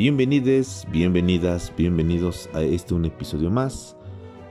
Bienvenidos, 0.00 0.86
bienvenidas, 0.92 1.72
bienvenidos 1.76 2.48
a 2.54 2.62
este 2.62 2.94
un 2.94 3.04
episodio 3.04 3.50
más 3.50 3.96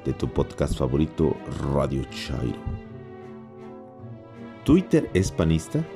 de 0.03 0.11
tu 0.11 0.27
podcast 0.27 0.77
favorito 0.77 1.37
Radio 1.73 2.03
Chairo. 2.09 2.59
¿Twitter 4.65 5.09
es 5.13 5.31
panista? 5.31 5.87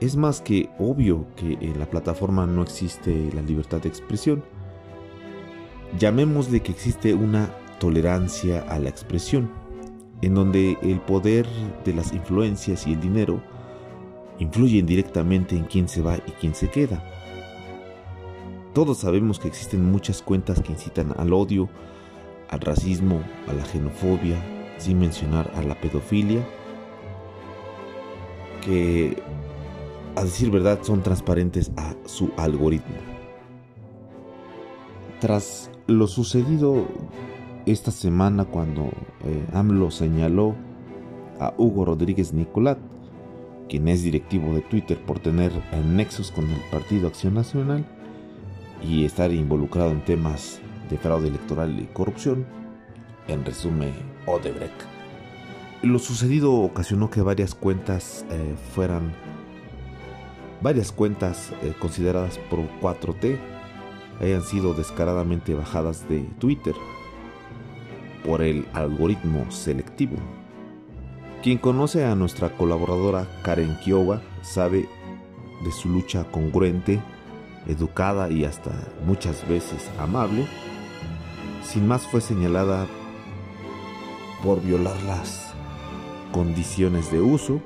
Es 0.00 0.14
más 0.14 0.42
que 0.42 0.68
obvio 0.78 1.26
que 1.36 1.54
en 1.62 1.78
la 1.78 1.88
plataforma 1.88 2.46
no 2.46 2.60
existe 2.60 3.30
la 3.34 3.40
libertad 3.40 3.80
de 3.80 3.88
expresión. 3.88 4.44
Llamémosle 5.98 6.60
que 6.60 6.72
existe 6.72 7.14
una 7.14 7.48
tolerancia 7.80 8.60
a 8.68 8.78
la 8.78 8.90
expresión, 8.90 9.50
en 10.20 10.34
donde 10.34 10.76
el 10.82 11.00
poder 11.00 11.46
de 11.82 11.94
las 11.94 12.12
influencias 12.12 12.86
y 12.86 12.92
el 12.92 13.00
dinero 13.00 13.42
influyen 14.38 14.84
directamente 14.84 15.56
en 15.56 15.64
quién 15.64 15.88
se 15.88 16.02
va 16.02 16.18
y 16.18 16.32
quién 16.32 16.54
se 16.54 16.68
queda. 16.68 17.21
Todos 18.74 18.98
sabemos 18.98 19.38
que 19.38 19.48
existen 19.48 19.90
muchas 19.90 20.22
cuentas 20.22 20.62
que 20.62 20.72
incitan 20.72 21.14
al 21.18 21.34
odio, 21.34 21.68
al 22.48 22.60
racismo, 22.60 23.20
a 23.46 23.52
la 23.52 23.64
xenofobia, 23.66 24.42
sin 24.78 24.98
mencionar 24.98 25.50
a 25.54 25.62
la 25.62 25.78
pedofilia, 25.78 26.42
que 28.64 29.22
a 30.16 30.24
decir 30.24 30.50
verdad, 30.50 30.78
son 30.82 31.02
transparentes 31.02 31.70
a 31.76 31.94
su 32.06 32.30
algoritmo. 32.36 32.96
Tras 35.20 35.70
lo 35.86 36.06
sucedido 36.06 36.86
esta 37.66 37.90
semana 37.90 38.44
cuando 38.44 38.90
eh, 39.24 39.46
AMLO 39.52 39.90
señaló 39.90 40.54
a 41.38 41.52
Hugo 41.58 41.84
Rodríguez 41.84 42.32
Nicolat, 42.32 42.78
quien 43.68 43.88
es 43.88 44.02
directivo 44.02 44.54
de 44.54 44.62
Twitter 44.62 44.98
por 45.04 45.18
tener 45.18 45.52
nexos 45.86 46.30
con 46.30 46.44
el 46.50 46.60
Partido 46.70 47.08
Acción 47.08 47.34
Nacional 47.34 47.86
y 48.82 49.04
estar 49.04 49.32
involucrado 49.32 49.90
en 49.90 50.04
temas 50.04 50.60
de 50.90 50.98
fraude 50.98 51.28
electoral 51.28 51.78
y 51.78 51.84
corrupción, 51.86 52.46
en 53.28 53.44
resumen, 53.44 53.92
Odebrecht. 54.26 54.82
Lo 55.82 55.98
sucedido 55.98 56.52
ocasionó 56.52 57.10
que 57.10 57.22
varias 57.22 57.54
cuentas 57.54 58.24
eh, 58.30 58.54
fueran 58.74 59.12
varias 60.60 60.92
cuentas 60.92 61.52
eh, 61.62 61.72
consideradas 61.78 62.38
por 62.50 62.60
4T 62.80 63.36
hayan 64.20 64.42
sido 64.42 64.74
descaradamente 64.74 65.54
bajadas 65.54 66.08
de 66.08 66.20
Twitter 66.38 66.74
por 68.24 68.42
el 68.42 68.66
algoritmo 68.72 69.50
selectivo. 69.50 70.16
Quien 71.42 71.58
conoce 71.58 72.04
a 72.04 72.14
nuestra 72.14 72.56
colaboradora 72.56 73.26
Karen 73.42 73.76
Kiowa 73.82 74.22
sabe 74.42 74.88
de 75.64 75.72
su 75.72 75.88
lucha 75.88 76.24
congruente, 76.30 77.00
educada 77.66 78.30
y 78.30 78.44
hasta 78.44 78.72
muchas 79.06 79.46
veces 79.48 79.90
amable. 79.98 80.46
Sin 81.62 81.86
más 81.86 82.02
fue 82.02 82.20
señalada 82.20 82.86
por 84.42 84.62
violar 84.62 85.00
las 85.02 85.52
condiciones 86.32 87.10
de 87.12 87.20
uso 87.20 87.60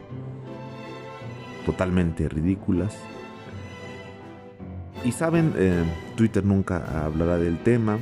totalmente 1.65 2.29
ridículas. 2.29 2.97
Y 5.05 5.13
saben, 5.13 5.53
eh, 5.57 5.85
Twitter 6.17 6.45
nunca 6.45 7.05
hablará 7.05 7.39
del 7.39 7.59
tema 7.59 7.99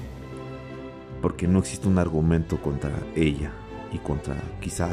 porque 1.22 1.48
no 1.48 1.58
existe 1.58 1.88
un 1.88 1.98
argumento 1.98 2.60
contra 2.60 2.92
ella 3.16 3.50
y 3.92 3.98
contra 3.98 4.36
quizá 4.60 4.90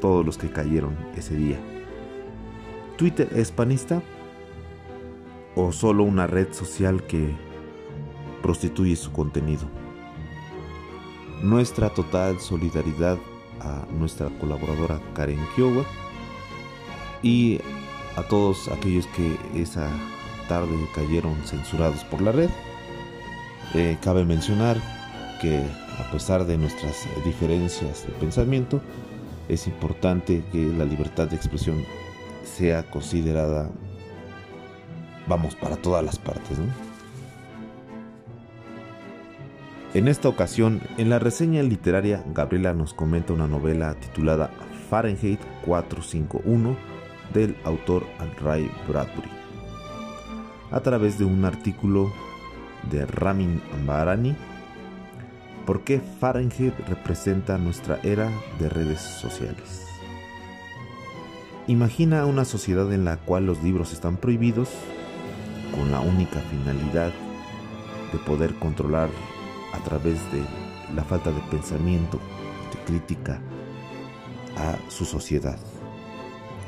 todos 0.00 0.24
los 0.24 0.38
que 0.38 0.50
cayeron 0.50 0.96
ese 1.16 1.36
día. 1.36 1.58
¿Twitter 2.96 3.28
es 3.34 3.50
panista? 3.50 4.02
¿O 5.60 5.72
solo 5.72 6.04
una 6.04 6.28
red 6.28 6.52
social 6.52 7.02
que 7.08 7.34
prostituye 8.42 8.94
su 8.94 9.10
contenido? 9.10 9.66
Nuestra 11.42 11.92
total 11.92 12.38
solidaridad 12.38 13.18
a 13.58 13.84
nuestra 13.90 14.28
colaboradora 14.38 15.00
Karen 15.14 15.44
Kiowa 15.56 15.84
y 17.24 17.58
a 18.14 18.22
todos 18.22 18.68
aquellos 18.68 19.08
que 19.08 19.36
esa 19.60 19.90
tarde 20.48 20.76
cayeron 20.94 21.34
censurados 21.44 22.04
por 22.04 22.22
la 22.22 22.30
red. 22.30 22.50
Eh, 23.74 23.98
cabe 24.00 24.24
mencionar 24.24 24.76
que 25.42 25.58
a 25.98 26.08
pesar 26.12 26.46
de 26.46 26.56
nuestras 26.56 27.04
diferencias 27.24 28.06
de 28.06 28.12
pensamiento, 28.12 28.80
es 29.48 29.66
importante 29.66 30.44
que 30.52 30.66
la 30.66 30.84
libertad 30.84 31.26
de 31.26 31.34
expresión 31.34 31.84
sea 32.44 32.88
considerada, 32.88 33.72
vamos, 35.28 35.54
para 35.54 35.76
todas 35.76 36.04
las 36.04 36.18
partes. 36.18 36.58
En 39.94 40.08
esta 40.08 40.28
ocasión, 40.28 40.80
en 40.96 41.10
la 41.10 41.18
reseña 41.18 41.62
literaria, 41.62 42.22
Gabriela 42.34 42.74
nos 42.74 42.94
comenta 42.94 43.32
una 43.32 43.46
novela 43.46 43.94
titulada 43.94 44.50
Fahrenheit 44.90 45.40
451 45.64 46.76
del 47.32 47.56
autor 47.64 48.04
Ray 48.42 48.70
Bradbury. 48.86 49.30
A 50.70 50.80
través 50.80 51.18
de 51.18 51.24
un 51.24 51.44
artículo 51.44 52.12
de 52.90 53.06
Ramin 53.06 53.62
Ambarani, 53.72 54.36
¿por 55.64 55.82
qué 55.84 56.00
Fahrenheit 56.20 56.74
representa 56.86 57.56
nuestra 57.56 57.98
era 58.02 58.30
de 58.58 58.68
redes 58.68 59.00
sociales? 59.00 59.86
Imagina 61.66 62.24
una 62.26 62.44
sociedad 62.44 62.92
en 62.92 63.04
la 63.04 63.16
cual 63.16 63.46
los 63.46 63.62
libros 63.62 63.92
están 63.92 64.16
prohibidos 64.16 64.70
con 65.78 65.92
la 65.92 66.00
única 66.00 66.40
finalidad 66.40 67.12
de 68.12 68.18
poder 68.18 68.54
controlar 68.56 69.08
a 69.72 69.78
través 69.84 70.14
de 70.32 70.42
la 70.94 71.04
falta 71.04 71.30
de 71.30 71.40
pensamiento, 71.50 72.18
de 72.72 72.78
crítica 72.84 73.40
a 74.56 74.76
su 74.90 75.04
sociedad. 75.04 75.58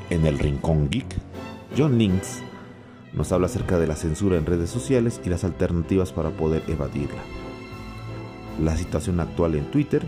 En 0.09 0.25
el 0.25 0.39
Rincón 0.39 0.89
Geek, 0.89 1.13
John 1.77 1.97
Links 1.97 2.41
nos 3.11 3.33
habla 3.33 3.47
acerca 3.47 3.77
de 3.79 3.87
la 3.87 3.97
censura 3.97 4.37
en 4.37 4.45
redes 4.45 4.69
sociales 4.69 5.19
y 5.25 5.29
las 5.29 5.43
alternativas 5.43 6.13
para 6.13 6.29
poder 6.29 6.63
evadirla, 6.69 7.21
la 8.61 8.77
situación 8.77 9.19
actual 9.19 9.55
en 9.55 9.69
Twitter 9.71 10.05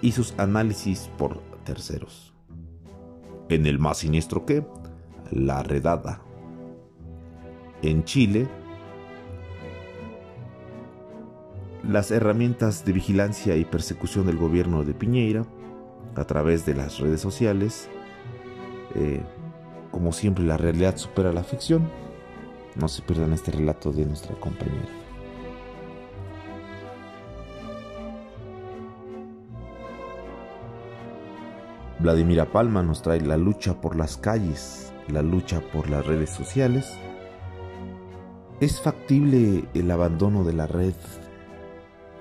y 0.00 0.12
sus 0.12 0.32
análisis 0.38 1.10
por 1.18 1.40
terceros. 1.64 2.34
En 3.48 3.66
el 3.66 3.80
más 3.80 3.98
siniestro 3.98 4.46
que, 4.46 4.64
la 5.32 5.64
redada. 5.64 6.25
En 7.82 8.04
Chile, 8.04 8.48
las 11.82 12.10
herramientas 12.10 12.84
de 12.84 12.92
vigilancia 12.92 13.56
y 13.56 13.64
persecución 13.64 14.26
del 14.26 14.36
gobierno 14.36 14.84
de 14.84 14.94
Piñeira 14.94 15.44
a 16.14 16.24
través 16.24 16.66
de 16.66 16.74
las 16.74 16.98
redes 16.98 17.20
sociales 17.20 17.88
eh, 18.96 19.20
como 19.90 20.12
siempre, 20.12 20.44
la 20.44 20.56
realidad 20.56 20.96
supera 20.96 21.32
la 21.32 21.44
ficción. 21.44 21.90
No 22.76 22.88
se 22.88 23.02
pierdan 23.02 23.32
este 23.32 23.50
relato 23.50 23.92
de 23.92 24.06
nuestra 24.06 24.34
compañera. 24.36 24.88
Vladimira 31.98 32.52
Palma 32.52 32.82
nos 32.82 33.00
trae 33.02 33.20
la 33.20 33.38
lucha 33.38 33.80
por 33.80 33.96
las 33.96 34.18
calles, 34.18 34.92
la 35.08 35.22
lucha 35.22 35.60
por 35.72 35.88
las 35.88 36.06
redes 36.06 36.30
sociales. 36.30 36.98
¿Es 38.60 38.80
factible 38.80 39.64
el 39.74 39.90
abandono 39.90 40.44
de 40.44 40.52
la 40.54 40.66
red 40.66 40.94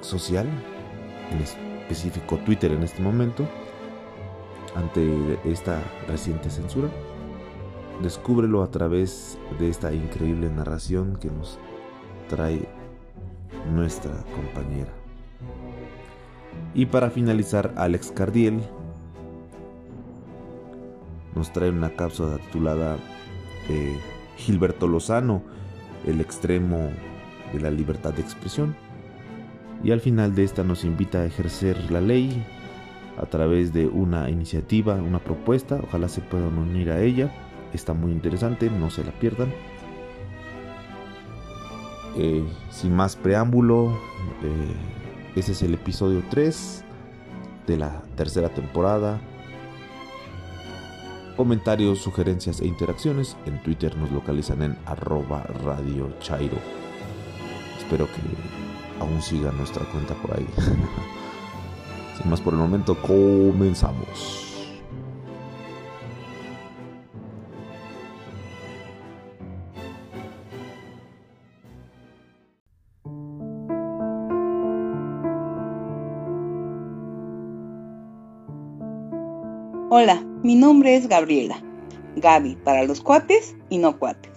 social, 0.01 0.47
en 1.31 1.41
específico 1.41 2.37
Twitter 2.37 2.71
en 2.71 2.83
este 2.83 3.01
momento? 3.01 3.47
ante 4.75 5.39
esta 5.45 5.81
reciente 6.07 6.49
censura. 6.49 6.89
Descúbrelo 8.01 8.61
a 8.61 8.69
través 8.69 9.37
de 9.57 9.69
esta 9.69 9.93
increíble 9.93 10.49
narración 10.49 11.17
que 11.19 11.31
nos 11.31 11.57
trae 12.29 12.67
nuestra 13.73 14.11
compañera. 14.35 14.91
Y 16.73 16.85
para 16.87 17.09
finalizar, 17.09 17.73
Alex 17.77 18.11
Cardiel 18.11 18.61
nos 21.33 21.51
trae 21.53 21.69
una 21.69 21.95
cápsula 21.95 22.37
titulada 22.37 22.97
eh, 23.69 23.97
Gilberto 24.37 24.87
Lozano, 24.87 25.41
el 26.05 26.21
extremo 26.21 26.89
de 27.53 27.59
la 27.59 27.71
libertad 27.71 28.13
de 28.13 28.21
expresión. 28.21 28.75
Y 29.83 29.91
al 29.91 30.01
final 30.01 30.35
de 30.35 30.43
esta 30.43 30.63
nos 30.63 30.83
invita 30.83 31.19
a 31.19 31.25
ejercer 31.25 31.91
la 31.91 32.01
ley 32.01 32.43
a 33.17 33.25
través 33.25 33.73
de 33.73 33.87
una 33.87 34.29
iniciativa, 34.29 34.95
una 34.95 35.19
propuesta. 35.19 35.79
Ojalá 35.83 36.07
se 36.09 36.21
puedan 36.21 36.57
unir 36.57 36.91
a 36.91 37.01
ella. 37.01 37.31
Está 37.73 37.93
muy 37.93 38.11
interesante, 38.11 38.69
no 38.69 38.89
se 38.89 39.03
la 39.03 39.11
pierdan. 39.11 39.53
Eh, 42.17 42.45
sin 42.71 42.95
más 42.95 43.15
preámbulo, 43.15 43.91
eh, 44.41 45.35
ese 45.35 45.51
es 45.51 45.61
el 45.63 45.73
episodio 45.73 46.23
3 46.29 46.83
de 47.67 47.77
la 47.77 48.01
tercera 48.15 48.49
temporada. 48.49 49.19
Comentarios, 51.35 51.99
sugerencias 51.99 52.61
e 52.61 52.67
interacciones 52.67 53.35
en 53.45 53.61
Twitter 53.61 53.97
nos 53.97 54.09
localizan 54.09 54.61
en 54.63 54.77
arroba 54.85 55.43
radio 55.65 56.09
chairo. 56.21 56.57
espero 57.77 58.07
que 58.07 59.01
aún 59.01 59.21
siga 59.21 59.51
nuestra 59.51 59.83
cuenta 59.85 60.13
por 60.15 60.37
ahí. 60.37 60.47
Sin 62.17 62.29
más 62.29 62.39
por 62.39 62.53
el 62.53 62.59
momento, 62.59 62.95
comenzamos. 62.95 64.45
Hola, 79.89 80.21
mi 80.45 80.53
nombre 80.53 80.95
es 80.95 81.07
Gabriela. 81.07 81.59
Gaby 82.17 82.57
para 82.63 82.83
los 82.83 83.01
cuates 83.01 83.55
y 83.71 83.79
no 83.79 83.97
cuates. 83.97 84.31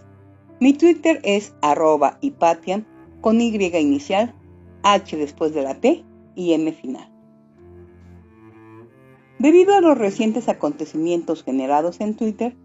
Mi 0.58 0.72
Twitter 0.72 1.20
es 1.22 1.52
arroba 1.60 2.16
hipatiam 2.22 2.86
con 3.20 3.42
Y 3.42 3.54
inicial, 3.76 4.34
H 4.84 5.18
después 5.18 5.52
de 5.52 5.62
la 5.64 5.74
T 5.74 6.06
y 6.34 6.54
M 6.54 6.72
final. 6.72 7.12
Debido 9.38 9.76
a 9.76 9.82
los 9.82 9.98
recientes 9.98 10.48
acontecimientos 10.48 11.44
generados 11.44 12.00
en 12.00 12.16
Twitter, 12.16 12.56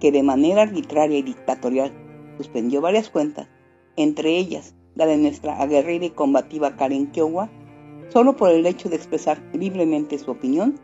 que 0.00 0.10
de 0.10 0.24
manera 0.24 0.62
arbitraria 0.62 1.18
y 1.18 1.22
dictatorial 1.22 1.92
suspendió 2.36 2.80
varias 2.80 3.10
cuentas, 3.10 3.46
entre 3.94 4.36
ellas 4.36 4.74
la 4.96 5.06
de 5.06 5.18
nuestra 5.18 5.62
aguerrida 5.62 6.06
y 6.06 6.10
combativa 6.10 6.74
Karen 6.74 7.12
Kiowa, 7.12 7.48
solo 8.08 8.34
por 8.34 8.50
el 8.50 8.66
hecho 8.66 8.88
de 8.88 8.96
expresar 8.96 9.40
libremente 9.52 10.18
su 10.18 10.32
opinión, 10.32 10.80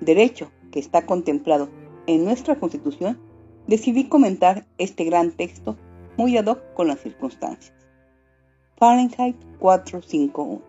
derecho 0.00 0.50
que 0.72 0.80
está 0.80 1.06
contemplado 1.06 1.68
en 2.06 2.24
nuestra 2.24 2.56
Constitución, 2.56 3.18
decidí 3.66 4.08
comentar 4.08 4.66
este 4.78 5.04
gran 5.04 5.30
texto 5.30 5.76
muy 6.16 6.36
ad 6.36 6.46
hoc 6.46 6.60
con 6.74 6.88
las 6.88 7.00
circunstancias. 7.00 7.72
Fahrenheit 8.76 9.36
451. 9.58 10.60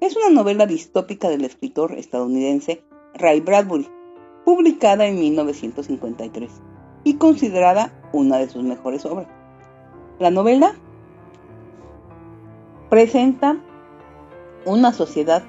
Es 0.00 0.16
una 0.16 0.30
novela 0.30 0.66
distópica 0.66 1.28
del 1.28 1.44
escritor 1.44 1.92
estadounidense 1.92 2.82
Ray 3.14 3.40
Bradbury, 3.40 3.88
publicada 4.44 5.06
en 5.06 5.18
1953 5.18 6.50
y 7.04 7.14
considerada 7.14 7.92
una 8.12 8.38
de 8.38 8.48
sus 8.48 8.64
mejores 8.64 9.04
obras. 9.04 9.28
La 10.18 10.30
novela 10.30 10.74
presenta 12.90 13.56
una 14.66 14.92
sociedad 14.92 15.42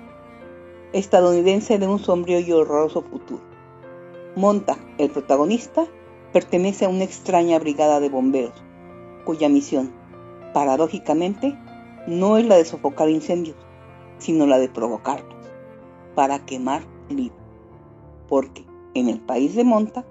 estadounidense 0.94 1.80
de 1.80 1.88
un 1.88 1.98
sombrío 1.98 2.40
y 2.40 2.52
horroroso 2.52 3.02
futuro. 3.02 3.42
Monta, 4.36 4.78
el 5.00 5.10
protagonista, 5.10 5.88
pertenece 6.32 6.86
a 6.86 6.90
una 6.90 7.04
extraña 7.04 7.58
brigada 7.58 8.00
de 8.00 8.10
bomberos, 8.10 8.64
cuya 9.26 9.50
misión, 9.50 9.92
paradójicamente, 10.54 11.58
no 12.06 12.38
es 12.38 12.46
la 12.46 12.58
de 12.58 12.66
sofocar 12.66 13.10
incendios, 13.10 13.58
sino 14.20 14.46
la 14.46 14.60
de 14.60 14.70
provocarlos, 14.70 15.36
para 16.14 16.46
quemar 16.46 16.84
libros. 17.10 17.40
Porque 18.30 18.64
en 18.94 19.10
el 19.10 19.20
país 19.20 19.56
de 19.56 19.64
Monta 19.64 20.06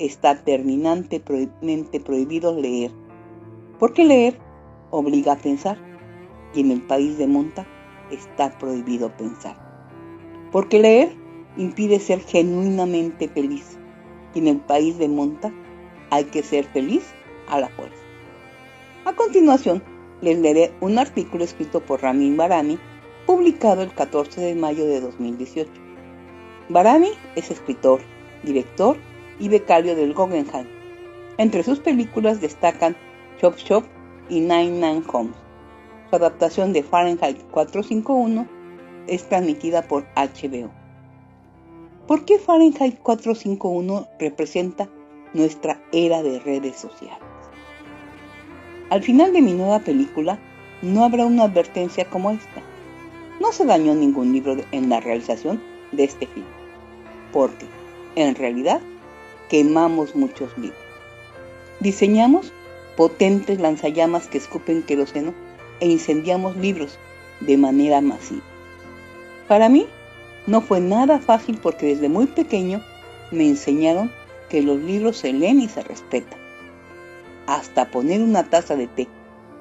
está 0.00 0.42
terminantemente 0.42 2.00
prohibido 2.00 2.52
leer, 2.52 2.90
porque 3.78 4.04
leer 4.04 4.38
obliga 4.90 5.32
a 5.32 5.38
pensar, 5.38 5.78
y 6.52 6.60
en 6.60 6.72
el 6.72 6.82
país 6.82 7.16
de 7.16 7.28
Monta 7.28 7.66
está 8.10 8.56
prohibido 8.58 9.16
pensar 9.16 9.65
porque 10.52 10.78
leer 10.78 11.12
impide 11.56 11.98
ser 12.00 12.20
genuinamente 12.20 13.28
feliz. 13.28 13.78
Y 14.34 14.40
en 14.40 14.48
el 14.48 14.58
país 14.58 14.98
de 14.98 15.08
Monta 15.08 15.52
hay 16.10 16.24
que 16.24 16.42
ser 16.42 16.64
feliz 16.66 17.04
a 17.48 17.60
la 17.60 17.68
fuerza. 17.68 18.02
A 19.04 19.14
continuación, 19.14 19.82
les 20.20 20.38
leeré 20.38 20.72
un 20.80 20.98
artículo 20.98 21.44
escrito 21.44 21.80
por 21.80 22.02
Ramin 22.02 22.36
Barami, 22.36 22.78
publicado 23.26 23.82
el 23.82 23.92
14 23.92 24.40
de 24.40 24.54
mayo 24.54 24.86
de 24.86 25.00
2018. 25.00 25.70
Barami 26.68 27.10
es 27.34 27.50
escritor, 27.50 28.00
director 28.42 28.96
y 29.38 29.48
becario 29.48 29.94
del 29.94 30.14
Guggenheim. 30.14 30.66
Entre 31.38 31.62
sus 31.62 31.80
películas 31.80 32.40
destacan 32.40 32.96
Chop 33.40 33.56
Chop 33.56 33.84
y 34.28 34.40
Nine 34.40 34.70
Nine 34.70 35.02
Homes. 35.12 35.36
Su 36.08 36.16
adaptación 36.16 36.72
de 36.72 36.82
Fahrenheit 36.82 37.42
451 37.50 38.55
es 39.06 39.28
transmitida 39.28 39.82
por 39.82 40.04
HBO. 40.14 40.70
¿Por 42.06 42.24
qué 42.24 42.38
Fahrenheit 42.38 42.98
451 43.00 44.08
representa 44.18 44.88
nuestra 45.34 45.82
era 45.92 46.22
de 46.22 46.38
redes 46.38 46.76
sociales? 46.76 47.18
Al 48.90 49.02
final 49.02 49.32
de 49.32 49.42
mi 49.42 49.52
nueva 49.52 49.80
película 49.80 50.38
no 50.82 51.04
habrá 51.04 51.26
una 51.26 51.44
advertencia 51.44 52.04
como 52.04 52.30
esta. 52.30 52.62
No 53.40 53.52
se 53.52 53.64
dañó 53.64 53.94
ningún 53.94 54.32
libro 54.32 54.56
en 54.70 54.88
la 54.88 55.00
realización 55.00 55.60
de 55.90 56.04
este 56.04 56.26
film, 56.26 56.46
porque, 57.32 57.66
en 58.14 58.34
realidad, 58.34 58.80
quemamos 59.48 60.14
muchos 60.14 60.56
libros. 60.56 60.78
Diseñamos 61.80 62.52
potentes 62.96 63.60
lanzallamas 63.60 64.28
que 64.28 64.38
escupen 64.38 64.82
queroseno 64.82 65.34
e 65.80 65.88
incendiamos 65.88 66.56
libros 66.56 66.98
de 67.40 67.56
manera 67.56 68.00
masiva. 68.00 68.55
Para 69.48 69.68
mí 69.68 69.86
no 70.46 70.60
fue 70.60 70.80
nada 70.80 71.18
fácil 71.20 71.58
porque 71.62 71.86
desde 71.86 72.08
muy 72.08 72.26
pequeño 72.26 72.82
me 73.30 73.46
enseñaron 73.48 74.10
que 74.48 74.62
los 74.62 74.80
libros 74.80 75.18
se 75.18 75.32
leen 75.32 75.60
y 75.60 75.68
se 75.68 75.82
respetan. 75.82 76.38
Hasta 77.46 77.90
poner 77.90 78.22
una 78.22 78.44
taza 78.50 78.76
de 78.76 78.86
té 78.86 79.08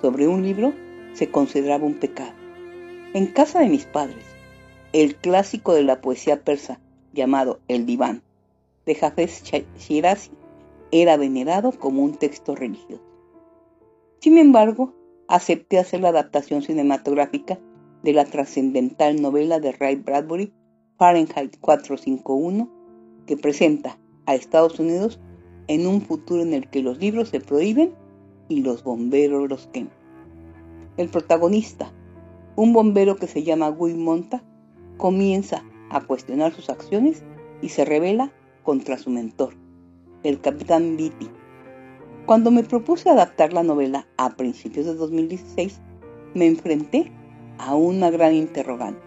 sobre 0.02 0.28
un 0.28 0.44
libro 0.44 0.74
se 1.14 1.30
consideraba 1.30 1.86
un 1.86 1.96
pecado. 1.96 2.34
En 3.14 3.28
casa 3.28 3.60
de 3.60 3.70
mis 3.70 3.86
padres, 3.86 4.26
el 4.92 5.16
clásico 5.16 5.74
de 5.74 5.84
la 5.84 6.02
poesía 6.02 6.42
persa 6.42 6.80
llamado 7.14 7.60
El 7.68 7.86
Diván 7.86 8.22
de 8.86 8.98
Hafez 9.02 9.44
Shirazi 9.78 10.32
era 10.92 11.18
venerado 11.18 11.72
como 11.72 12.04
un 12.04 12.16
texto 12.16 12.56
religioso. 12.56 13.04
Sin 14.20 14.38
embargo, 14.38 14.94
acepté 15.28 15.80
hacer 15.80 16.02
la 16.02 16.10
adaptación 16.10 16.62
cinematográfica 16.62 17.60
de 18.06 18.14
la 18.14 18.26
trascendental 18.26 19.20
novela 19.20 19.60
de 19.60 19.72
Ray 19.72 19.96
Bradbury, 19.96 20.54
Fahrenheit 21.00 21.60
451, 21.60 22.70
que 23.26 23.36
presenta 23.36 23.98
a 24.28 24.36
Estados 24.36 24.80
Unidos 24.80 25.20
en 25.68 25.88
un 25.88 26.02
futuro 26.02 26.44
en 26.44 26.54
el 26.54 26.70
que 26.70 26.84
los 26.84 27.00
libros 27.00 27.30
se 27.30 27.40
prohíben 27.40 27.96
y 28.48 28.62
los 28.62 28.84
bomberos 28.84 29.50
los 29.50 29.66
queman. 29.74 29.92
El 30.98 31.10
protagonista, 31.10 31.92
un 32.56 32.74
bombero 32.74 33.16
que 33.16 33.26
se 33.26 33.42
llama 33.42 33.70
Guy 33.70 33.96
Monta, 33.96 34.44
comienza 34.98 35.64
a 35.90 36.02
cuestionar 36.02 36.54
sus 36.54 36.70
acciones 36.70 37.24
y 37.64 37.70
se 37.70 37.86
revela 37.86 38.32
contra 38.62 39.00
su 39.00 39.10
mentor, 39.10 39.56
el 40.22 40.40
capitán 40.42 40.96
Beatty. 40.96 41.28
Cuando 42.28 42.52
me 42.52 42.62
propuse 42.62 43.10
adaptar 43.10 43.52
la 43.52 43.64
novela 43.64 44.08
a 44.18 44.36
principios 44.36 44.86
de 44.86 44.94
2016, 44.94 45.82
me 46.36 46.46
enfrenté 46.46 47.12
a 47.58 47.76
una 47.76 48.10
gran 48.10 48.34
interrogante. 48.34 49.02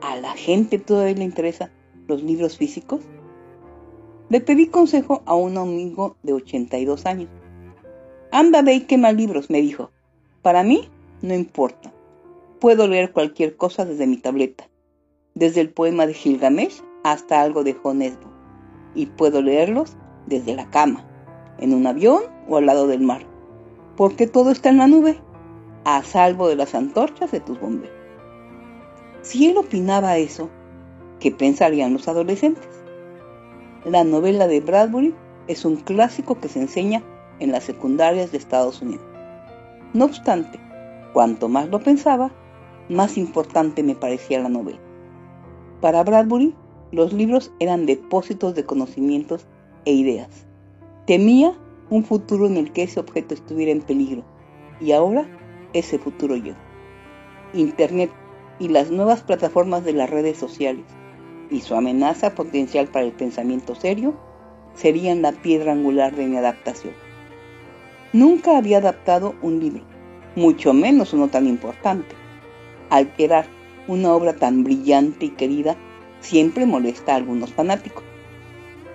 ¿A 0.00 0.16
la 0.16 0.32
gente 0.32 0.78
todavía 0.78 1.14
le 1.14 1.24
interesan 1.24 1.70
los 2.06 2.22
libros 2.22 2.56
físicos? 2.58 3.00
Le 4.28 4.40
pedí 4.40 4.66
consejo 4.66 5.22
a 5.26 5.34
un 5.34 5.58
amigo 5.58 6.16
de 6.22 6.32
82 6.32 7.06
años. 7.06 7.30
Anda 8.30 8.62
ve 8.62 8.74
y 8.74 8.80
quema 8.82 9.12
libros, 9.12 9.50
me 9.50 9.60
dijo. 9.60 9.90
Para 10.42 10.62
mí, 10.62 10.88
no 11.22 11.34
importa. 11.34 11.92
Puedo 12.60 12.88
leer 12.88 13.12
cualquier 13.12 13.56
cosa 13.56 13.84
desde 13.84 14.06
mi 14.06 14.16
tableta, 14.16 14.68
desde 15.34 15.60
el 15.60 15.70
poema 15.70 16.06
de 16.06 16.14
Gilgamesh 16.14 16.82
hasta 17.02 17.42
algo 17.42 17.64
de 17.64 17.74
Jonesbo, 17.74 18.30
y 18.94 19.06
puedo 19.06 19.42
leerlos 19.42 19.96
desde 20.26 20.54
la 20.54 20.68
cama, 20.70 21.06
en 21.58 21.74
un 21.74 21.86
avión 21.86 22.22
o 22.48 22.56
al 22.56 22.66
lado 22.66 22.86
del 22.86 23.00
mar, 23.00 23.22
porque 23.96 24.26
todo 24.26 24.50
está 24.50 24.70
en 24.70 24.78
la 24.78 24.86
nube 24.86 25.18
a 25.84 26.02
salvo 26.02 26.48
de 26.48 26.56
las 26.56 26.74
antorchas 26.74 27.30
de 27.30 27.40
tus 27.40 27.60
bomberos. 27.60 27.96
Si 29.22 29.48
él 29.48 29.56
opinaba 29.56 30.16
eso, 30.18 30.50
¿qué 31.20 31.30
pensarían 31.30 31.92
los 31.92 32.08
adolescentes? 32.08 32.68
La 33.84 34.04
novela 34.04 34.46
de 34.46 34.60
Bradbury 34.60 35.14
es 35.46 35.64
un 35.64 35.76
clásico 35.76 36.40
que 36.40 36.48
se 36.48 36.60
enseña 36.60 37.02
en 37.38 37.52
las 37.52 37.64
secundarias 37.64 38.32
de 38.32 38.38
Estados 38.38 38.80
Unidos. 38.82 39.04
No 39.92 40.06
obstante, 40.06 40.58
cuanto 41.12 41.48
más 41.48 41.68
lo 41.68 41.80
pensaba, 41.80 42.30
más 42.88 43.16
importante 43.16 43.82
me 43.82 43.94
parecía 43.94 44.40
la 44.40 44.48
novela. 44.48 44.80
Para 45.80 46.02
Bradbury, 46.02 46.54
los 46.92 47.12
libros 47.12 47.52
eran 47.60 47.86
depósitos 47.86 48.54
de 48.54 48.64
conocimientos 48.64 49.46
e 49.84 49.92
ideas. 49.92 50.46
Temía 51.06 51.54
un 51.90 52.04
futuro 52.04 52.46
en 52.46 52.56
el 52.56 52.72
que 52.72 52.84
ese 52.84 53.00
objeto 53.00 53.34
estuviera 53.34 53.72
en 53.72 53.82
peligro, 53.82 54.24
y 54.80 54.92
ahora 54.92 55.28
ese 55.74 55.98
futuro 55.98 56.36
yo. 56.36 56.54
Internet 57.52 58.10
y 58.58 58.68
las 58.68 58.90
nuevas 58.90 59.22
plataformas 59.22 59.84
de 59.84 59.92
las 59.92 60.08
redes 60.08 60.38
sociales 60.38 60.86
y 61.50 61.60
su 61.60 61.74
amenaza 61.74 62.34
potencial 62.34 62.88
para 62.88 63.04
el 63.04 63.12
pensamiento 63.12 63.74
serio 63.74 64.14
serían 64.74 65.20
la 65.20 65.32
piedra 65.32 65.72
angular 65.72 66.16
de 66.16 66.26
mi 66.26 66.36
adaptación. 66.38 66.94
Nunca 68.14 68.56
había 68.56 68.78
adaptado 68.78 69.34
un 69.42 69.60
libro 69.60 69.84
mucho 70.36 70.72
menos 70.72 71.12
uno 71.12 71.28
tan 71.28 71.46
importante. 71.46 72.14
Alterar 72.90 73.46
una 73.86 74.12
obra 74.12 74.34
tan 74.34 74.64
brillante 74.64 75.26
y 75.26 75.30
querida 75.30 75.76
siempre 76.20 76.66
molesta 76.66 77.12
a 77.12 77.16
algunos 77.16 77.52
fanáticos. 77.52 78.02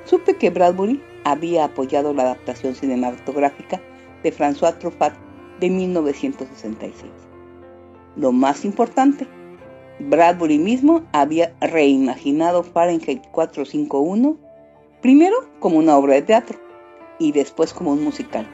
Supe 0.05 0.35
que 0.35 0.49
Bradbury 0.49 1.01
había 1.23 1.65
apoyado 1.65 2.13
la 2.13 2.23
adaptación 2.23 2.75
cinematográfica 2.75 3.79
de 4.23 4.33
François 4.33 4.77
Truffaut 4.79 5.13
de 5.59 5.69
1966. 5.69 7.11
Lo 8.15 8.31
más 8.31 8.65
importante, 8.65 9.27
Bradbury 9.99 10.57
mismo 10.57 11.03
había 11.11 11.53
reimaginado 11.59 12.63
Fahrenheit 12.63 13.21
451 13.31 14.49
primero 15.01 15.35
como 15.59 15.77
una 15.77 15.97
obra 15.97 16.15
de 16.15 16.21
teatro 16.21 16.59
y 17.19 17.31
después 17.31 17.73
como 17.73 17.91
un 17.91 18.03
musical, 18.03 18.47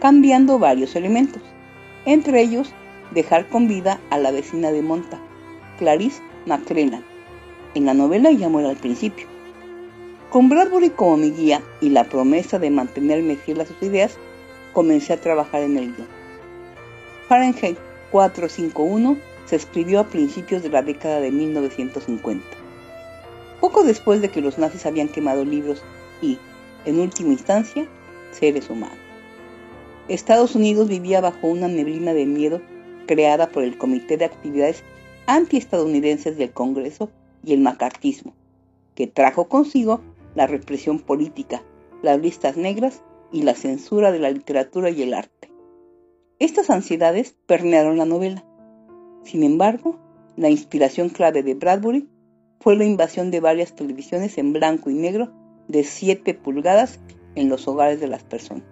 cambiando 0.00 0.58
varios 0.58 0.96
elementos, 0.96 1.42
entre 2.04 2.40
ellos 2.40 2.72
dejar 3.12 3.48
con 3.48 3.68
vida 3.68 4.00
a 4.10 4.18
la 4.18 4.30
vecina 4.30 4.70
de 4.72 4.82
Monta, 4.82 5.20
Clarice 5.78 6.22
McClellan. 6.46 7.04
En 7.74 7.86
la 7.86 7.94
novela 7.94 8.30
ya 8.30 8.48
muere 8.48 8.68
al 8.68 8.76
principio. 8.76 9.26
Con 10.30 10.48
Bradbury 10.48 10.90
como 10.90 11.18
mi 11.18 11.30
guía 11.30 11.62
y 11.80 11.90
la 11.90 12.04
promesa 12.04 12.58
de 12.58 12.70
mantenerme 12.70 13.36
fiel 13.36 13.60
a 13.60 13.66
sus 13.66 13.82
ideas, 13.82 14.18
comencé 14.72 15.12
a 15.12 15.20
trabajar 15.20 15.62
en 15.62 15.76
el 15.76 15.94
guion. 15.94 16.21
Fahrenheit 17.32 17.78
451 18.10 19.16
se 19.46 19.56
escribió 19.56 20.00
a 20.00 20.06
principios 20.06 20.62
de 20.62 20.68
la 20.68 20.82
década 20.82 21.18
de 21.18 21.30
1950. 21.30 22.44
Poco 23.58 23.84
después 23.84 24.20
de 24.20 24.28
que 24.28 24.42
los 24.42 24.58
nazis 24.58 24.84
habían 24.84 25.08
quemado 25.08 25.42
libros 25.42 25.82
y, 26.20 26.36
en 26.84 27.00
última 27.00 27.30
instancia, 27.30 27.88
seres 28.32 28.68
humanos. 28.68 28.98
Estados 30.08 30.54
Unidos 30.54 30.90
vivía 30.90 31.22
bajo 31.22 31.46
una 31.46 31.68
neblina 31.68 32.12
de 32.12 32.26
miedo 32.26 32.60
creada 33.06 33.48
por 33.48 33.62
el 33.62 33.78
Comité 33.78 34.18
de 34.18 34.26
Actividades 34.26 34.84
Antiestadounidenses 35.24 36.36
del 36.36 36.52
Congreso 36.52 37.08
y 37.42 37.54
el 37.54 37.60
macartismo, 37.60 38.34
que 38.94 39.06
trajo 39.06 39.48
consigo 39.48 40.02
la 40.34 40.46
represión 40.46 40.98
política, 40.98 41.62
las 42.02 42.20
listas 42.20 42.58
negras 42.58 43.02
y 43.32 43.40
la 43.40 43.54
censura 43.54 44.12
de 44.12 44.18
la 44.18 44.30
literatura 44.30 44.90
y 44.90 45.00
el 45.00 45.14
arte. 45.14 45.51
Estas 46.42 46.70
ansiedades 46.70 47.36
permearon 47.46 47.98
la 47.98 48.04
novela. 48.04 48.44
Sin 49.22 49.44
embargo, 49.44 50.00
la 50.34 50.50
inspiración 50.50 51.08
clave 51.08 51.44
de 51.44 51.54
Bradbury 51.54 52.08
fue 52.58 52.74
la 52.74 52.84
invasión 52.84 53.30
de 53.30 53.38
varias 53.38 53.76
televisiones 53.76 54.36
en 54.38 54.52
blanco 54.52 54.90
y 54.90 54.94
negro 54.94 55.32
de 55.68 55.84
7 55.84 56.34
pulgadas 56.34 56.98
en 57.36 57.48
los 57.48 57.68
hogares 57.68 58.00
de 58.00 58.08
las 58.08 58.24
personas. 58.24 58.64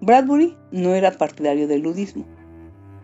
Bradbury 0.00 0.56
no 0.72 0.94
era 0.94 1.10
partidario 1.18 1.68
del 1.68 1.82
ludismo, 1.82 2.24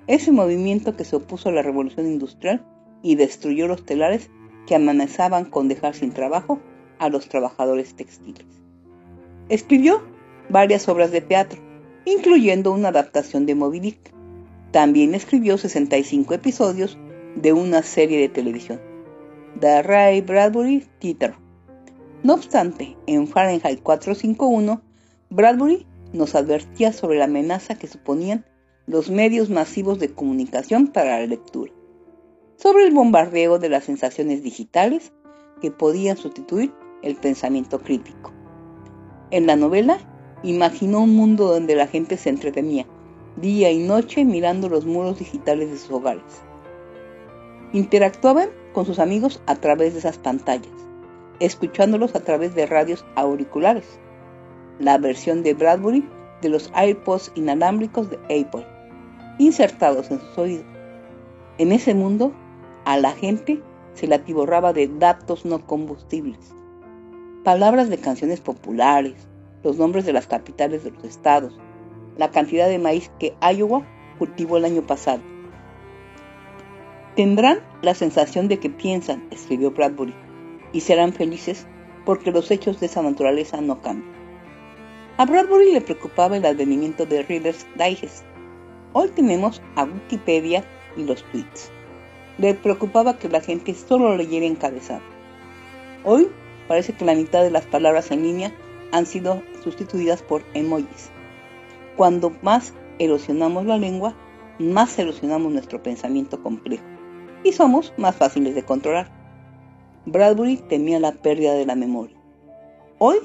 ese 0.06 0.32
movimiento 0.32 0.96
que 0.96 1.04
se 1.04 1.16
opuso 1.16 1.50
a 1.50 1.52
la 1.52 1.60
revolución 1.60 2.06
industrial 2.06 2.64
y 3.02 3.16
destruyó 3.16 3.68
los 3.68 3.84
telares 3.84 4.30
que 4.66 4.74
amenazaban 4.74 5.44
con 5.44 5.68
dejar 5.68 5.94
sin 5.94 6.12
trabajo 6.12 6.60
a 6.98 7.10
los 7.10 7.28
trabajadores 7.28 7.94
textiles. 7.94 8.46
Escribió 9.50 10.02
varias 10.48 10.88
obras 10.88 11.10
de 11.10 11.20
teatro, 11.20 11.73
incluyendo 12.04 12.72
una 12.72 12.88
adaptación 12.88 13.46
de 13.46 13.54
Moby 13.54 13.80
Dick. 13.80 14.12
También 14.70 15.14
escribió 15.14 15.56
65 15.56 16.34
episodios 16.34 16.98
de 17.36 17.52
una 17.52 17.82
serie 17.82 18.20
de 18.20 18.28
televisión, 18.28 18.80
The 19.60 19.82
Ray 19.82 20.20
Bradbury 20.20 20.86
Theater. 20.98 21.34
No 22.22 22.34
obstante, 22.34 22.96
en 23.06 23.26
Fahrenheit 23.26 23.82
451, 23.82 24.82
Bradbury 25.30 25.86
nos 26.12 26.34
advertía 26.34 26.92
sobre 26.92 27.18
la 27.18 27.24
amenaza 27.24 27.76
que 27.76 27.86
suponían 27.86 28.44
los 28.86 29.10
medios 29.10 29.50
masivos 29.50 29.98
de 29.98 30.12
comunicación 30.12 30.88
para 30.88 31.20
la 31.20 31.26
lectura, 31.26 31.72
sobre 32.56 32.84
el 32.84 32.92
bombardeo 32.92 33.58
de 33.58 33.68
las 33.68 33.84
sensaciones 33.84 34.42
digitales 34.42 35.12
que 35.60 35.70
podían 35.70 36.16
sustituir 36.16 36.72
el 37.02 37.16
pensamiento 37.16 37.80
crítico. 37.80 38.32
En 39.30 39.46
la 39.46 39.56
novela, 39.56 39.98
imaginó 40.44 41.00
un 41.00 41.16
mundo 41.16 41.46
donde 41.46 41.74
la 41.74 41.86
gente 41.86 42.16
se 42.16 42.28
entretenía 42.28 42.86
día 43.36 43.72
y 43.72 43.78
noche 43.78 44.24
mirando 44.24 44.68
los 44.68 44.84
muros 44.84 45.18
digitales 45.18 45.70
de 45.70 45.78
sus 45.78 45.90
hogares. 45.90 46.42
Interactuaban 47.72 48.50
con 48.72 48.86
sus 48.86 48.98
amigos 48.98 49.42
a 49.46 49.56
través 49.56 49.94
de 49.94 50.00
esas 50.00 50.18
pantallas, 50.18 50.72
escuchándolos 51.40 52.14
a 52.14 52.20
través 52.20 52.54
de 52.54 52.66
radios 52.66 53.04
auriculares, 53.16 53.98
la 54.78 54.98
versión 54.98 55.42
de 55.42 55.54
Bradbury 55.54 56.06
de 56.42 56.48
los 56.48 56.70
AirPods 56.74 57.32
inalámbricos 57.34 58.10
de 58.10 58.16
Apple, 58.24 58.66
insertados 59.38 60.10
en 60.10 60.20
sus 60.20 60.38
oídos. 60.38 60.66
En 61.58 61.72
ese 61.72 61.94
mundo, 61.94 62.32
a 62.84 62.98
la 62.98 63.12
gente 63.12 63.62
se 63.94 64.06
la 64.06 64.16
atiborraba 64.16 64.72
de 64.72 64.88
datos 64.88 65.44
no 65.44 65.66
combustibles, 65.66 66.54
palabras 67.44 67.88
de 67.88 67.98
canciones 67.98 68.40
populares, 68.40 69.14
los 69.64 69.78
nombres 69.78 70.04
de 70.04 70.12
las 70.12 70.26
capitales 70.26 70.84
de 70.84 70.92
los 70.92 71.04
estados, 71.04 71.58
la 72.16 72.30
cantidad 72.30 72.68
de 72.68 72.78
maíz 72.78 73.10
que 73.18 73.34
Iowa 73.40 73.84
cultivó 74.18 74.58
el 74.58 74.66
año 74.66 74.82
pasado. 74.86 75.22
Tendrán 77.16 77.60
la 77.82 77.94
sensación 77.94 78.46
de 78.48 78.58
que 78.58 78.70
piensan, 78.70 79.26
escribió 79.30 79.70
Bradbury, 79.70 80.14
y 80.72 80.80
serán 80.80 81.12
felices 81.12 81.66
porque 82.04 82.30
los 82.30 82.50
hechos 82.50 82.80
de 82.80 82.86
esa 82.86 83.02
naturaleza 83.02 83.60
no 83.60 83.80
cambian. 83.80 84.12
A 85.16 85.24
Bradbury 85.24 85.72
le 85.72 85.80
preocupaba 85.80 86.36
el 86.36 86.44
advenimiento 86.44 87.06
de 87.06 87.22
Reader's 87.22 87.66
Digest. 87.76 88.24
Hoy 88.92 89.08
tenemos 89.10 89.62
a 89.76 89.84
Wikipedia 89.84 90.64
y 90.96 91.04
los 91.04 91.22
tweets. 91.30 91.70
Le 92.38 92.54
preocupaba 92.54 93.16
que 93.16 93.28
la 93.28 93.40
gente 93.40 93.74
solo 93.74 94.16
leyera 94.16 94.44
encabezado. 94.44 95.02
Hoy 96.02 96.28
parece 96.66 96.92
que 96.92 97.04
la 97.04 97.14
mitad 97.14 97.44
de 97.44 97.52
las 97.52 97.64
palabras 97.64 98.10
en 98.10 98.24
línea 98.24 98.52
han 98.90 99.06
sido 99.06 99.40
sustituidas 99.64 100.22
por 100.22 100.44
emojis. 100.54 101.10
Cuando 101.96 102.30
más 102.42 102.74
erosionamos 102.98 103.66
la 103.66 103.78
lengua, 103.78 104.14
más 104.58 104.96
erosionamos 104.98 105.52
nuestro 105.52 105.82
pensamiento 105.82 106.40
complejo 106.42 106.84
y 107.42 107.52
somos 107.52 107.92
más 107.96 108.14
fáciles 108.14 108.54
de 108.54 108.62
controlar. 108.62 109.10
Bradbury 110.06 110.56
temía 110.56 111.00
la 111.00 111.12
pérdida 111.12 111.54
de 111.54 111.66
la 111.66 111.74
memoria. 111.74 112.16
Hoy 112.98 113.16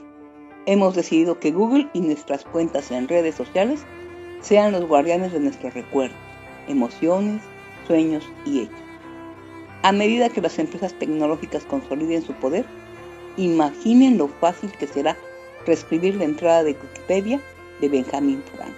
hemos 0.65 0.95
decidido 0.95 1.39
que 1.39 1.51
Google 1.51 1.89
y 1.93 2.01
nuestras 2.01 2.43
cuentas 2.45 2.89
en 2.91 3.07
redes 3.07 3.35
sociales 3.35 3.81
sean 4.41 4.71
los 4.71 4.87
guardianes 4.87 5.33
de 5.33 5.39
nuestros 5.39 5.73
recuerdos, 5.73 6.17
emociones, 6.67 7.41
sueños 7.85 8.23
y 8.45 8.61
hechos. 8.61 8.79
A 9.83 9.91
medida 9.91 10.29
que 10.29 10.41
las 10.41 10.59
empresas 10.59 10.93
tecnológicas 10.93 11.63
consoliden 11.63 12.21
su 12.21 12.33
poder, 12.33 12.65
imaginen 13.37 14.17
lo 14.17 14.27
fácil 14.27 14.71
que 14.73 14.87
será 14.87 15.17
reescribir 15.65 16.15
la 16.15 16.25
entrada 16.25 16.63
de 16.63 16.71
Wikipedia 16.71 17.39
de 17.81 17.89
Benjamin 17.89 18.43
Franklin, 18.55 18.75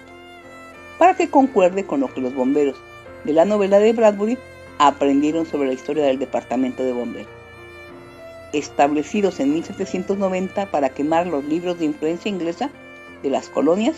para 0.98 1.14
que 1.14 1.28
concuerde 1.28 1.84
con 1.84 2.00
lo 2.00 2.12
que 2.12 2.20
los 2.20 2.34
bomberos 2.34 2.76
de 3.24 3.32
la 3.32 3.44
novela 3.44 3.78
de 3.78 3.92
Bradbury 3.92 4.38
aprendieron 4.78 5.46
sobre 5.46 5.68
la 5.68 5.74
historia 5.74 6.04
del 6.04 6.18
Departamento 6.18 6.82
de 6.82 6.92
Bomberos 6.92 7.42
establecidos 8.52 9.40
en 9.40 9.52
1790 9.54 10.70
para 10.70 10.90
quemar 10.90 11.26
los 11.26 11.44
libros 11.44 11.78
de 11.78 11.86
influencia 11.86 12.28
inglesa 12.28 12.70
de 13.22 13.30
las 13.30 13.48
colonias, 13.48 13.96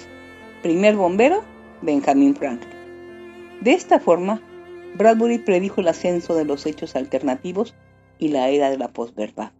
primer 0.62 0.96
bombero, 0.96 1.42
Benjamin 1.82 2.34
Franklin. 2.34 2.72
De 3.60 3.72
esta 3.72 3.98
forma, 4.00 4.40
Bradbury 4.94 5.38
predijo 5.38 5.80
el 5.80 5.88
ascenso 5.88 6.34
de 6.34 6.44
los 6.44 6.66
hechos 6.66 6.94
alternativos 6.96 7.74
y 8.18 8.28
la 8.28 8.48
era 8.48 8.70
de 8.70 8.78
la 8.78 8.88
posverdad. 8.88 9.52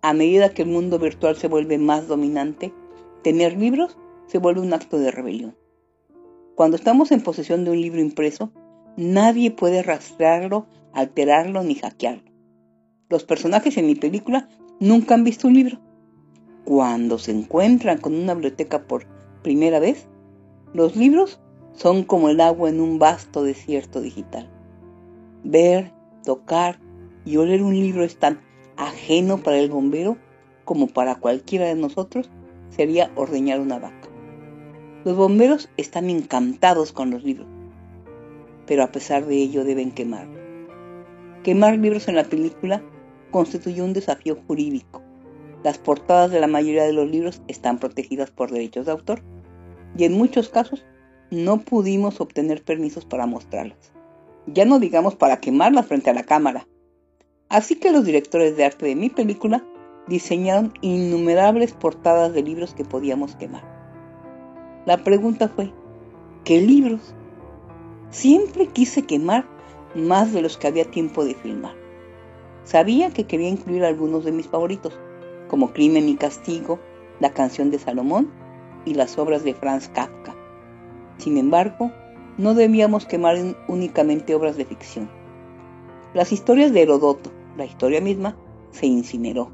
A 0.00 0.12
medida 0.12 0.50
que 0.50 0.62
el 0.62 0.68
mundo 0.68 0.98
virtual 0.98 1.36
se 1.36 1.48
vuelve 1.48 1.76
más 1.76 2.06
dominante, 2.06 2.72
tener 3.22 3.58
libros 3.58 3.98
se 4.26 4.38
vuelve 4.38 4.60
un 4.60 4.72
acto 4.72 4.98
de 4.98 5.10
rebelión. 5.10 5.56
Cuando 6.54 6.76
estamos 6.76 7.10
en 7.10 7.20
posesión 7.20 7.64
de 7.64 7.72
un 7.72 7.80
libro 7.80 8.00
impreso, 8.00 8.52
nadie 8.96 9.50
puede 9.50 9.82
rastrearlo, 9.82 10.66
alterarlo 10.92 11.62
ni 11.64 11.74
hackearlo. 11.74 12.30
Los 13.08 13.24
personajes 13.24 13.76
en 13.76 13.86
mi 13.86 13.94
película 13.94 14.48
nunca 14.78 15.14
han 15.14 15.24
visto 15.24 15.48
un 15.48 15.54
libro. 15.54 15.80
Cuando 16.64 17.18
se 17.18 17.32
encuentran 17.32 17.98
con 17.98 18.14
una 18.14 18.34
biblioteca 18.34 18.86
por 18.86 19.06
primera 19.42 19.80
vez, 19.80 20.06
los 20.74 20.94
libros 20.94 21.40
son 21.72 22.04
como 22.04 22.28
el 22.28 22.40
agua 22.40 22.68
en 22.68 22.80
un 22.80 22.98
vasto 22.98 23.42
desierto 23.42 24.00
digital. 24.00 24.50
Ver, 25.42 25.92
tocar 26.24 26.78
y 27.24 27.36
oler 27.36 27.62
un 27.62 27.74
libro 27.74 28.04
es 28.04 28.18
tan 28.18 28.40
ajeno 28.78 29.38
para 29.38 29.58
el 29.58 29.68
bombero 29.68 30.16
como 30.64 30.86
para 30.86 31.16
cualquiera 31.16 31.66
de 31.66 31.74
nosotros 31.74 32.30
sería 32.70 33.10
ordeñar 33.16 33.60
una 33.60 33.78
vaca. 33.78 34.08
Los 35.04 35.16
bomberos 35.16 35.68
están 35.76 36.08
encantados 36.08 36.92
con 36.92 37.10
los 37.10 37.24
libros, 37.24 37.46
pero 38.66 38.82
a 38.82 38.92
pesar 38.92 39.26
de 39.26 39.36
ello 39.36 39.64
deben 39.64 39.90
quemar. 39.90 40.26
Quemar 41.42 41.78
libros 41.78 42.08
en 42.08 42.16
la 42.16 42.24
película 42.24 42.82
constituyó 43.30 43.84
un 43.84 43.92
desafío 43.92 44.38
jurídico. 44.46 45.02
Las 45.64 45.78
portadas 45.78 46.30
de 46.30 46.40
la 46.40 46.46
mayoría 46.46 46.84
de 46.84 46.92
los 46.92 47.08
libros 47.10 47.42
están 47.48 47.78
protegidas 47.78 48.30
por 48.30 48.50
derechos 48.50 48.86
de 48.86 48.92
autor 48.92 49.22
y 49.96 50.04
en 50.04 50.12
muchos 50.12 50.48
casos 50.48 50.84
no 51.30 51.60
pudimos 51.60 52.20
obtener 52.20 52.62
permisos 52.62 53.04
para 53.04 53.26
mostrarlas. 53.26 53.92
Ya 54.46 54.64
no 54.64 54.78
digamos 54.78 55.14
para 55.14 55.40
quemarlas 55.40 55.86
frente 55.86 56.10
a 56.10 56.14
la 56.14 56.22
cámara. 56.22 56.66
Así 57.48 57.76
que 57.76 57.90
los 57.90 58.04
directores 58.04 58.56
de 58.56 58.64
arte 58.64 58.84
de 58.84 58.94
mi 58.94 59.08
película 59.08 59.64
diseñaron 60.06 60.74
innumerables 60.82 61.72
portadas 61.72 62.34
de 62.34 62.42
libros 62.42 62.74
que 62.74 62.84
podíamos 62.84 63.36
quemar. 63.36 63.62
La 64.84 64.98
pregunta 64.98 65.48
fue, 65.48 65.72
¿qué 66.44 66.60
libros? 66.60 67.14
Siempre 68.10 68.66
quise 68.66 69.02
quemar 69.02 69.46
más 69.94 70.32
de 70.32 70.42
los 70.42 70.58
que 70.58 70.66
había 70.66 70.84
tiempo 70.84 71.24
de 71.24 71.34
filmar. 71.34 71.74
Sabía 72.64 73.10
que 73.10 73.24
quería 73.24 73.48
incluir 73.48 73.82
algunos 73.82 74.24
de 74.24 74.32
mis 74.32 74.46
favoritos, 74.46 74.98
como 75.48 75.72
Crimen 75.72 76.06
y 76.08 76.16
Castigo, 76.16 76.78
La 77.18 77.32
canción 77.32 77.70
de 77.70 77.78
Salomón 77.78 78.30
y 78.84 78.92
las 78.92 79.18
obras 79.18 79.42
de 79.42 79.54
Franz 79.54 79.88
Kafka. 79.88 80.36
Sin 81.16 81.38
embargo, 81.38 81.90
no 82.36 82.54
debíamos 82.54 83.06
quemar 83.06 83.36
únicamente 83.68 84.34
obras 84.34 84.58
de 84.58 84.66
ficción. 84.66 85.10
Las 86.14 86.32
historias 86.32 86.72
de 86.72 86.82
Herodoto, 86.82 87.30
la 87.58 87.66
historia 87.66 88.00
misma, 88.00 88.36
se 88.70 88.86
incineró. 88.86 89.50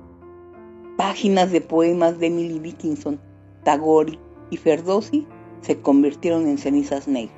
Páginas 0.96 1.50
de 1.50 1.60
poemas 1.60 2.18
de 2.18 2.26
Emily 2.26 2.58
Dickinson, 2.60 3.18
Tagore 3.64 4.18
y 4.50 4.58
Ferdowsi 4.58 5.26
se 5.62 5.80
convirtieron 5.80 6.46
en 6.46 6.58
cenizas 6.58 7.08
negras. 7.08 7.34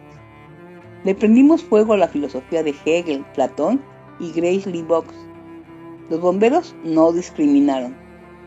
Le 1.04 1.14
prendimos 1.14 1.62
fuego 1.62 1.92
a 1.92 1.96
la 1.96 2.08
filosofía 2.08 2.62
de 2.62 2.74
Hegel, 2.84 3.24
Platón 3.34 3.80
y 4.18 4.32
Grace 4.32 4.68
Lee 4.68 4.82
Box. 4.82 5.14
Los 6.10 6.20
bomberos 6.20 6.74
no 6.84 7.12
discriminaron. 7.12 7.96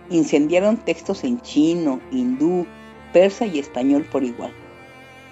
Incendiaron 0.09 0.77
textos 0.77 1.23
en 1.23 1.39
chino, 1.41 2.01
hindú, 2.11 2.65
persa 3.13 3.45
y 3.45 3.59
español 3.59 4.05
por 4.11 4.23
igual. 4.23 4.51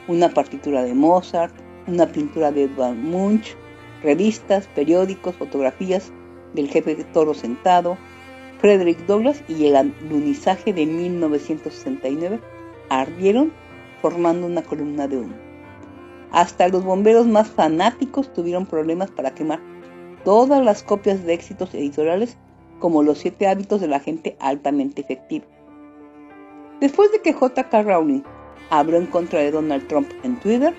Una 0.07 0.29
partitura 0.29 0.83
de 0.83 0.93
Mozart, 0.93 1.53
una 1.87 2.07
pintura 2.07 2.51
de 2.51 2.63
Edvard 2.63 2.95
Munch, 2.95 3.57
revistas, 4.01 4.67
periódicos, 4.67 5.35
fotografías 5.35 6.13
del 6.53 6.69
jefe 6.69 6.95
de 6.95 7.03
toro 7.03 7.33
sentado, 7.33 7.97
Frederick 8.59 9.05
Douglass 9.05 9.43
y 9.47 9.65
el 9.65 9.75
alunizaje 9.75 10.73
de 10.73 10.85
1969 10.85 12.39
ardieron 12.89 13.51
formando 14.01 14.47
una 14.47 14.63
columna 14.63 15.07
de 15.07 15.17
humo. 15.17 15.35
Hasta 16.31 16.67
los 16.67 16.83
bomberos 16.83 17.27
más 17.27 17.47
fanáticos 17.49 18.33
tuvieron 18.33 18.65
problemas 18.65 19.11
para 19.11 19.31
quemar 19.31 19.59
todas 20.23 20.63
las 20.63 20.83
copias 20.83 21.23
de 21.23 21.33
éxitos 21.33 21.73
editoriales 21.73 22.37
como 22.79 23.01
Los 23.01 23.19
siete 23.19 23.47
hábitos 23.47 23.81
de 23.81 23.87
la 23.87 23.99
gente 23.99 24.35
altamente 24.39 25.01
efectiva. 25.01 25.45
Después 26.79 27.11
de 27.11 27.21
que 27.21 27.33
J.K. 27.33 27.81
Rowling 27.81 28.21
habló 28.69 28.97
en 28.97 29.07
contra 29.07 29.39
de 29.39 29.49
Donald 29.49 29.87
Trump 29.87 30.09
en 30.23 30.39
Twitter, 30.39 30.75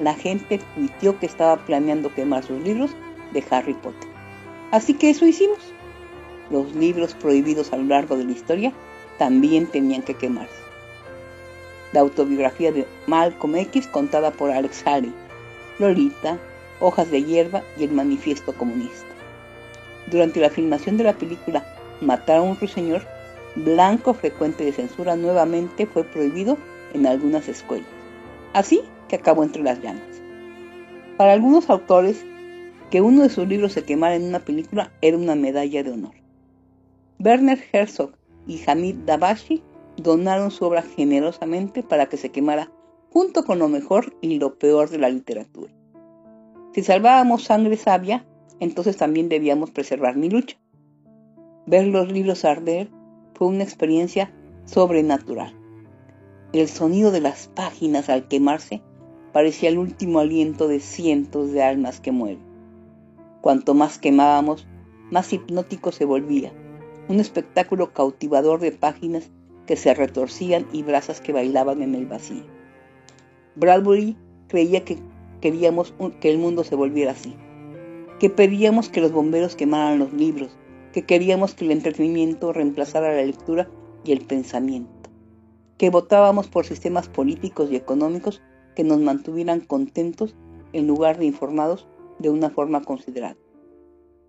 la 0.00 0.14
gente 0.14 0.58
tuiteó 0.74 1.18
que 1.18 1.26
estaba 1.26 1.56
planeando 1.64 2.14
quemar 2.14 2.44
sus 2.44 2.62
libros 2.62 2.96
de 3.32 3.44
Harry 3.50 3.74
Potter. 3.74 4.13
Así 4.74 4.94
que 4.94 5.08
eso 5.08 5.24
hicimos. 5.24 5.60
Los 6.50 6.74
libros 6.74 7.14
prohibidos 7.14 7.72
a 7.72 7.76
lo 7.76 7.84
largo 7.84 8.16
de 8.16 8.24
la 8.24 8.32
historia 8.32 8.72
también 9.18 9.68
tenían 9.68 10.02
que 10.02 10.14
quemarse. 10.14 10.58
La 11.92 12.00
autobiografía 12.00 12.72
de 12.72 12.84
Malcolm 13.06 13.54
X 13.54 13.86
contada 13.86 14.32
por 14.32 14.50
Alex 14.50 14.84
Haley, 14.84 15.14
Lolita, 15.78 16.40
Hojas 16.80 17.08
de 17.12 17.22
hierba 17.22 17.62
y 17.78 17.84
el 17.84 17.92
manifiesto 17.92 18.52
comunista. 18.52 19.06
Durante 20.10 20.40
la 20.40 20.50
filmación 20.50 20.96
de 20.96 21.04
la 21.04 21.12
película 21.12 21.64
Matar 22.00 22.38
a 22.38 22.42
un 22.42 22.58
ruiseñor, 22.58 23.02
blanco 23.54 24.12
frecuente 24.12 24.64
de 24.64 24.72
censura 24.72 25.14
nuevamente 25.14 25.86
fue 25.86 26.02
prohibido 26.02 26.58
en 26.94 27.06
algunas 27.06 27.46
escuelas. 27.46 27.86
Así 28.54 28.82
que 29.06 29.14
acabó 29.14 29.44
entre 29.44 29.62
las 29.62 29.80
llamas. 29.80 30.02
Para 31.16 31.32
algunos 31.32 31.70
autores, 31.70 32.24
que 32.94 33.00
uno 33.00 33.22
de 33.24 33.28
sus 33.28 33.48
libros 33.48 33.72
se 33.72 33.82
quemara 33.82 34.14
en 34.14 34.22
una 34.22 34.38
película 34.38 34.92
era 35.02 35.16
una 35.16 35.34
medalla 35.34 35.82
de 35.82 35.90
honor. 35.90 36.14
Werner 37.18 37.58
Herzog 37.72 38.12
y 38.46 38.60
Hamid 38.64 38.94
Dabashi 39.04 39.64
donaron 39.96 40.52
su 40.52 40.64
obra 40.64 40.82
generosamente 40.82 41.82
para 41.82 42.06
que 42.06 42.16
se 42.16 42.28
quemara 42.28 42.70
junto 43.10 43.44
con 43.44 43.58
lo 43.58 43.66
mejor 43.66 44.16
y 44.20 44.38
lo 44.38 44.60
peor 44.60 44.90
de 44.90 44.98
la 44.98 45.08
literatura. 45.08 45.72
Si 46.72 46.84
salvábamos 46.84 47.42
sangre 47.42 47.76
sabia, 47.76 48.24
entonces 48.60 48.96
también 48.96 49.28
debíamos 49.28 49.72
preservar 49.72 50.14
mi 50.14 50.30
lucha. 50.30 50.56
Ver 51.66 51.88
los 51.88 52.12
libros 52.12 52.44
arder 52.44 52.90
fue 53.34 53.48
una 53.48 53.64
experiencia 53.64 54.32
sobrenatural. 54.66 55.52
El 56.52 56.68
sonido 56.68 57.10
de 57.10 57.22
las 57.22 57.48
páginas 57.48 58.08
al 58.08 58.28
quemarse 58.28 58.82
parecía 59.32 59.68
el 59.68 59.78
último 59.78 60.20
aliento 60.20 60.68
de 60.68 60.78
cientos 60.78 61.50
de 61.50 61.60
almas 61.60 61.98
que 61.98 62.12
mueren. 62.12 62.53
Cuanto 63.44 63.74
más 63.74 63.98
quemábamos, 63.98 64.66
más 65.10 65.30
hipnótico 65.34 65.92
se 65.92 66.06
volvía, 66.06 66.50
un 67.10 67.20
espectáculo 67.20 67.92
cautivador 67.92 68.58
de 68.58 68.72
páginas 68.72 69.30
que 69.66 69.76
se 69.76 69.92
retorcían 69.92 70.66
y 70.72 70.82
brasas 70.82 71.20
que 71.20 71.34
bailaban 71.34 71.82
en 71.82 71.94
el 71.94 72.06
vacío. 72.06 72.44
Bradbury 73.54 74.16
creía 74.48 74.82
que 74.86 74.96
queríamos 75.42 75.92
que 76.22 76.30
el 76.30 76.38
mundo 76.38 76.64
se 76.64 76.74
volviera 76.74 77.12
así, 77.12 77.36
que 78.18 78.30
pedíamos 78.30 78.88
que 78.88 79.02
los 79.02 79.12
bomberos 79.12 79.56
quemaran 79.56 79.98
los 79.98 80.14
libros, 80.14 80.56
que 80.94 81.02
queríamos 81.02 81.54
que 81.54 81.66
el 81.66 81.72
entretenimiento 81.72 82.54
reemplazara 82.54 83.14
la 83.14 83.26
lectura 83.26 83.68
y 84.04 84.12
el 84.12 84.24
pensamiento, 84.24 85.10
que 85.76 85.90
votábamos 85.90 86.48
por 86.48 86.64
sistemas 86.64 87.10
políticos 87.10 87.70
y 87.70 87.76
económicos 87.76 88.40
que 88.74 88.84
nos 88.84 89.00
mantuvieran 89.00 89.60
contentos 89.60 90.34
en 90.72 90.86
lugar 90.86 91.18
de 91.18 91.26
informados 91.26 91.86
de 92.18 92.30
una 92.30 92.50
forma 92.50 92.82
considerada. 92.82 93.36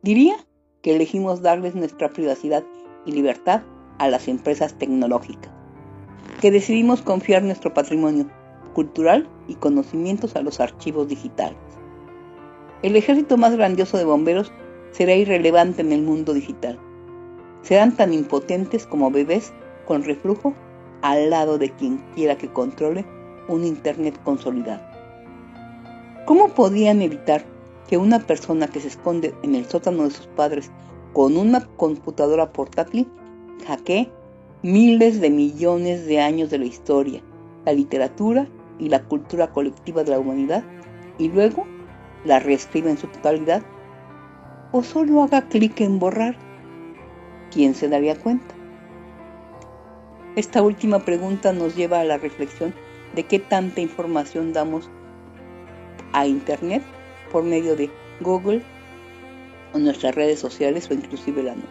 Diría 0.01 0.35
que 0.81 0.95
elegimos 0.95 1.41
darles 1.41 1.75
nuestra 1.75 2.09
privacidad 2.09 2.63
y 3.05 3.11
libertad 3.11 3.63
a 3.97 4.07
las 4.07 4.27
empresas 4.27 4.77
tecnológicas, 4.77 5.51
que 6.41 6.51
decidimos 6.51 7.01
confiar 7.01 7.43
nuestro 7.43 7.73
patrimonio 7.73 8.29
cultural 8.73 9.27
y 9.47 9.55
conocimientos 9.55 10.35
a 10.35 10.41
los 10.41 10.59
archivos 10.59 11.07
digitales. 11.07 11.57
El 12.81 12.95
ejército 12.95 13.37
más 13.37 13.55
grandioso 13.55 13.97
de 13.97 14.05
bomberos 14.05 14.51
será 14.91 15.15
irrelevante 15.15 15.81
en 15.81 15.91
el 15.91 16.01
mundo 16.01 16.33
digital. 16.33 16.77
Serán 17.61 17.95
tan 17.95 18.13
impotentes 18.13 18.85
como 18.85 19.09
bebés 19.09 19.53
con 19.87 20.03
reflujo 20.03 20.53
al 21.01 21.29
lado 21.29 21.57
de 21.57 21.69
quien 21.71 22.03
quiera 22.13 22.37
que 22.37 22.51
controle 22.51 23.05
un 23.47 23.63
Internet 23.63 24.19
consolidado. 24.23 24.83
¿Cómo 26.25 26.49
podían 26.49 27.01
evitar 27.01 27.45
que 27.87 27.97
una 27.97 28.19
persona 28.19 28.67
que 28.67 28.79
se 28.79 28.87
esconde 28.87 29.33
en 29.43 29.55
el 29.55 29.65
sótano 29.65 30.03
de 30.03 30.11
sus 30.11 30.27
padres 30.27 30.71
con 31.13 31.37
una 31.37 31.65
computadora 31.77 32.51
portátil 32.51 33.07
hackee 33.67 34.11
miles 34.63 35.21
de 35.21 35.29
millones 35.29 36.05
de 36.07 36.19
años 36.19 36.49
de 36.49 36.57
la 36.57 36.65
historia, 36.65 37.21
la 37.65 37.73
literatura 37.73 38.47
y 38.79 38.89
la 38.89 39.03
cultura 39.03 39.51
colectiva 39.51 40.03
de 40.03 40.11
la 40.11 40.19
humanidad 40.19 40.63
y 41.17 41.29
luego 41.29 41.65
la 42.25 42.39
reescriba 42.39 42.89
en 42.89 42.97
su 42.97 43.07
totalidad 43.07 43.61
o 44.71 44.83
solo 44.83 45.21
haga 45.23 45.43
clic 45.43 45.79
en 45.81 45.99
borrar? 45.99 46.35
¿Quién 47.51 47.75
se 47.75 47.87
daría 47.87 48.15
cuenta? 48.15 48.53
Esta 50.35 50.61
última 50.61 50.99
pregunta 50.99 51.53
nos 51.53 51.75
lleva 51.75 52.01
a 52.01 52.03
la 52.03 52.17
reflexión 52.17 52.73
de 53.15 53.23
qué 53.23 53.39
tanta 53.39 53.79
información 53.79 54.51
damos 54.51 54.89
a 56.11 56.27
Internet 56.27 56.83
por 57.31 57.43
medio 57.43 57.75
de 57.75 57.89
Google 58.21 58.61
o 59.73 59.79
nuestras 59.79 60.15
redes 60.15 60.39
sociales 60.39 60.89
o 60.89 60.93
inclusive 60.93 61.43
la 61.43 61.55
nube. 61.55 61.67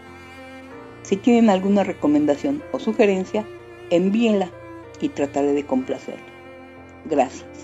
Si 1.02 1.16
tienen 1.16 1.50
alguna 1.50 1.84
recomendación 1.84 2.62
o 2.72 2.78
sugerencia, 2.78 3.46
envíenla 3.90 4.50
y 5.00 5.10
trataré 5.10 5.52
de 5.52 5.66
complacerla. 5.66 6.24
Gracias. 7.04 7.63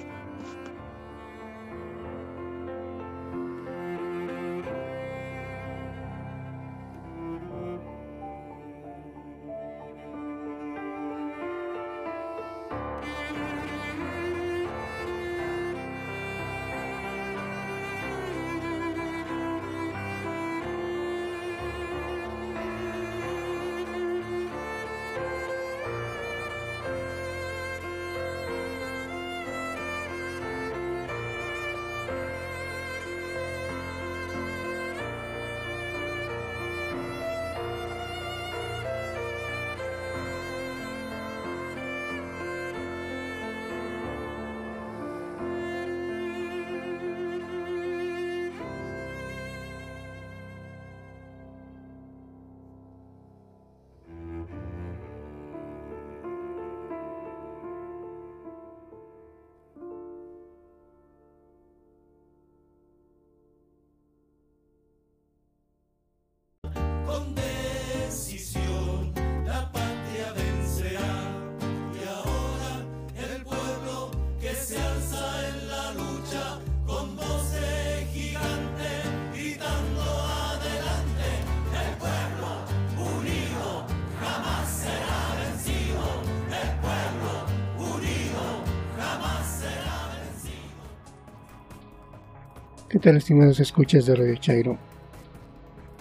Tal 93.00 93.16
estimados 93.16 93.58
escuchas 93.60 94.04
de 94.04 94.14
Radio 94.14 94.36
Chairo? 94.36 94.78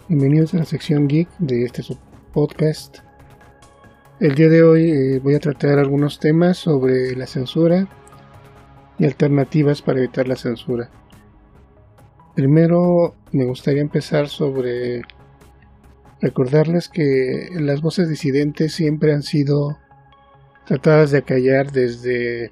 Bienvenidos 0.10 0.54
a 0.54 0.58
la 0.58 0.66
sección 0.66 1.08
geek 1.08 1.30
de 1.40 1.64
este 1.64 1.82
podcast. 2.34 2.98
El 4.20 4.36
día 4.36 4.50
de 4.50 4.64
hoy 4.64 4.92
eh, 4.92 5.20
voy 5.20 5.36
a 5.36 5.40
tratar 5.40 5.80
algunos 5.80 6.20
temas 6.20 6.58
sobre 6.58 7.16
la 7.16 7.26
censura 7.26 7.88
y 8.98 9.06
alternativas 9.06 9.82
para 9.82 10.00
evitar 10.00 10.28
la 10.28 10.36
censura. 10.36 10.90
Primero 12.36 13.16
me 13.32 13.46
gustaría 13.46 13.82
empezar 13.82 14.28
sobre 14.28 15.04
recordarles 16.20 16.90
que 16.90 17.48
las 17.54 17.82
voces 17.82 18.10
disidentes 18.10 18.74
siempre 18.74 19.14
han 19.14 19.24
sido 19.24 19.78
tratadas 20.66 21.12
de 21.12 21.20
acallar 21.20 21.72
desde 21.72 22.52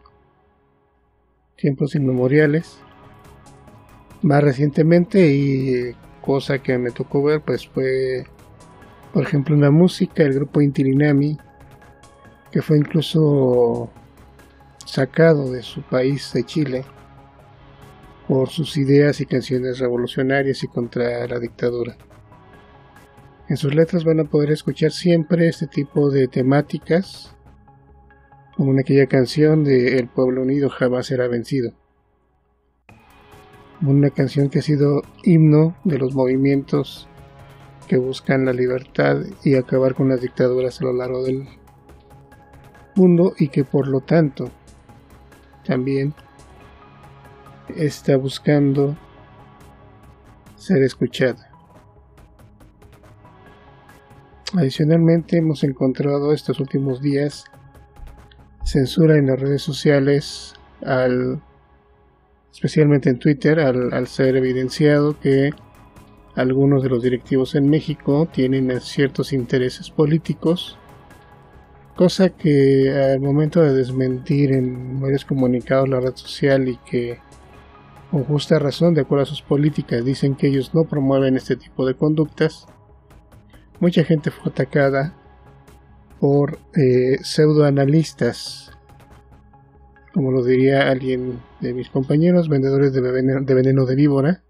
tiempos 1.57 1.95
inmemoriales 1.95 2.79
más 4.21 4.43
recientemente 4.43 5.31
y 5.31 5.95
cosa 6.21 6.59
que 6.59 6.77
me 6.77 6.91
tocó 6.91 7.23
ver 7.23 7.41
pues 7.41 7.67
fue 7.67 8.25
por 9.13 9.23
ejemplo 9.23 9.55
una 9.55 9.71
música 9.71 10.23
el 10.23 10.33
grupo 10.33 10.61
Intilinami 10.61 11.37
que 12.51 12.61
fue 12.61 12.77
incluso 12.77 13.89
sacado 14.85 15.51
de 15.51 15.61
su 15.61 15.81
país 15.81 16.31
de 16.33 16.43
Chile 16.43 16.85
por 18.27 18.49
sus 18.49 18.75
ideas 18.77 19.21
y 19.21 19.25
canciones 19.25 19.79
revolucionarias 19.79 20.63
y 20.63 20.67
contra 20.67 21.25
la 21.27 21.39
dictadura. 21.39 21.95
En 23.47 23.55
sus 23.55 23.73
letras 23.73 24.03
van 24.03 24.19
a 24.19 24.25
poder 24.25 24.51
escuchar 24.51 24.91
siempre 24.91 25.47
este 25.47 25.67
tipo 25.67 26.09
de 26.09 26.27
temáticas, 26.27 27.33
como 28.57 28.73
en 28.73 28.79
aquella 28.79 29.07
canción 29.07 29.63
de 29.63 29.97
El 29.97 30.09
pueblo 30.09 30.41
unido 30.41 30.69
jamás 30.69 31.05
será 31.05 31.27
vencido 31.29 31.73
una 33.81 34.09
canción 34.09 34.49
que 34.49 34.59
ha 34.59 34.61
sido 34.61 35.03
himno 35.23 35.75
de 35.83 35.99
los 35.99 36.15
movimientos 36.15 37.07
que 37.87 37.97
buscan 37.97 38.45
la 38.45 38.53
libertad 38.53 39.17
y 39.43 39.55
acabar 39.55 39.93
con 39.93 40.09
las 40.09 40.21
dictaduras 40.21 40.81
a 40.81 40.85
lo 40.85 40.93
largo 40.93 41.23
del 41.23 41.47
mundo 42.95 43.33
y 43.37 43.49
que 43.49 43.63
por 43.63 43.87
lo 43.87 44.01
tanto 44.01 44.49
también 45.65 46.13
está 47.75 48.17
buscando 48.17 48.97
ser 50.55 50.81
escuchada. 50.81 51.49
Adicionalmente 54.55 55.37
hemos 55.37 55.63
encontrado 55.63 56.33
estos 56.33 56.59
últimos 56.59 57.01
días 57.01 57.45
censura 58.63 59.17
en 59.17 59.27
las 59.27 59.39
redes 59.39 59.61
sociales 59.61 60.53
al 60.85 61.41
especialmente 62.57 63.11
en 63.11 63.19
Twitter, 63.19 63.59
al, 63.59 64.07
ser 64.07 64.35
evidenciado 64.35 65.19
que 65.19 65.51
algunos 66.35 66.81
de 66.81 66.89
los 66.89 67.03
directivos 67.03 67.53
en 67.53 67.69
México 67.69 68.27
tienen 68.33 68.81
ciertos 68.81 69.31
intereses 69.31 69.91
políticos, 69.91 70.75
cosa 71.95 72.29
que 72.29 72.91
al 72.91 73.19
momento 73.19 73.61
de 73.61 73.75
desmentir 73.75 74.53
en 74.53 74.99
varios 74.99 75.23
comunicados 75.23 75.87
la 75.87 75.99
red 75.99 76.15
social 76.15 76.67
y 76.67 76.77
que 76.77 77.19
con 78.09 78.23
justa 78.23 78.57
razón, 78.57 78.95
de 78.95 79.01
acuerdo 79.01 79.25
a 79.25 79.27
sus 79.27 79.43
políticas, 79.43 80.03
dicen 80.03 80.33
que 80.33 80.47
ellos 80.47 80.73
no 80.73 80.85
promueven 80.85 81.37
este 81.37 81.57
tipo 81.57 81.85
de 81.85 81.93
conductas, 81.93 82.65
mucha 83.79 84.03
gente 84.03 84.31
fue 84.31 84.51
atacada 84.51 85.15
por 86.19 86.57
eh, 86.75 87.19
pseudoanalistas 87.21 88.76
como 90.17 90.31
lo 90.31 90.43
diría 90.43 90.89
alguien 90.89 91.39
de 91.61 91.75
mis 91.75 91.91
compañeros, 91.91 92.49
vendedores 92.49 92.91
de 92.91 93.01
veneno 93.01 93.85
de, 93.85 93.95
víbora, 93.95 94.41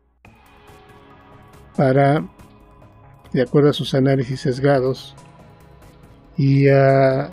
para, 1.76 2.26
de 3.34 3.42
acuerdo 3.42 3.72
a 3.72 3.74
sus 3.74 3.94
análisis 3.94 4.40
sesgados, 4.40 5.14
y 6.38 6.70
a 6.70 7.32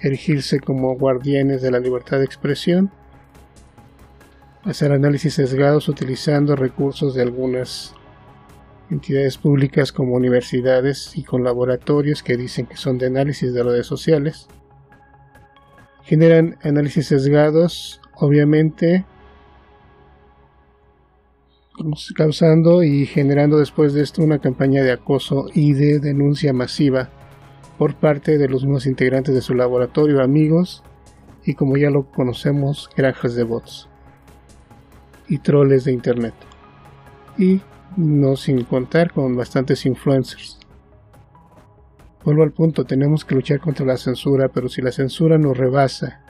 erigirse 0.00 0.60
como 0.60 0.96
guardianes 0.96 1.60
de 1.60 1.70
la 1.70 1.78
libertad 1.78 2.20
de 2.20 2.24
expresión, 2.24 2.90
hacer 4.64 4.90
análisis 4.90 5.34
sesgados 5.34 5.90
utilizando 5.90 6.56
recursos 6.56 7.14
de 7.14 7.20
algunas 7.20 7.94
entidades 8.90 9.36
públicas 9.36 9.92
como 9.92 10.14
universidades 10.14 11.14
y 11.18 11.24
con 11.24 11.44
laboratorios 11.44 12.22
que 12.22 12.38
dicen 12.38 12.64
que 12.64 12.78
son 12.78 12.96
de 12.96 13.08
análisis 13.08 13.52
de 13.52 13.62
redes 13.62 13.86
sociales 13.86 14.48
generan 16.10 16.58
análisis 16.64 17.06
sesgados, 17.06 18.00
obviamente 18.16 19.04
causando 22.16 22.82
y 22.82 23.06
generando 23.06 23.58
después 23.58 23.94
de 23.94 24.02
esto 24.02 24.20
una 24.20 24.40
campaña 24.40 24.82
de 24.82 24.90
acoso 24.90 25.46
y 25.54 25.72
de 25.72 26.00
denuncia 26.00 26.52
masiva 26.52 27.10
por 27.78 27.94
parte 27.94 28.38
de 28.38 28.48
los 28.48 28.64
nuevos 28.64 28.86
integrantes 28.86 29.36
de 29.36 29.40
su 29.40 29.54
laboratorio, 29.54 30.20
amigos 30.20 30.82
y 31.44 31.54
como 31.54 31.76
ya 31.76 31.90
lo 31.90 32.10
conocemos, 32.10 32.90
granjas 32.96 33.36
de 33.36 33.44
bots 33.44 33.88
y 35.28 35.38
troles 35.38 35.84
de 35.84 35.92
internet. 35.92 36.34
Y 37.38 37.60
no 37.96 38.34
sin 38.34 38.64
contar 38.64 39.12
con 39.12 39.36
bastantes 39.36 39.86
influencers. 39.86 40.59
Vuelvo 42.24 42.42
al 42.42 42.52
punto, 42.52 42.84
tenemos 42.84 43.24
que 43.24 43.34
luchar 43.34 43.60
contra 43.60 43.86
la 43.86 43.96
censura, 43.96 44.48
pero 44.48 44.68
si 44.68 44.82
la 44.82 44.92
censura 44.92 45.38
nos 45.38 45.56
rebasa 45.56 46.20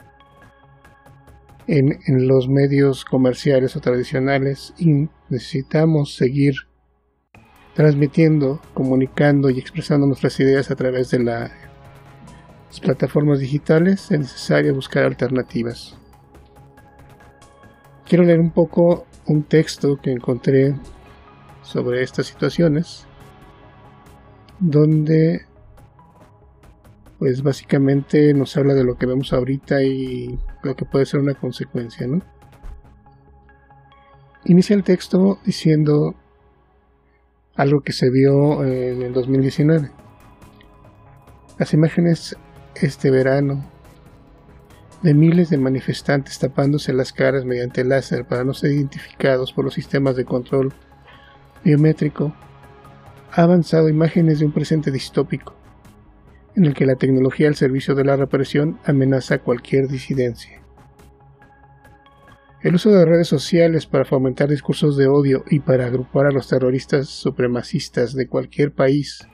en, 1.67 2.27
los 2.27 2.47
medios 2.47 3.03
comerciales 3.03 3.75
o 3.75 3.81
tradicionales 3.81 4.73
y 4.77 5.09
necesitamos 5.29 6.15
seguir 6.15 6.53
transmitiendo, 7.73 8.61
comunicando 8.73 9.49
y 9.49 9.59
expresando 9.59 10.07
nuestras 10.07 10.39
ideas 10.39 10.71
a 10.71 10.75
través 10.75 11.11
de 11.11 11.19
las 11.19 11.51
plataformas 12.81 13.39
digitales, 13.39 14.11
es 14.11 14.19
necesario 14.19 14.73
buscar 14.73 15.03
alternativas. 15.03 15.97
Quiero 18.05 18.23
leer 18.23 18.39
un 18.39 18.51
poco 18.51 19.05
un 19.25 19.43
texto 19.43 19.97
que 20.01 20.11
encontré 20.11 20.73
sobre 21.63 22.01
estas 22.01 22.27
situaciones, 22.27 23.05
donde 24.59 25.50
pues 27.21 27.43
básicamente 27.43 28.33
nos 28.33 28.57
habla 28.57 28.73
de 28.73 28.83
lo 28.83 28.97
que 28.97 29.05
vemos 29.05 29.31
ahorita 29.31 29.83
y 29.83 30.39
lo 30.63 30.75
que 30.75 30.85
puede 30.85 31.05
ser 31.05 31.19
una 31.19 31.35
consecuencia, 31.35 32.07
¿no? 32.07 32.23
Inicia 34.43 34.75
el 34.75 34.83
texto 34.83 35.37
diciendo 35.45 36.15
algo 37.53 37.81
que 37.81 37.93
se 37.93 38.09
vio 38.09 38.65
en 38.65 39.03
el 39.03 39.13
2019. 39.13 39.91
Las 41.59 41.75
imágenes 41.75 42.35
este 42.73 43.11
verano 43.11 43.69
de 45.03 45.13
miles 45.13 45.51
de 45.51 45.59
manifestantes 45.59 46.39
tapándose 46.39 46.91
las 46.91 47.13
caras 47.13 47.45
mediante 47.45 47.83
láser 47.83 48.25
para 48.25 48.43
no 48.43 48.55
ser 48.55 48.71
identificados 48.71 49.53
por 49.53 49.63
los 49.63 49.75
sistemas 49.75 50.15
de 50.15 50.25
control 50.25 50.73
biométrico 51.63 52.33
ha 53.31 53.43
avanzado 53.43 53.89
imágenes 53.89 54.39
de 54.39 54.47
un 54.47 54.53
presente 54.53 54.89
distópico 54.89 55.60
en 56.55 56.65
el 56.65 56.73
que 56.73 56.85
la 56.85 56.95
tecnología 56.95 57.47
al 57.47 57.55
servicio 57.55 57.95
de 57.95 58.05
la 58.05 58.15
represión 58.15 58.79
amenaza 58.85 59.39
cualquier 59.39 59.87
disidencia. 59.87 60.61
El 62.61 62.75
uso 62.75 62.91
de 62.91 63.05
redes 63.05 63.27
sociales 63.27 63.87
para 63.87 64.05
fomentar 64.05 64.47
discursos 64.47 64.95
de 64.95 65.07
odio 65.07 65.43
y 65.49 65.59
para 65.59 65.85
agrupar 65.85 66.27
a 66.27 66.31
los 66.31 66.47
terroristas 66.47 67.07
supremacistas 67.07 68.13
de 68.13 68.27
cualquier 68.27 68.71
país 68.71 69.27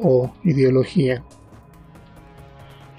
o 0.00 0.32
ideología 0.44 1.24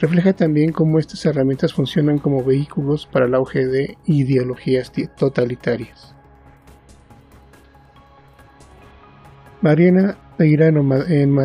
refleja 0.01 0.33
también 0.33 0.71
cómo 0.71 0.97
estas 0.97 1.23
herramientas 1.25 1.73
funcionan 1.73 2.17
como 2.17 2.43
vehículos 2.43 3.05
para 3.05 3.27
el 3.27 3.35
auge 3.35 3.67
de 3.67 3.97
ideologías 4.05 4.91
totalitarias. 5.15 6.15
Mariana 9.61 10.17
Irano 10.45 10.81
en, 11.07 11.37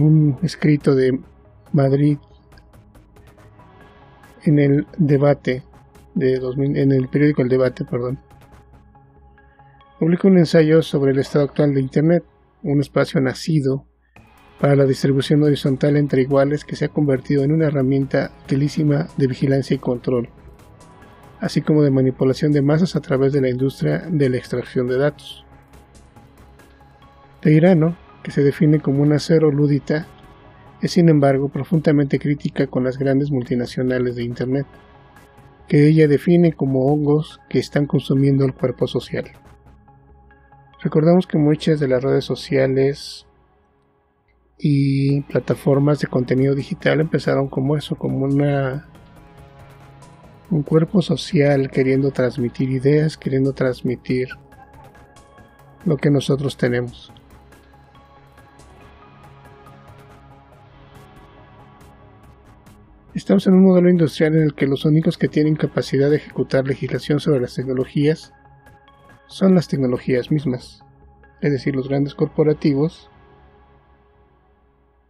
un 0.00 0.38
escrito 0.42 0.94
de 0.94 1.18
Madrid 1.72 2.18
en 4.44 4.58
el 4.58 4.86
debate 4.98 5.62
de 6.14 6.34
en 6.36 6.92
el 6.92 7.08
periódico 7.08 7.42
El 7.42 7.48
Debate, 7.48 7.84
perdón, 7.84 8.18
publicó 9.98 10.28
un 10.28 10.38
ensayo 10.38 10.82
sobre 10.82 11.12
el 11.12 11.18
estado 11.18 11.46
actual 11.46 11.74
de 11.74 11.80
Internet, 11.80 12.24
un 12.62 12.80
espacio 12.80 13.20
nacido 13.20 13.86
para 14.60 14.76
la 14.76 14.84
distribución 14.84 15.42
horizontal 15.42 15.96
entre 15.96 16.22
iguales 16.22 16.64
que 16.64 16.76
se 16.76 16.84
ha 16.84 16.88
convertido 16.88 17.42
en 17.42 17.52
una 17.52 17.66
herramienta 17.66 18.30
utilísima 18.44 19.08
de 19.16 19.26
vigilancia 19.26 19.74
y 19.74 19.78
control, 19.78 20.28
así 21.40 21.60
como 21.60 21.82
de 21.82 21.90
manipulación 21.90 22.52
de 22.52 22.62
masas 22.62 22.96
a 22.96 23.00
través 23.00 23.32
de 23.32 23.40
la 23.40 23.50
industria 23.50 24.06
de 24.08 24.28
la 24.28 24.36
extracción 24.36 24.86
de 24.86 24.98
datos. 24.98 25.44
Teirano 27.40 28.03
que 28.24 28.32
se 28.32 28.42
define 28.42 28.80
como 28.80 29.02
una 29.02 29.20
cero 29.20 29.52
lúdita, 29.52 30.08
es 30.80 30.92
sin 30.92 31.08
embargo 31.08 31.48
profundamente 31.50 32.18
crítica 32.18 32.66
con 32.66 32.82
las 32.82 32.98
grandes 32.98 33.30
multinacionales 33.30 34.16
de 34.16 34.24
Internet, 34.24 34.66
que 35.68 35.86
ella 35.86 36.08
define 36.08 36.54
como 36.54 36.86
hongos 36.86 37.40
que 37.48 37.58
están 37.58 37.86
consumiendo 37.86 38.44
el 38.44 38.54
cuerpo 38.54 38.86
social. 38.86 39.26
Recordamos 40.82 41.26
que 41.26 41.38
muchas 41.38 41.80
de 41.80 41.88
las 41.88 42.02
redes 42.02 42.24
sociales 42.24 43.26
y 44.58 45.20
plataformas 45.22 46.00
de 46.00 46.06
contenido 46.06 46.54
digital 46.54 47.00
empezaron 47.00 47.48
como 47.48 47.76
eso, 47.76 47.96
como 47.96 48.24
una 48.24 48.88
un 50.50 50.62
cuerpo 50.62 51.02
social 51.02 51.70
queriendo 51.70 52.10
transmitir 52.10 52.70
ideas, 52.70 53.16
queriendo 53.16 53.52
transmitir 53.52 54.28
lo 55.84 55.96
que 55.96 56.10
nosotros 56.10 56.56
tenemos. 56.56 57.12
Estamos 63.14 63.46
en 63.46 63.54
un 63.54 63.62
modelo 63.62 63.88
industrial 63.88 64.34
en 64.34 64.42
el 64.42 64.54
que 64.54 64.66
los 64.66 64.84
únicos 64.84 65.16
que 65.16 65.28
tienen 65.28 65.54
capacidad 65.54 66.10
de 66.10 66.16
ejecutar 66.16 66.66
legislación 66.66 67.20
sobre 67.20 67.40
las 67.40 67.54
tecnologías 67.54 68.32
son 69.28 69.54
las 69.54 69.68
tecnologías 69.68 70.32
mismas, 70.32 70.82
es 71.40 71.52
decir, 71.52 71.76
los 71.76 71.88
grandes 71.88 72.16
corporativos 72.16 73.08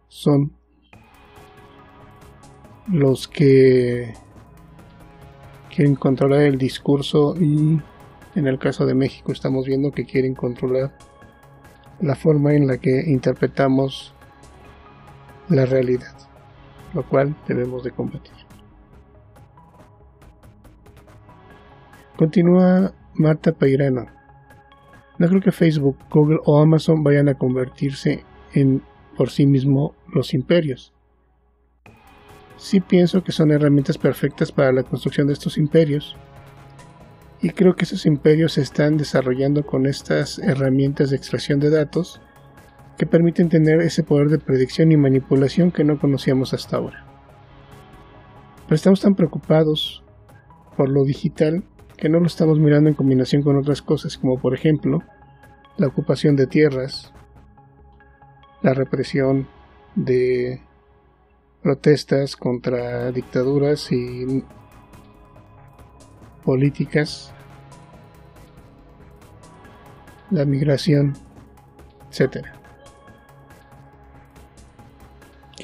son 0.07 0.53
los 2.87 3.27
que 3.27 4.13
quieren 5.75 5.95
controlar 5.95 6.41
el 6.41 6.59
discurso 6.59 7.35
y 7.41 7.81
en 8.35 8.47
el 8.47 8.59
caso 8.59 8.85
de 8.85 8.93
México 8.93 9.31
estamos 9.31 9.65
viendo 9.65 9.91
que 9.91 10.05
quieren 10.05 10.35
controlar 10.35 10.95
la 12.01 12.13
forma 12.13 12.53
en 12.53 12.67
la 12.67 12.77
que 12.77 13.01
interpretamos 13.07 14.13
la 15.49 15.65
realidad, 15.65 16.15
lo 16.95 17.03
cual 17.07 17.35
debemos 17.47 17.83
de 17.83 17.91
combatir. 17.91 18.33
Continúa 22.15 22.93
Marta 23.13 23.51
Peirano. 23.51 24.07
No 25.19 25.27
creo 25.27 25.41
que 25.41 25.51
Facebook, 25.51 25.97
Google 26.09 26.39
o 26.45 26.59
Amazon 26.59 27.03
vayan 27.03 27.27
a 27.27 27.35
convertirse 27.35 28.23
en 28.53 28.81
por 29.17 29.29
sí 29.29 29.45
mismo 29.45 29.93
los 30.13 30.33
imperios. 30.33 30.93
Sí 32.57 32.79
pienso 32.79 33.23
que 33.23 33.33
son 33.33 33.51
herramientas 33.51 33.97
perfectas 33.97 34.51
para 34.51 34.71
la 34.71 34.83
construcción 34.83 35.27
de 35.27 35.33
estos 35.33 35.57
imperios. 35.57 36.15
Y 37.41 37.49
creo 37.49 37.75
que 37.75 37.83
esos 37.83 38.05
imperios 38.05 38.53
se 38.53 38.61
están 38.61 38.97
desarrollando 38.97 39.65
con 39.65 39.85
estas 39.85 40.39
herramientas 40.39 41.09
de 41.09 41.17
extracción 41.17 41.59
de 41.59 41.69
datos 41.69 42.21
que 42.97 43.05
permiten 43.05 43.49
tener 43.49 43.81
ese 43.81 44.03
poder 44.03 44.29
de 44.29 44.39
predicción 44.39 44.91
y 44.91 44.97
manipulación 44.97 45.71
que 45.71 45.83
no 45.83 45.99
conocíamos 45.99 46.53
hasta 46.53 46.77
ahora. 46.77 47.05
Pero 48.65 48.75
estamos 48.75 49.01
tan 49.01 49.15
preocupados 49.15 50.03
por 50.75 50.89
lo 50.89 51.03
digital 51.03 51.63
que 51.97 52.09
no 52.09 52.19
lo 52.19 52.27
estamos 52.27 52.59
mirando 52.59 52.89
en 52.89 52.95
combinación 52.95 53.41
con 53.41 53.57
otras 53.57 53.81
cosas 53.81 54.17
como 54.17 54.39
por 54.39 54.53
ejemplo 54.53 55.01
la 55.77 55.87
ocupación 55.87 56.35
de 56.35 56.47
tierras, 56.47 57.13
la 58.61 58.73
represión 58.73 59.47
de 59.95 60.61
protestas 61.61 62.35
contra 62.35 63.11
dictaduras 63.11 63.91
y 63.91 64.43
políticas, 66.43 67.33
la 70.29 70.45
migración, 70.45 71.13
etc. 72.11 72.54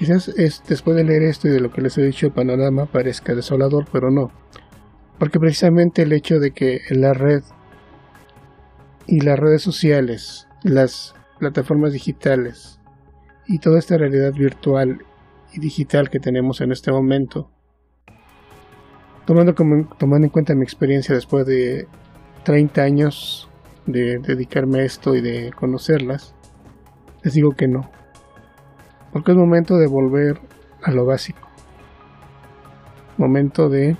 Quizás 0.01 0.29
es, 0.29 0.63
después 0.67 0.97
de 0.97 1.03
leer 1.03 1.21
esto 1.21 1.47
y 1.47 1.51
de 1.51 1.59
lo 1.59 1.71
que 1.71 1.79
les 1.79 1.95
he 1.95 2.01
dicho 2.01 2.25
el 2.25 2.31
panorama 2.31 2.87
parezca 2.87 3.35
desolador, 3.35 3.85
pero 3.91 4.09
no. 4.09 4.31
Porque 5.19 5.39
precisamente 5.39 6.01
el 6.01 6.11
hecho 6.11 6.39
de 6.39 6.49
que 6.53 6.81
la 6.89 7.13
red 7.13 7.43
y 9.05 9.19
las 9.19 9.37
redes 9.37 9.61
sociales, 9.61 10.47
las 10.63 11.13
plataformas 11.37 11.93
digitales, 11.93 12.79
y 13.45 13.59
toda 13.59 13.77
esta 13.77 13.95
realidad 13.95 14.33
virtual 14.33 15.05
y 15.53 15.59
digital 15.59 16.09
que 16.09 16.19
tenemos 16.19 16.61
en 16.61 16.71
este 16.71 16.91
momento, 16.91 17.51
tomando, 19.27 19.53
como, 19.53 19.87
tomando 19.99 20.25
en 20.25 20.31
cuenta 20.31 20.55
mi 20.55 20.63
experiencia 20.63 21.13
después 21.13 21.45
de 21.45 21.87
30 22.43 22.81
años 22.81 23.51
de 23.85 24.17
dedicarme 24.17 24.79
a 24.79 24.83
esto 24.83 25.15
y 25.15 25.21
de 25.21 25.51
conocerlas, 25.51 26.33
les 27.21 27.35
digo 27.35 27.51
que 27.51 27.67
no. 27.67 28.00
Porque 29.11 29.31
es 29.31 29.37
momento 29.37 29.77
de 29.77 29.87
volver 29.87 30.39
a 30.83 30.91
lo 30.91 31.05
básico. 31.05 31.47
Momento 33.17 33.69
de 33.69 33.97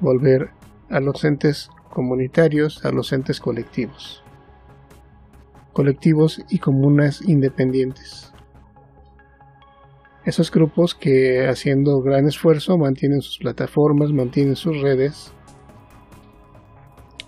volver 0.00 0.50
a 0.90 1.00
los 1.00 1.24
entes 1.24 1.70
comunitarios, 1.90 2.84
a 2.84 2.90
los 2.90 3.12
entes 3.12 3.40
colectivos 3.40 4.22
colectivos 5.78 6.42
y 6.48 6.58
comunas 6.58 7.22
independientes. 7.22 8.32
Esos 10.24 10.50
grupos 10.50 10.96
que 10.96 11.46
haciendo 11.46 12.02
gran 12.02 12.26
esfuerzo 12.26 12.76
mantienen 12.76 13.22
sus 13.22 13.38
plataformas, 13.38 14.10
mantienen 14.10 14.56
sus 14.56 14.80
redes 14.80 15.32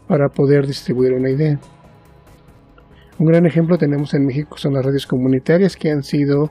para 0.08 0.30
poder 0.30 0.66
distribuir 0.66 1.12
una 1.12 1.30
idea. 1.30 1.60
Un 3.20 3.26
gran 3.26 3.46
ejemplo 3.46 3.78
tenemos 3.78 4.14
en 4.14 4.26
México 4.26 4.58
son 4.58 4.74
las 4.74 4.84
redes 4.84 5.06
comunitarias 5.06 5.76
que 5.76 5.92
han 5.92 6.02
sido 6.02 6.50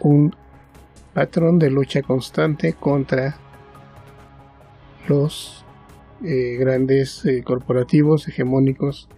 un 0.00 0.34
patrón 1.14 1.58
de 1.58 1.70
lucha 1.70 2.02
constante 2.02 2.74
contra 2.74 3.36
los 5.08 5.64
eh, 6.24 6.56
grandes 6.58 7.24
eh, 7.24 7.42
corporativos 7.42 8.28
hegemónicos 8.28 9.08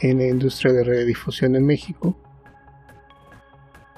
en 0.00 0.18
la 0.18 0.26
industria 0.26 0.72
de 0.72 0.84
radiodifusión 0.84 1.54
en 1.56 1.64
México, 1.64 2.16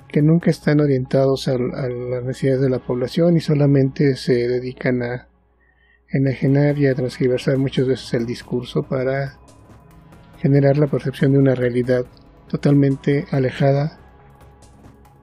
que 0.09 0.23
nunca 0.23 0.51
están 0.51 0.81
orientados 0.81 1.49
a, 1.49 1.59
las 1.59 2.25
necesidades 2.25 2.61
de 2.61 2.71
la 2.71 2.79
población 2.79 3.37
y 3.37 3.41
solamente 3.41 4.17
se 4.17 4.49
dedican 4.49 5.03
a 5.03 5.29
enajenar 6.09 6.79
y 6.79 6.87
a 6.87 6.95
transgiversar 6.95 7.59
muchas 7.59 7.87
veces 7.87 8.15
el 8.15 8.27
discurso 8.27 8.83
para 8.83 9.39
generar 10.39 10.77
la 10.77 10.87
percepción 10.87 11.33
de 11.33 11.39
una 11.39 11.55
realidad 11.55 12.05
totalmente 12.49 13.27
alejada 13.31 14.04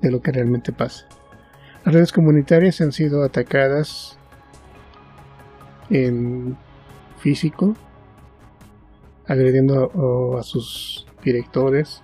de 0.02 0.12
lo 0.12 0.22
que 0.22 0.32
realmente 0.32 0.72
pasa. 0.72 1.08
Las 1.86 1.96
redes 1.96 2.12
comunitarias 2.12 2.82
han 2.82 2.92
sido 2.92 3.24
atacadas 3.24 4.18
en 5.90 6.58
físico, 7.18 7.76
agrediendo 9.28 10.38
a, 10.38 10.44
sus 10.44 11.08
directores, 11.24 12.02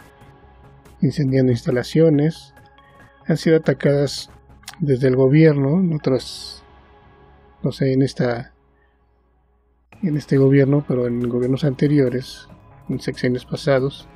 incendiando 1.02 1.52
instalaciones, 1.52 2.54
han 3.28 3.38
sido 3.38 3.58
atacadas 3.58 4.30
desde 4.80 5.08
el 5.08 5.16
gobierno, 5.16 5.96
otras, 5.96 6.64
no 7.64 7.72
sé, 7.72 7.94
en 7.94 8.02
esta, 8.02 8.54
en 10.02 10.18
este 10.18 10.38
gobierno, 10.38 10.86
pero 10.88 11.08
en 11.08 11.28
gobiernos 11.28 11.64
anteriores, 11.64 12.48
en 12.90 13.00
sexenios 13.00 13.46
pasados, 13.46 14.08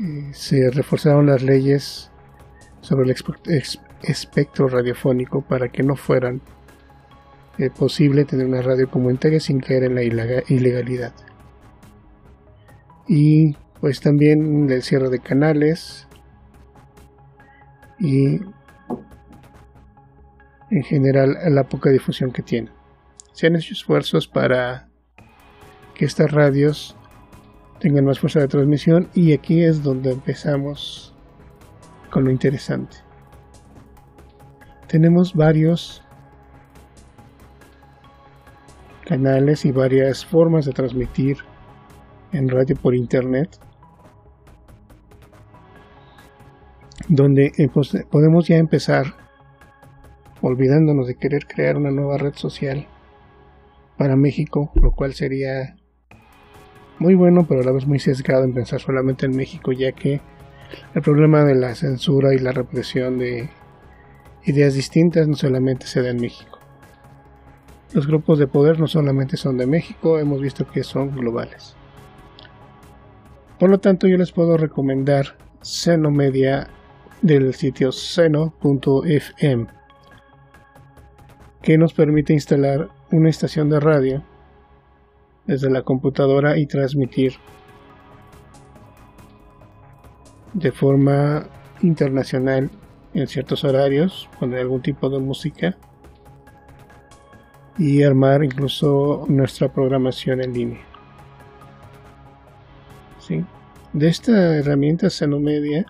eh, 0.00 0.30
se 0.32 0.70
reforzaron 0.70 1.26
las 1.26 1.42
leyes 1.42 2.09
sobre 2.80 3.10
el 3.10 3.16
espectro 4.02 4.68
radiofónico 4.68 5.42
para 5.42 5.68
que 5.68 5.82
no 5.82 5.96
fueran 5.96 6.40
eh, 7.58 7.70
posible 7.70 8.24
tener 8.24 8.46
una 8.46 8.62
radio 8.62 8.90
comunitaria 8.90 9.40
sin 9.40 9.60
caer 9.60 9.84
en 9.84 9.94
la 9.94 10.02
ilegalidad 10.02 11.12
y 13.12 13.56
pues 13.80 14.00
también 14.00 14.70
el 14.70 14.82
cierre 14.84 15.08
de 15.10 15.18
canales 15.18 16.06
y 17.98 18.40
en 20.70 20.82
general 20.84 21.36
la 21.48 21.64
poca 21.64 21.90
difusión 21.90 22.30
que 22.30 22.42
tiene. 22.42 22.70
Se 23.32 23.48
han 23.48 23.56
hecho 23.56 23.74
esfuerzos 23.74 24.28
para 24.28 24.88
que 25.94 26.04
estas 26.04 26.30
radios 26.30 26.94
tengan 27.80 28.04
más 28.04 28.20
fuerza 28.20 28.38
de 28.38 28.46
transmisión 28.46 29.08
y 29.12 29.32
aquí 29.32 29.64
es 29.64 29.82
donde 29.82 30.12
empezamos 30.12 31.09
con 32.10 32.24
lo 32.24 32.30
interesante. 32.30 32.96
Tenemos 34.88 35.34
varios 35.34 36.02
canales 39.06 39.64
y 39.64 39.72
varias 39.72 40.24
formas 40.24 40.66
de 40.66 40.72
transmitir 40.72 41.38
en 42.32 42.48
radio 42.48 42.76
por 42.76 42.94
internet, 42.94 43.58
donde 47.08 47.52
eh, 47.56 47.68
pues, 47.72 47.92
podemos 48.10 48.46
ya 48.46 48.56
empezar 48.56 49.14
olvidándonos 50.42 51.06
de 51.06 51.16
querer 51.16 51.46
crear 51.46 51.76
una 51.76 51.90
nueva 51.90 52.18
red 52.18 52.34
social 52.34 52.86
para 53.96 54.16
México, 54.16 54.70
lo 54.74 54.92
cual 54.92 55.12
sería 55.12 55.76
muy 56.98 57.14
bueno, 57.14 57.46
pero 57.48 57.60
a 57.60 57.64
la 57.64 57.72
vez 57.72 57.86
muy 57.86 57.98
sesgado 57.98 58.44
en 58.44 58.54
pensar 58.54 58.80
solamente 58.80 59.26
en 59.26 59.36
México, 59.36 59.72
ya 59.72 59.92
que 59.92 60.20
el 60.94 61.02
problema 61.02 61.44
de 61.44 61.54
la 61.54 61.74
censura 61.74 62.34
y 62.34 62.38
la 62.38 62.52
represión 62.52 63.18
de 63.18 63.50
ideas 64.44 64.74
distintas 64.74 65.28
no 65.28 65.34
solamente 65.34 65.86
se 65.86 66.02
da 66.02 66.10
en 66.10 66.20
México. 66.20 66.58
los 67.92 68.06
grupos 68.06 68.38
de 68.38 68.46
poder 68.46 68.78
no 68.78 68.86
solamente 68.86 69.36
son 69.36 69.56
de 69.56 69.66
México, 69.66 70.18
hemos 70.18 70.40
visto 70.40 70.64
que 70.64 70.84
son 70.84 71.10
globales. 71.10 71.74
Por 73.58 73.68
lo 73.68 73.78
tanto, 73.78 74.06
yo 74.06 74.16
les 74.16 74.30
puedo 74.30 74.56
recomendar 74.56 75.36
Seno 75.60 76.10
Media 76.10 76.68
del 77.20 77.52
sitio 77.52 77.92
seno.fm, 77.92 79.66
que 81.62 81.78
nos 81.78 81.92
permite 81.92 82.32
instalar 82.32 82.88
una 83.10 83.28
estación 83.28 83.68
de 83.68 83.80
radio 83.80 84.24
desde 85.46 85.68
la 85.68 85.82
computadora 85.82 86.58
y 86.58 86.66
transmitir 86.66 87.34
de 90.52 90.72
forma 90.72 91.46
internacional 91.82 92.70
en 93.14 93.26
ciertos 93.26 93.64
horarios, 93.64 94.28
poner 94.38 94.60
algún 94.60 94.82
tipo 94.82 95.08
de 95.10 95.18
música 95.18 95.76
y 97.78 98.02
armar 98.02 98.44
incluso 98.44 99.24
nuestra 99.28 99.72
programación 99.72 100.42
en 100.42 100.52
línea. 100.52 100.80
¿Sí? 103.18 103.44
De 103.92 104.08
esta 104.08 104.56
herramienta 104.56 105.08
Media, 105.40 105.84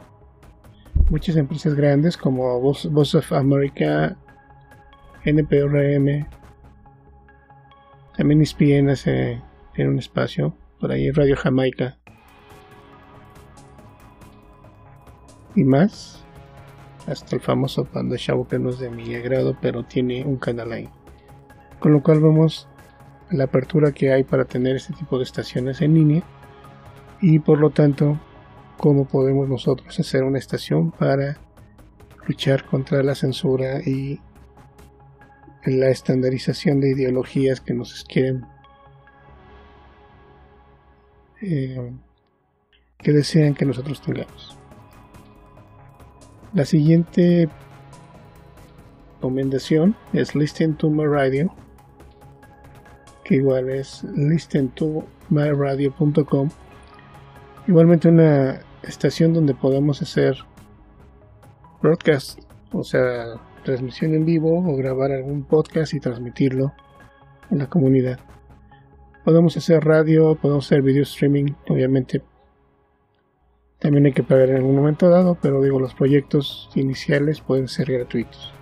muchas 1.10 1.36
empresas 1.36 1.74
grandes 1.74 2.16
como 2.16 2.60
Voice 2.60 3.18
of 3.18 3.32
America, 3.32 4.16
NPRM, 5.24 6.26
también 8.16 8.42
ESPN 8.42 8.90
hace, 8.90 9.40
tiene 9.74 9.90
un 9.90 9.98
espacio, 9.98 10.54
por 10.78 10.92
ahí 10.92 11.10
Radio 11.10 11.36
Jamaica 11.36 11.99
y 15.54 15.64
más, 15.64 16.24
hasta 17.06 17.36
el 17.36 17.42
famoso 17.42 17.84
Panda 17.84 18.16
Show 18.16 18.46
que 18.46 18.58
no 18.58 18.70
es 18.70 18.78
de 18.78 18.90
mi 18.90 19.14
agrado, 19.14 19.56
pero 19.60 19.84
tiene 19.84 20.24
un 20.24 20.36
canal 20.36 20.72
ahí. 20.72 20.88
Con 21.78 21.92
lo 21.92 22.02
cual 22.02 22.20
vemos 22.20 22.68
la 23.30 23.44
apertura 23.44 23.92
que 23.92 24.12
hay 24.12 24.24
para 24.24 24.44
tener 24.44 24.76
este 24.76 24.92
tipo 24.92 25.16
de 25.18 25.24
estaciones 25.24 25.80
en 25.80 25.94
línea 25.94 26.22
y 27.20 27.38
por 27.38 27.58
lo 27.58 27.70
tanto 27.70 28.18
cómo 28.76 29.06
podemos 29.06 29.48
nosotros 29.48 29.98
hacer 29.98 30.24
una 30.24 30.38
estación 30.38 30.90
para 30.90 31.38
luchar 32.26 32.64
contra 32.64 33.02
la 33.02 33.14
censura 33.14 33.80
y 33.80 34.20
la 35.64 35.90
estandarización 35.90 36.80
de 36.80 36.90
ideologías 36.90 37.60
que 37.60 37.74
nos 37.74 38.04
quieren 38.04 38.46
eh, 41.42 41.92
que 42.98 43.12
desean 43.12 43.54
que 43.54 43.64
nosotros 43.64 44.00
tengamos. 44.02 44.58
La 46.52 46.64
siguiente 46.64 47.48
recomendación 49.14 49.94
es 50.12 50.34
Listen 50.34 50.74
to 50.74 50.90
My 50.90 51.04
Radio, 51.04 51.54
que 53.22 53.36
igual 53.36 53.70
es 53.70 54.02
listen 54.16 54.68
to 54.70 55.04
myradio.com. 55.28 56.48
Igualmente 57.68 58.08
una 58.08 58.62
estación 58.82 59.32
donde 59.32 59.54
podemos 59.54 60.02
hacer 60.02 60.38
broadcast, 61.80 62.40
o 62.72 62.82
sea, 62.82 63.34
transmisión 63.62 64.14
en 64.14 64.24
vivo 64.24 64.58
o 64.58 64.76
grabar 64.76 65.12
algún 65.12 65.44
podcast 65.44 65.94
y 65.94 66.00
transmitirlo 66.00 66.72
en 67.52 67.58
la 67.58 67.68
comunidad. 67.68 68.18
Podemos 69.24 69.56
hacer 69.56 69.84
radio, 69.84 70.34
podemos 70.34 70.66
hacer 70.66 70.82
video 70.82 71.04
streaming, 71.04 71.52
obviamente 71.68 72.22
también 73.80 74.06
hay 74.06 74.12
que 74.12 74.22
pagar 74.22 74.50
en 74.50 74.56
algún 74.56 74.76
momento 74.76 75.08
dado, 75.08 75.36
pero 75.40 75.62
digo, 75.62 75.80
los 75.80 75.94
proyectos 75.94 76.70
iniciales 76.74 77.40
pueden 77.40 77.66
ser 77.66 77.90
gratuitos. 77.90 78.52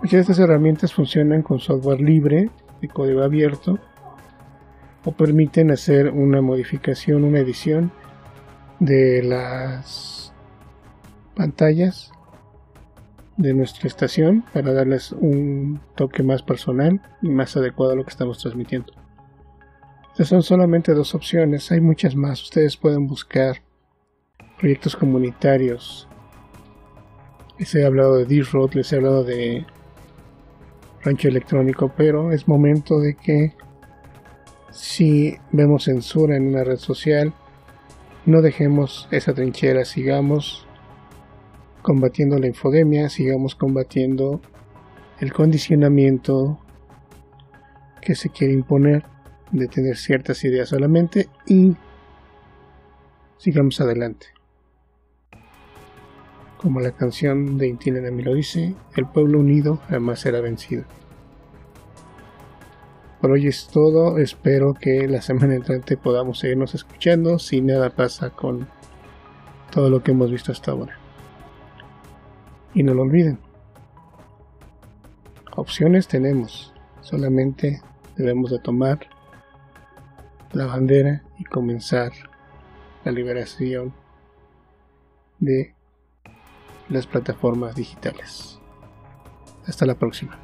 Muchas 0.00 0.12
de 0.12 0.20
estas 0.20 0.38
herramientas 0.38 0.92
funcionan 0.92 1.42
con 1.42 1.58
software 1.58 2.00
libre, 2.00 2.50
de 2.80 2.88
código 2.88 3.22
abierto, 3.22 3.78
o 5.04 5.12
permiten 5.12 5.70
hacer 5.72 6.10
una 6.10 6.40
modificación, 6.40 7.24
una 7.24 7.40
edición 7.40 7.90
de 8.78 9.22
las 9.22 10.32
pantallas 11.34 12.12
de 13.36 13.52
nuestra 13.52 13.88
estación 13.88 14.44
para 14.52 14.72
darles 14.72 15.10
un 15.10 15.80
toque 15.96 16.22
más 16.22 16.42
personal 16.42 17.02
y 17.20 17.30
más 17.30 17.56
adecuado 17.56 17.92
a 17.92 17.96
lo 17.96 18.04
que 18.04 18.10
estamos 18.10 18.38
transmitiendo. 18.38 18.92
Estas 20.14 20.28
son 20.28 20.44
solamente 20.44 20.94
dos 20.94 21.12
opciones, 21.16 21.72
hay 21.72 21.80
muchas 21.80 22.14
más. 22.14 22.40
Ustedes 22.40 22.76
pueden 22.76 23.08
buscar 23.08 23.56
proyectos 24.60 24.94
comunitarios. 24.94 26.06
Les 27.58 27.74
he 27.74 27.84
hablado 27.84 28.18
de 28.18 28.24
D-Road, 28.24 28.74
les 28.74 28.92
he 28.92 28.96
hablado 28.96 29.24
de 29.24 29.66
Rancho 31.02 31.26
Electrónico, 31.26 31.92
pero 31.96 32.30
es 32.30 32.46
momento 32.46 33.00
de 33.00 33.16
que 33.16 33.54
si 34.70 35.36
vemos 35.50 35.82
censura 35.82 36.36
en 36.36 36.46
una 36.46 36.62
red 36.62 36.76
social, 36.76 37.34
no 38.24 38.40
dejemos 38.40 39.08
esa 39.10 39.34
trinchera, 39.34 39.84
sigamos 39.84 40.64
combatiendo 41.82 42.38
la 42.38 42.46
infodemia, 42.46 43.08
sigamos 43.08 43.56
combatiendo 43.56 44.40
el 45.18 45.32
condicionamiento 45.32 46.60
que 48.00 48.14
se 48.14 48.30
quiere 48.30 48.54
imponer 48.54 49.12
de 49.54 49.68
tener 49.68 49.96
ciertas 49.96 50.42
ideas 50.44 50.68
solamente 50.68 51.28
y 51.46 51.76
sigamos 53.38 53.80
adelante. 53.80 54.26
Como 56.58 56.80
la 56.80 56.92
canción 56.92 57.56
de 57.56 57.68
Intina 57.68 58.00
de 58.00 58.10
lo 58.10 58.34
dice, 58.34 58.74
el 58.96 59.06
pueblo 59.06 59.38
unido 59.38 59.80
jamás 59.88 60.20
será 60.20 60.40
vencido. 60.40 60.84
Por 63.20 63.30
hoy 63.30 63.46
es 63.46 63.68
todo, 63.68 64.18
espero 64.18 64.74
que 64.74 65.06
la 65.08 65.22
semana 65.22 65.54
entrante 65.54 65.96
podamos 65.96 66.40
seguirnos 66.40 66.74
escuchando 66.74 67.38
si 67.38 67.60
nada 67.60 67.90
pasa 67.90 68.30
con 68.30 68.66
todo 69.70 69.88
lo 69.88 70.02
que 70.02 70.10
hemos 70.10 70.30
visto 70.30 70.52
hasta 70.52 70.72
ahora. 70.72 70.98
Y 72.74 72.82
no 72.82 72.92
lo 72.92 73.02
olviden. 73.02 73.38
Opciones 75.54 76.08
tenemos, 76.08 76.74
solamente 77.02 77.80
debemos 78.16 78.50
de 78.50 78.58
tomar 78.58 79.13
la 80.54 80.66
bandera 80.66 81.22
y 81.38 81.44
comenzar 81.44 82.12
la 83.04 83.12
liberación 83.12 83.92
de 85.40 85.74
las 86.88 87.06
plataformas 87.06 87.74
digitales. 87.74 88.58
Hasta 89.66 89.84
la 89.84 89.96
próxima. 89.96 90.38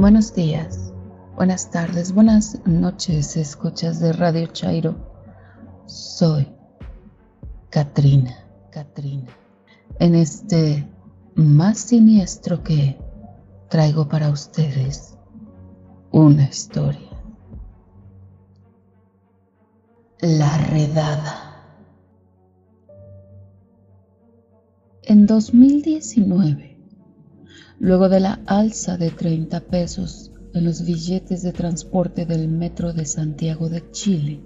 Buenos 0.00 0.32
días, 0.34 0.94
buenas 1.36 1.70
tardes, 1.70 2.14
buenas 2.14 2.58
noches, 2.64 3.36
escuchas 3.36 4.00
de 4.00 4.14
Radio 4.14 4.46
Chairo. 4.46 4.96
Soy 5.84 6.48
Katrina, 7.68 8.34
Katrina. 8.72 9.28
En 9.98 10.14
este 10.14 10.88
más 11.34 11.80
siniestro 11.80 12.62
que 12.62 12.98
traigo 13.68 14.08
para 14.08 14.30
ustedes 14.30 15.18
una 16.12 16.44
historia. 16.44 17.10
La 20.22 20.56
redada. 20.68 21.62
En 25.02 25.26
2019 25.26 26.69
luego 27.80 28.10
de 28.10 28.20
la 28.20 28.40
alza 28.44 28.98
de 28.98 29.10
30 29.10 29.58
pesos 29.60 30.30
en 30.52 30.64
los 30.66 30.84
billetes 30.84 31.42
de 31.42 31.52
transporte 31.52 32.26
del 32.26 32.46
Metro 32.46 32.92
de 32.92 33.06
Santiago 33.06 33.70
de 33.70 33.90
Chile 33.90 34.40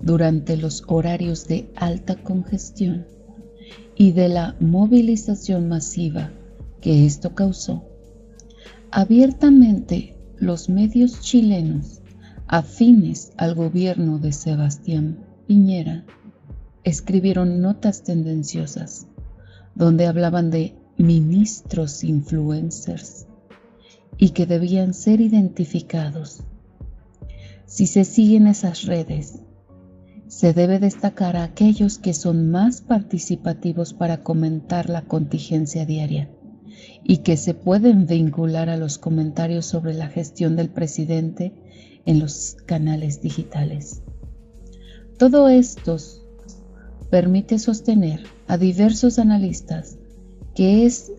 durante 0.00 0.56
los 0.56 0.84
horarios 0.86 1.48
de 1.48 1.68
alta 1.74 2.14
congestión 2.14 3.06
y 3.96 4.12
de 4.12 4.28
la 4.28 4.54
movilización 4.60 5.68
masiva 5.68 6.30
que 6.80 7.04
esto 7.04 7.34
causó, 7.34 7.88
abiertamente 8.92 10.16
los 10.38 10.68
medios 10.68 11.20
chilenos 11.20 12.02
afines 12.46 13.32
al 13.36 13.56
gobierno 13.56 14.20
de 14.20 14.30
Sebastián 14.30 15.18
Piñera 15.48 16.04
escribieron 16.84 17.60
notas 17.60 18.04
tendenciosas 18.04 19.08
donde 19.74 20.06
hablaban 20.06 20.52
de 20.52 20.76
ministros 21.04 22.02
influencers 22.02 23.26
y 24.16 24.30
que 24.30 24.46
debían 24.46 24.94
ser 24.94 25.20
identificados. 25.20 26.40
Si 27.66 27.86
se 27.86 28.04
siguen 28.04 28.46
esas 28.46 28.84
redes, 28.84 29.40
se 30.28 30.54
debe 30.54 30.78
destacar 30.78 31.36
a 31.36 31.44
aquellos 31.44 31.98
que 31.98 32.14
son 32.14 32.50
más 32.50 32.80
participativos 32.80 33.92
para 33.92 34.22
comentar 34.22 34.88
la 34.88 35.02
contingencia 35.02 35.84
diaria 35.84 36.30
y 37.02 37.18
que 37.18 37.36
se 37.36 37.52
pueden 37.52 38.06
vincular 38.06 38.70
a 38.70 38.76
los 38.76 38.96
comentarios 38.96 39.66
sobre 39.66 39.92
la 39.92 40.08
gestión 40.08 40.56
del 40.56 40.70
presidente 40.70 41.52
en 42.06 42.18
los 42.18 42.56
canales 42.64 43.20
digitales. 43.20 44.02
Todo 45.18 45.48
esto 45.48 45.98
permite 47.10 47.58
sostener 47.58 48.24
a 48.48 48.56
diversos 48.56 49.18
analistas 49.18 49.98
que 50.54 50.86
es 50.86 51.12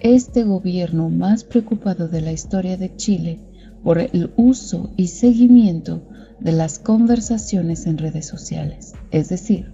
este 0.00 0.44
gobierno 0.44 1.08
más 1.08 1.44
preocupado 1.44 2.08
de 2.08 2.20
la 2.20 2.32
historia 2.32 2.76
de 2.76 2.94
Chile 2.96 3.40
por 3.82 3.98
el 3.98 4.32
uso 4.36 4.90
y 4.96 5.08
seguimiento 5.08 6.02
de 6.40 6.52
las 6.52 6.78
conversaciones 6.78 7.86
en 7.86 7.98
redes 7.98 8.26
sociales. 8.26 8.94
Es 9.10 9.28
decir, 9.28 9.72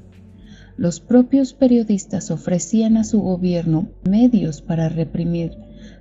los 0.76 1.00
propios 1.00 1.52
periodistas 1.52 2.30
ofrecían 2.30 2.96
a 2.96 3.04
su 3.04 3.20
gobierno 3.20 3.88
medios 4.08 4.62
para 4.62 4.88
reprimir 4.88 5.56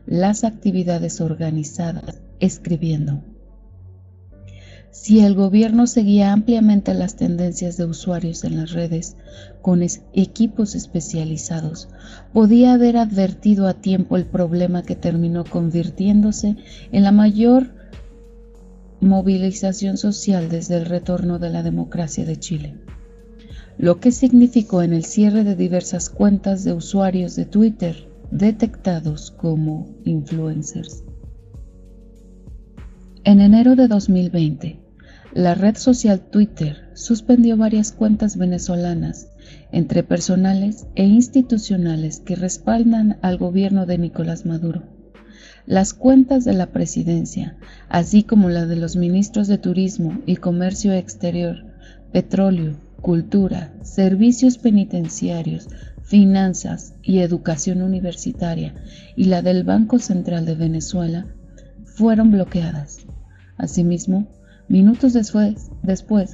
las 0.06 0.44
actividades 0.44 1.20
organizadas 1.20 2.22
escribiendo. 2.40 3.24
Si 4.92 5.22
el 5.22 5.36
gobierno 5.36 5.88
seguía 5.88 6.34
ampliamente 6.34 6.94
las 6.94 7.16
tendencias 7.16 7.78
de 7.78 7.86
usuarios 7.86 8.44
en 8.44 8.58
las 8.58 8.72
redes 8.72 9.16
con 9.62 9.82
equipos 10.14 10.76
especializados, 10.76 11.88
podía 12.34 12.74
haber 12.74 12.98
advertido 12.98 13.68
a 13.68 13.74
tiempo 13.74 14.18
el 14.18 14.26
problema 14.26 14.84
que 14.84 14.98
terminó 14.98 15.46
convirtiéndose 15.46 16.58
en 16.92 17.04
la 17.04 17.14
mayor 17.14 17.72
movilización 19.00 19.98
social 19.98 20.50
desde 20.50 20.76
el 20.76 20.86
retorno 20.86 21.40
de 21.40 21.50
la 21.50 21.64
democracia 21.64 22.26
de 22.26 22.38
Chile, 22.38 22.76
lo 23.78 24.00
que 24.02 24.12
significó 24.12 24.84
en 24.84 24.92
el 24.92 25.06
cierre 25.06 25.46
de 25.46 25.56
diversas 25.56 26.10
cuentas 26.10 26.66
de 26.66 26.74
usuarios 26.74 27.38
de 27.38 27.46
Twitter 27.46 28.08
detectados 28.30 29.32
como 29.32 29.90
influencers. 30.04 31.04
En 33.24 33.40
enero 33.40 33.76
de 33.76 33.88
2020, 33.88 34.80
la 35.32 35.54
red 35.54 35.76
social 35.76 36.22
Twitter 36.22 36.90
suspendió 36.96 37.56
varias 37.56 37.92
cuentas 37.92 38.36
venezolanas, 38.36 39.30
entre 39.72 40.02
personales 40.02 40.88
e 40.96 41.06
institucionales 41.06 42.20
que 42.20 42.36
respaldan 42.36 43.20
al 43.22 43.38
gobierno 43.38 43.86
de 43.86 44.00
Nicolás 44.00 44.48
Maduro. 44.48 44.82
Las 45.68 45.94
cuentas 45.94 46.46
de 46.46 46.54
la 46.54 46.72
presidencia, 46.72 47.58
así 47.90 48.24
como 48.24 48.50
la 48.50 48.66
de 48.66 48.76
los 48.76 48.96
ministros 48.96 49.48
de 49.48 49.60
Turismo 49.60 50.20
y 50.26 50.38
Comercio 50.38 50.92
Exterior, 50.92 51.58
Petróleo, 52.12 52.80
Cultura, 53.02 53.72
Servicios 53.84 54.58
Penitenciarios, 54.58 55.68
Finanzas 56.02 56.96
y 57.04 57.20
Educación 57.20 57.84
Universitaria 57.84 58.74
y 59.16 59.26
la 59.26 59.44
del 59.44 59.64
Banco 59.64 60.00
Central 60.00 60.48
de 60.48 60.56
Venezuela, 60.56 61.28
fueron 61.86 62.32
bloqueadas. 62.32 63.06
Asimismo, 63.62 64.26
minutos 64.70 65.14
después, 65.14 65.70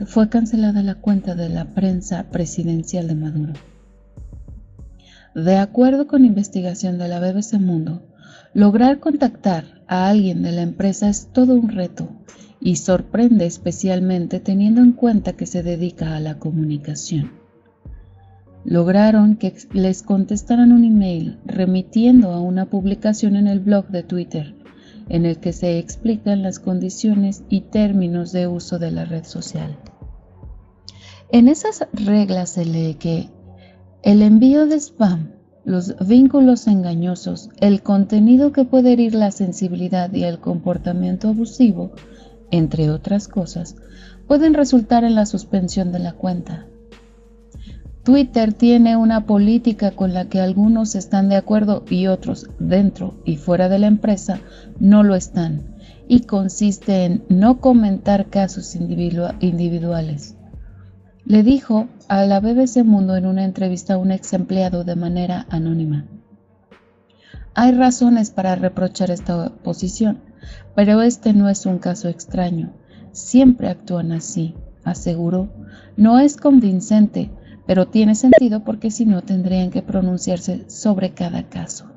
fue 0.06 0.30
cancelada 0.30 0.82
la 0.82 0.96
cuenta 0.96 1.36
de 1.36 1.50
la 1.50 1.66
prensa 1.74 2.24
presidencial 2.32 3.10
de 3.10 3.16
Maduro. 3.16 3.54
De 5.36 5.58
acuerdo 5.58 6.08
con 6.08 6.24
investigación 6.24 6.98
de 6.98 7.10
la 7.10 7.20
BBC 7.20 7.60
Mundo, 7.60 8.08
lograr 8.54 9.02
contactar 9.02 9.66
a 9.88 10.08
alguien 10.08 10.42
de 10.42 10.54
la 10.54 10.62
empresa 10.62 11.10
es 11.10 11.28
todo 11.34 11.56
un 11.56 11.68
reto 11.68 12.08
y 12.62 12.78
sorprende 12.78 13.46
especialmente 13.46 14.40
teniendo 14.40 14.80
en 14.80 14.94
cuenta 14.94 15.34
que 15.34 15.48
se 15.48 15.64
dedica 15.64 16.16
a 16.16 16.22
la 16.22 16.40
comunicación. 16.40 17.34
Lograron 18.64 19.36
que 19.36 19.54
les 19.74 20.02
contestaran 20.02 20.72
un 20.72 20.86
email 20.86 21.40
remitiendo 21.46 22.32
a 22.32 22.40
una 22.40 22.68
publicación 22.68 23.36
en 23.36 23.48
el 23.48 23.60
blog 23.60 23.90
de 23.90 24.04
Twitter 24.04 24.56
en 25.10 25.26
el 25.26 25.40
que 25.40 25.54
se 25.54 25.78
explican 25.78 26.42
las 26.42 26.60
condiciones 26.60 27.44
y 27.50 27.62
términos 27.62 28.32
de 28.32 28.48
uso 28.48 28.80
de 28.80 28.92
la 28.92 29.06
red 29.06 29.24
social. 29.24 29.78
En 31.32 31.48
esas 31.48 31.88
reglas 31.94 32.52
se 32.52 32.66
lee 32.66 32.96
que 32.96 33.30
el 34.04 34.22
envío 34.22 34.66
de 34.66 34.80
spam, 34.80 35.32
los 35.66 35.96
vínculos 36.08 36.68
engañosos, 36.68 37.50
el 37.60 37.84
contenido 37.84 38.54
que 38.54 38.64
puede 38.64 38.94
herir 38.94 39.14
la 39.14 39.32
sensibilidad 39.32 40.14
y 40.14 40.24
el 40.24 40.40
comportamiento 40.40 41.30
abusivo, 41.30 41.92
entre 42.52 42.90
otras 42.90 43.28
cosas, 43.28 43.76
pueden 44.28 44.54
resultar 44.54 45.04
en 45.04 45.16
la 45.16 45.26
suspensión 45.26 45.92
de 45.92 46.00
la 46.00 46.14
cuenta. 46.14 46.68
Twitter 48.08 48.54
tiene 48.54 48.96
una 48.96 49.26
política 49.26 49.92
con 49.92 50.14
la 50.14 50.30
que 50.30 50.40
algunos 50.40 50.96
están 50.96 51.28
de 51.28 51.36
acuerdo 51.36 51.84
y 51.90 52.08
otros 52.08 52.50
dentro 52.58 53.16
y 53.26 53.36
fuera 53.36 53.68
de 53.68 53.80
la 53.80 53.88
empresa 53.88 54.40
no 54.80 55.04
lo 55.04 55.14
están, 55.14 55.76
y 56.08 56.22
consiste 56.22 57.04
en 57.04 57.26
no 57.28 57.60
comentar 57.60 58.30
casos 58.30 58.76
individuales. 58.76 60.38
Le 61.26 61.44
dijo 61.44 61.90
a 62.08 62.24
la 62.24 62.40
BBC 62.40 62.86
Mundo 62.86 63.18
en 63.18 63.26
una 63.26 63.44
entrevista 63.44 63.96
a 63.96 63.98
un 63.98 64.12
ex 64.12 64.32
empleado 64.32 64.86
de 64.86 64.96
manera 64.96 65.46
anónima. 65.50 66.06
Hay 67.56 67.74
razones 67.74 68.32
para 68.32 68.56
reprochar 68.56 69.12
esta 69.12 69.50
posición, 69.50 70.20
pero 70.76 71.02
este 71.02 71.34
no 71.34 71.50
es 71.50 71.66
un 71.66 71.78
caso 71.78 72.08
extraño. 72.08 72.72
Siempre 73.12 73.68
actúan 73.68 74.14
así, 74.14 74.56
aseguró. 74.86 75.50
No 75.98 76.20
es 76.20 76.38
convincente, 76.38 77.32
pero 77.68 77.88
tiene 77.88 78.16
sentido 78.16 78.64
porque 78.64 78.90
si 78.90 79.06
no 79.06 79.22
tendrían 79.22 79.70
que 79.70 79.84
pronunciarse 79.84 80.68
sobre 80.70 81.12
cada 81.12 81.50
caso. 81.50 81.92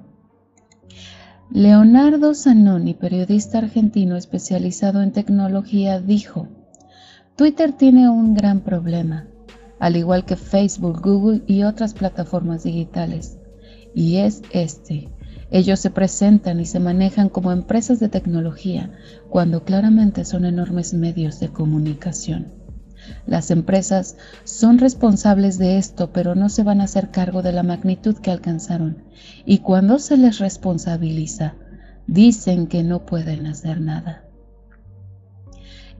Leonardo 1.53 2.35
Zanoni, 2.35 2.95
periodista 2.95 3.59
argentino 3.59 4.17
especializado 4.17 5.03
en 5.03 5.13
tecnología, 5.13 6.01
dijo, 6.01 6.49
Twitter 7.37 7.73
tiene 7.73 8.09
un 8.09 8.35
gran 8.35 8.61
problema, 8.61 9.27
al 9.79 9.97
igual 9.97 10.25
que 10.25 10.37
Facebook, 10.37 11.01
Google 11.01 11.43
y 11.47 11.63
otras 11.63 11.95
plataformas 11.95 12.65
digitales, 12.65 13.39
y 13.95 14.19
es 14.19 14.43
este. 14.53 15.09
Ellos 15.51 15.81
se 15.81 15.91
presentan 15.91 16.61
y 16.61 16.67
se 16.67 16.79
manejan 16.79 17.29
como 17.29 17.51
empresas 17.51 17.99
de 17.99 18.09
tecnología 18.09 18.93
cuando 19.29 19.65
claramente 19.65 20.25
son 20.25 20.45
enormes 20.45 20.95
medios 20.95 21.41
de 21.41 21.49
comunicación. 21.49 22.60
Las 23.27 23.51
empresas 23.51 24.17
son 24.45 24.79
responsables 24.79 25.59
de 25.59 25.79
esto, 25.79 26.13
pero 26.13 26.35
no 26.35 26.49
se 26.49 26.63
van 26.63 26.81
a 26.81 26.85
hacer 26.85 27.11
cargo 27.11 27.43
de 27.43 27.53
la 27.53 27.63
magnitud 27.63 28.17
que 28.17 28.31
alcanzaron. 28.31 29.05
Y 29.45 29.59
cuando 29.59 29.99
se 29.99 30.17
les 30.17 30.39
responsabiliza, 30.39 31.55
dicen 32.07 32.67
que 32.67 32.83
no 32.83 33.07
pueden 33.07 33.47
hacer 33.47 33.81
nada. 33.81 34.25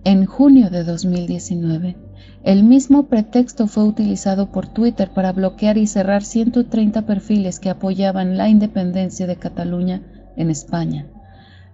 En 0.05 0.25
junio 0.25 0.71
de 0.71 0.83
2019, 0.85 1.97
el 2.43 2.65
mismo 2.65 3.07
pretexto 3.07 3.67
fue 3.67 3.85
utilizado 3.85 4.51
por 4.51 4.67
Twitter 4.67 5.11
para 5.11 5.33
bloquear 5.33 5.77
y 5.77 5.87
cerrar 5.87 6.25
130 6.25 7.05
perfiles 7.05 7.61
que 7.61 7.71
apoyaban 7.71 8.39
la 8.39 8.49
independencia 8.49 9.27
de 9.27 9.37
Cataluña 9.37 10.03
en 10.37 10.49
España 10.49 11.07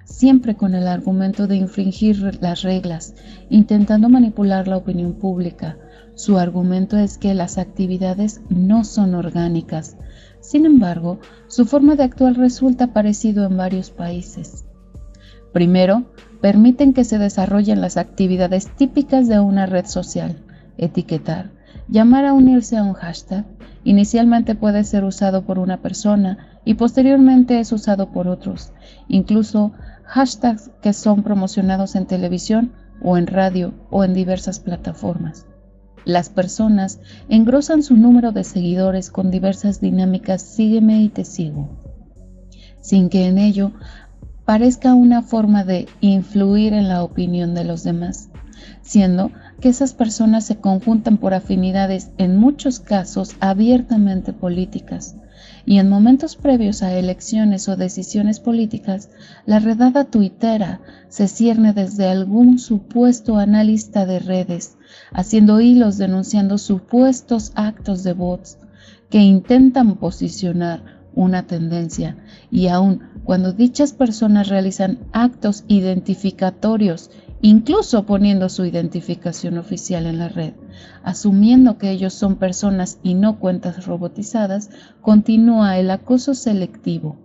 siempre 0.06 0.56
con 0.56 0.74
el 0.74 0.86
argumento 0.86 1.46
de 1.46 1.56
infringir 1.56 2.38
las 2.40 2.62
reglas, 2.62 3.14
intentando 3.50 4.08
manipular 4.08 4.68
la 4.68 4.78
opinión 4.78 5.14
pública. 5.14 5.76
Su 6.14 6.38
argumento 6.38 6.96
es 6.96 7.18
que 7.18 7.34
las 7.34 7.58
actividades 7.58 8.40
no 8.48 8.84
son 8.84 9.14
orgánicas. 9.14 9.96
Sin 10.40 10.64
embargo, 10.64 11.18
su 11.48 11.66
forma 11.66 11.96
de 11.96 12.04
actuar 12.04 12.34
resulta 12.36 12.92
parecido 12.92 13.44
en 13.44 13.56
varios 13.56 13.90
países. 13.90 14.64
Primero, 15.52 16.04
permiten 16.40 16.94
que 16.94 17.04
se 17.04 17.18
desarrollen 17.18 17.80
las 17.80 17.96
actividades 17.96 18.68
típicas 18.76 19.28
de 19.28 19.40
una 19.40 19.66
red 19.66 19.86
social, 19.86 20.36
etiquetar, 20.78 21.50
llamar 21.88 22.24
a 22.24 22.32
unirse 22.32 22.76
a 22.76 22.82
un 22.82 22.94
hashtag. 22.94 23.44
Inicialmente 23.84 24.54
puede 24.54 24.84
ser 24.84 25.04
usado 25.04 25.42
por 25.42 25.58
una 25.58 25.82
persona 25.82 26.38
y 26.64 26.74
posteriormente 26.74 27.60
es 27.60 27.72
usado 27.72 28.10
por 28.10 28.28
otros. 28.28 28.72
Incluso 29.08 29.72
hashtags 30.04 30.70
que 30.82 30.92
son 30.92 31.22
promocionados 31.22 31.94
en 31.94 32.06
televisión 32.06 32.72
o 33.02 33.16
en 33.16 33.26
radio 33.26 33.74
o 33.90 34.04
en 34.04 34.14
diversas 34.14 34.60
plataformas. 34.60 35.46
Las 36.04 36.28
personas 36.28 37.00
engrosan 37.28 37.82
su 37.82 37.96
número 37.96 38.30
de 38.30 38.44
seguidores 38.44 39.10
con 39.10 39.30
diversas 39.30 39.80
dinámicas 39.80 40.40
sígueme 40.40 41.02
y 41.02 41.08
te 41.08 41.24
sigo, 41.24 41.68
sin 42.80 43.08
que 43.08 43.26
en 43.26 43.38
ello 43.38 43.72
parezca 44.44 44.94
una 44.94 45.22
forma 45.22 45.64
de 45.64 45.88
influir 46.00 46.72
en 46.72 46.86
la 46.86 47.02
opinión 47.02 47.54
de 47.54 47.64
los 47.64 47.82
demás. 47.82 48.30
Siendo 48.82 49.30
que 49.60 49.68
esas 49.68 49.94
personas 49.94 50.44
se 50.44 50.56
conjuntan 50.56 51.18
por 51.18 51.34
afinidades 51.34 52.10
en 52.18 52.36
muchos 52.36 52.80
casos 52.80 53.36
abiertamente 53.40 54.32
políticas. 54.32 55.16
Y 55.64 55.78
en 55.78 55.88
momentos 55.88 56.36
previos 56.36 56.82
a 56.82 56.96
elecciones 56.96 57.68
o 57.68 57.76
decisiones 57.76 58.38
políticas, 58.38 59.10
la 59.46 59.58
redada 59.58 60.04
tuitera 60.04 60.80
se 61.08 61.26
cierne 61.26 61.72
desde 61.72 62.08
algún 62.08 62.58
supuesto 62.58 63.38
analista 63.38 64.06
de 64.06 64.20
redes, 64.20 64.76
haciendo 65.12 65.60
hilos 65.60 65.98
denunciando 65.98 66.56
supuestos 66.58 67.52
actos 67.54 68.04
de 68.04 68.12
bots 68.12 68.58
que 69.10 69.18
intentan 69.18 69.96
posicionar 69.96 70.96
una 71.14 71.46
tendencia 71.46 72.16
y 72.50 72.68
aun 72.68 73.00
cuando 73.24 73.52
dichas 73.52 73.92
personas 73.92 74.48
realizan 74.48 74.98
actos 75.12 75.64
identificatorios 75.66 77.10
incluso 77.46 78.06
poniendo 78.06 78.48
su 78.48 78.64
identificación 78.64 79.56
oficial 79.56 80.06
en 80.06 80.18
la 80.18 80.28
red, 80.28 80.54
asumiendo 81.04 81.78
que 81.78 81.92
ellos 81.92 82.12
son 82.12 82.34
personas 82.34 82.98
y 83.04 83.14
no 83.14 83.38
cuentas 83.38 83.86
robotizadas, 83.86 84.68
continúa 85.00 85.78
el 85.78 85.92
acoso 85.92 86.34
selectivo. 86.34 87.16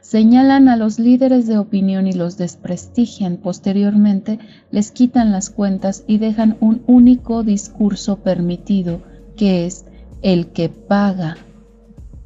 Señalan 0.00 0.70
a 0.70 0.78
los 0.78 0.98
líderes 0.98 1.46
de 1.46 1.58
opinión 1.58 2.06
y 2.06 2.14
los 2.14 2.38
desprestigian. 2.38 3.36
Posteriormente 3.36 4.38
les 4.70 4.90
quitan 4.90 5.32
las 5.32 5.50
cuentas 5.50 6.02
y 6.06 6.16
dejan 6.16 6.56
un 6.60 6.82
único 6.86 7.42
discurso 7.42 8.20
permitido, 8.20 9.02
que 9.36 9.66
es 9.66 9.84
el 10.22 10.46
que 10.52 10.70
paga. 10.70 11.36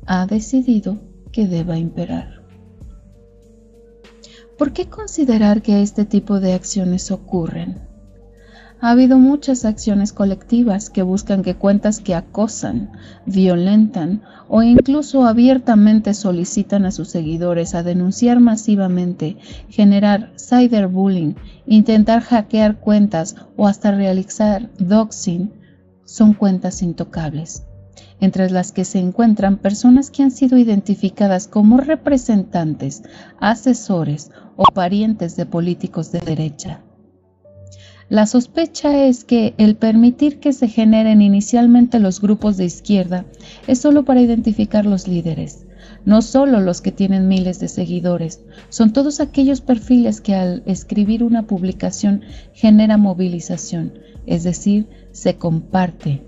Ha 0.07 0.27
decidido 0.27 1.01
que 1.33 1.49
deba 1.49 1.77
imperar. 1.77 2.42
¿Por 4.63 4.73
qué 4.73 4.89
considerar 4.89 5.61
que 5.61 5.83
este 5.83 6.05
tipo 6.05 6.39
de 6.39 6.53
acciones 6.53 7.11
ocurren? 7.11 7.81
Ha 8.81 8.91
habido 8.91 9.19
muchas 9.19 9.65
acciones 9.65 10.13
colectivas 10.13 10.89
que 10.89 11.03
buscan 11.03 11.43
que 11.43 11.57
cuentas 11.57 11.99
que 11.99 12.15
acosan, 12.15 12.93
violentan 13.27 14.23
o 14.47 14.63
incluso 14.63 15.27
abiertamente 15.27 16.15
solicitan 16.15 16.87
a 16.87 16.93
sus 16.93 17.09
seguidores 17.09 17.75
a 17.75 17.83
denunciar 17.83 18.39
masivamente, 18.39 19.37
generar 19.69 20.33
cyberbullying, 20.39 21.35
intentar 21.67 22.23
hackear 22.23 22.79
cuentas 22.79 23.35
o 23.57 23.67
hasta 23.67 23.91
realizar 23.91 24.71
doxing 24.79 25.53
son 26.05 26.35
cuentas 26.35 26.83
intocables 26.83 27.65
entre 28.23 28.49
las 28.51 28.71
que 28.71 28.85
se 28.85 29.01
encuentran 29.01 29.59
personas 29.59 30.11
que 30.11 30.23
han 30.23 30.31
sido 30.31 30.57
identificadas 30.57 31.49
como 31.49 31.79
representantes, 31.79 33.03
asesores 33.41 34.31
o 34.55 34.63
parientes 34.73 35.35
de 35.35 35.45
políticos 35.45 36.13
de 36.13 36.21
derecha. 36.21 36.81
La 38.09 38.27
sospecha 38.27 39.07
es 39.07 39.25
que 39.25 39.55
el 39.59 39.75
permitir 39.75 40.39
que 40.39 40.53
se 40.53 40.69
generen 40.69 41.21
inicialmente 41.21 41.99
los 41.99 42.21
grupos 42.21 42.57
de 42.57 42.65
izquierda 42.65 43.25
es 43.67 43.81
solo 43.81 44.05
para 44.05 44.21
identificar 44.21 44.87
los 44.87 45.09
líderes, 45.09 45.67
no 46.05 46.23
solo 46.23 46.61
los 46.61 46.81
que 46.81 46.93
tienen 46.93 47.27
miles 47.27 47.59
de 47.59 47.67
seguidores, 47.67 48.41
son 48.69 48.93
todos 48.93 49.19
aquellos 49.19 49.63
perfiles 49.63 50.21
que 50.21 50.37
al 50.37 50.63
escribir 50.67 51.25
una 51.25 51.49
publicación 51.49 52.23
genera 52.53 52.99
movilización, 52.99 53.95
es 54.27 54.45
decir, 54.45 54.87
se 55.11 55.39
comparte, 55.39 56.23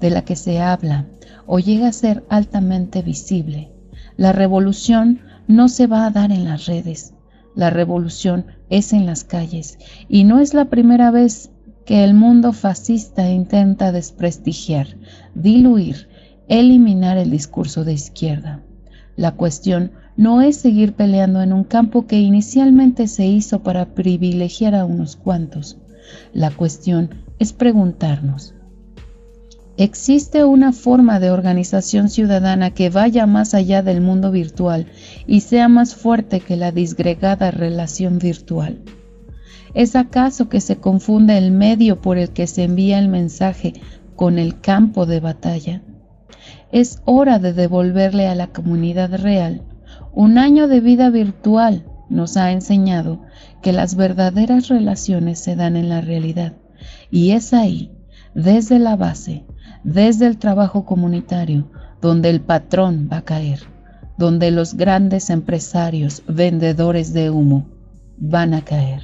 de 0.00 0.10
la 0.10 0.24
que 0.24 0.36
se 0.36 0.60
habla, 0.60 1.06
o 1.52 1.58
llega 1.58 1.88
a 1.88 1.92
ser 1.92 2.22
altamente 2.28 3.02
visible. 3.02 3.72
La 4.16 4.30
revolución 4.30 5.18
no 5.48 5.68
se 5.68 5.88
va 5.88 6.06
a 6.06 6.10
dar 6.10 6.30
en 6.30 6.44
las 6.44 6.66
redes, 6.66 7.12
la 7.56 7.70
revolución 7.70 8.46
es 8.68 8.92
en 8.92 9.04
las 9.04 9.24
calles 9.24 9.76
y 10.08 10.22
no 10.22 10.38
es 10.38 10.54
la 10.54 10.66
primera 10.66 11.10
vez 11.10 11.50
que 11.84 12.04
el 12.04 12.14
mundo 12.14 12.52
fascista 12.52 13.28
intenta 13.28 13.90
desprestigiar, 13.90 14.96
diluir, 15.34 16.08
eliminar 16.46 17.18
el 17.18 17.32
discurso 17.32 17.82
de 17.82 17.94
izquierda. 17.94 18.62
La 19.16 19.32
cuestión 19.32 19.90
no 20.16 20.42
es 20.42 20.56
seguir 20.56 20.92
peleando 20.92 21.42
en 21.42 21.52
un 21.52 21.64
campo 21.64 22.06
que 22.06 22.20
inicialmente 22.20 23.08
se 23.08 23.26
hizo 23.26 23.64
para 23.64 23.92
privilegiar 23.96 24.76
a 24.76 24.84
unos 24.84 25.16
cuantos. 25.16 25.78
La 26.32 26.52
cuestión 26.52 27.10
es 27.40 27.52
preguntarnos, 27.52 28.54
Existe 29.80 30.44
una 30.44 30.74
forma 30.74 31.20
de 31.20 31.30
organización 31.30 32.10
ciudadana 32.10 32.72
que 32.72 32.90
vaya 32.90 33.24
más 33.24 33.54
allá 33.54 33.82
del 33.82 34.02
mundo 34.02 34.30
virtual 34.30 34.88
y 35.26 35.40
sea 35.40 35.68
más 35.68 35.94
fuerte 35.94 36.40
que 36.40 36.54
la 36.54 36.70
disgregada 36.70 37.50
relación 37.50 38.18
virtual. 38.18 38.82
¿Es 39.72 39.96
acaso 39.96 40.50
que 40.50 40.60
se 40.60 40.76
confunde 40.76 41.38
el 41.38 41.50
medio 41.50 42.02
por 42.02 42.18
el 42.18 42.28
que 42.28 42.46
se 42.46 42.64
envía 42.64 42.98
el 42.98 43.08
mensaje 43.08 43.72
con 44.16 44.38
el 44.38 44.60
campo 44.60 45.06
de 45.06 45.20
batalla? 45.20 45.80
Es 46.70 47.00
hora 47.06 47.38
de 47.38 47.54
devolverle 47.54 48.28
a 48.28 48.34
la 48.34 48.48
comunidad 48.48 49.18
real. 49.18 49.62
Un 50.12 50.36
año 50.36 50.68
de 50.68 50.80
vida 50.80 51.08
virtual 51.08 51.86
nos 52.10 52.36
ha 52.36 52.52
enseñado 52.52 53.22
que 53.62 53.72
las 53.72 53.94
verdaderas 53.94 54.68
relaciones 54.68 55.38
se 55.38 55.56
dan 55.56 55.74
en 55.74 55.88
la 55.88 56.02
realidad 56.02 56.52
y 57.10 57.30
es 57.30 57.54
ahí, 57.54 57.90
desde 58.34 58.78
la 58.78 58.96
base, 58.96 59.46
desde 59.84 60.26
el 60.26 60.38
trabajo 60.38 60.84
comunitario, 60.84 61.70
donde 62.00 62.30
el 62.30 62.40
patrón 62.40 63.08
va 63.12 63.18
a 63.18 63.22
caer, 63.22 63.60
donde 64.18 64.50
los 64.50 64.74
grandes 64.74 65.30
empresarios, 65.30 66.22
vendedores 66.26 67.12
de 67.12 67.30
humo, 67.30 67.66
van 68.18 68.54
a 68.54 68.62
caer. 68.62 69.02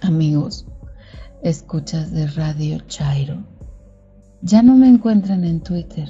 Amigos, 0.00 0.66
escuchas 1.42 2.10
de 2.12 2.26
Radio 2.26 2.78
Chairo, 2.86 3.44
ya 4.42 4.62
no 4.62 4.76
me 4.76 4.88
encuentran 4.88 5.44
en 5.44 5.60
Twitter, 5.60 6.08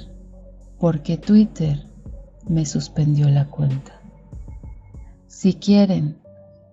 porque 0.79 1.17
Twitter 1.17 1.85
me 2.47 2.65
suspendió 2.65 3.29
la 3.29 3.45
cuenta. 3.45 3.93
Si 5.27 5.53
quieren 5.53 6.17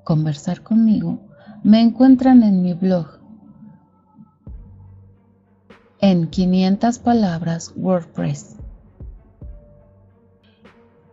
conversar 0.04 0.62
conmigo, 0.62 1.20
me 1.62 1.80
encuentran 1.80 2.42
en 2.42 2.62
mi 2.62 2.74
blog 2.74 3.13
en 6.04 6.26
500 6.26 6.98
palabras 6.98 7.72
WordPress. 7.76 8.56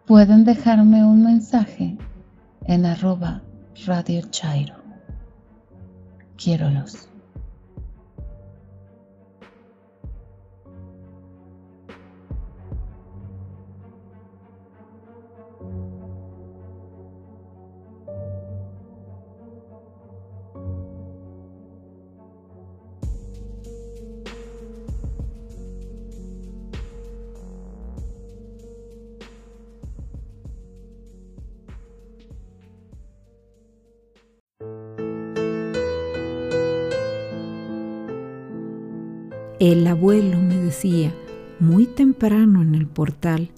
Pueden 0.05 0.43
dejarme 0.43 1.05
un 1.05 1.23
mensaje 1.23 1.95
en 2.65 2.85
arroba 2.85 3.41
Radio 3.85 4.21
Chairo. 4.29 4.75
Quiero 6.35 6.69
los. 6.69 7.10
El 39.61 39.85
abuelo 39.85 40.39
me 40.39 40.57
decía 40.57 41.13
muy 41.59 41.85
temprano 41.85 42.63
en 42.63 42.73
el 42.73 42.87
portal, 42.87 43.51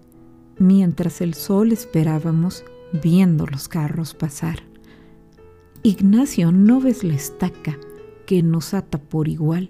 mientras 0.60 1.22
el 1.22 1.34
sol 1.34 1.72
esperábamos 1.72 2.66
viendo 3.02 3.48
los 3.48 3.70
carros 3.70 4.14
pasar. 4.14 4.64
Ignacio, 5.82 6.52
¿no 6.52 6.82
ves 6.82 7.06
la 7.06 7.14
estaca 7.14 7.78
que 8.26 8.44
nos 8.44 8.74
ata 8.74 8.98
por 8.98 9.30
igual? 9.30 9.70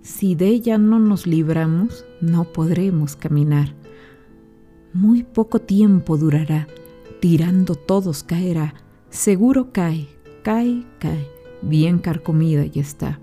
Si 0.00 0.34
de 0.34 0.46
ella 0.46 0.78
no 0.78 0.98
nos 0.98 1.26
libramos, 1.26 2.06
no 2.22 2.44
podremos 2.44 3.14
caminar. 3.14 3.74
Muy 4.94 5.22
poco 5.22 5.58
tiempo 5.58 6.16
durará, 6.16 6.66
tirando 7.20 7.74
todos 7.74 8.22
caerá, 8.22 8.72
seguro 9.10 9.70
cae, 9.70 10.08
cae, 10.42 10.86
cae, 10.98 11.28
bien 11.60 11.98
carcomida 11.98 12.64
ya 12.64 12.80
está. 12.80 13.20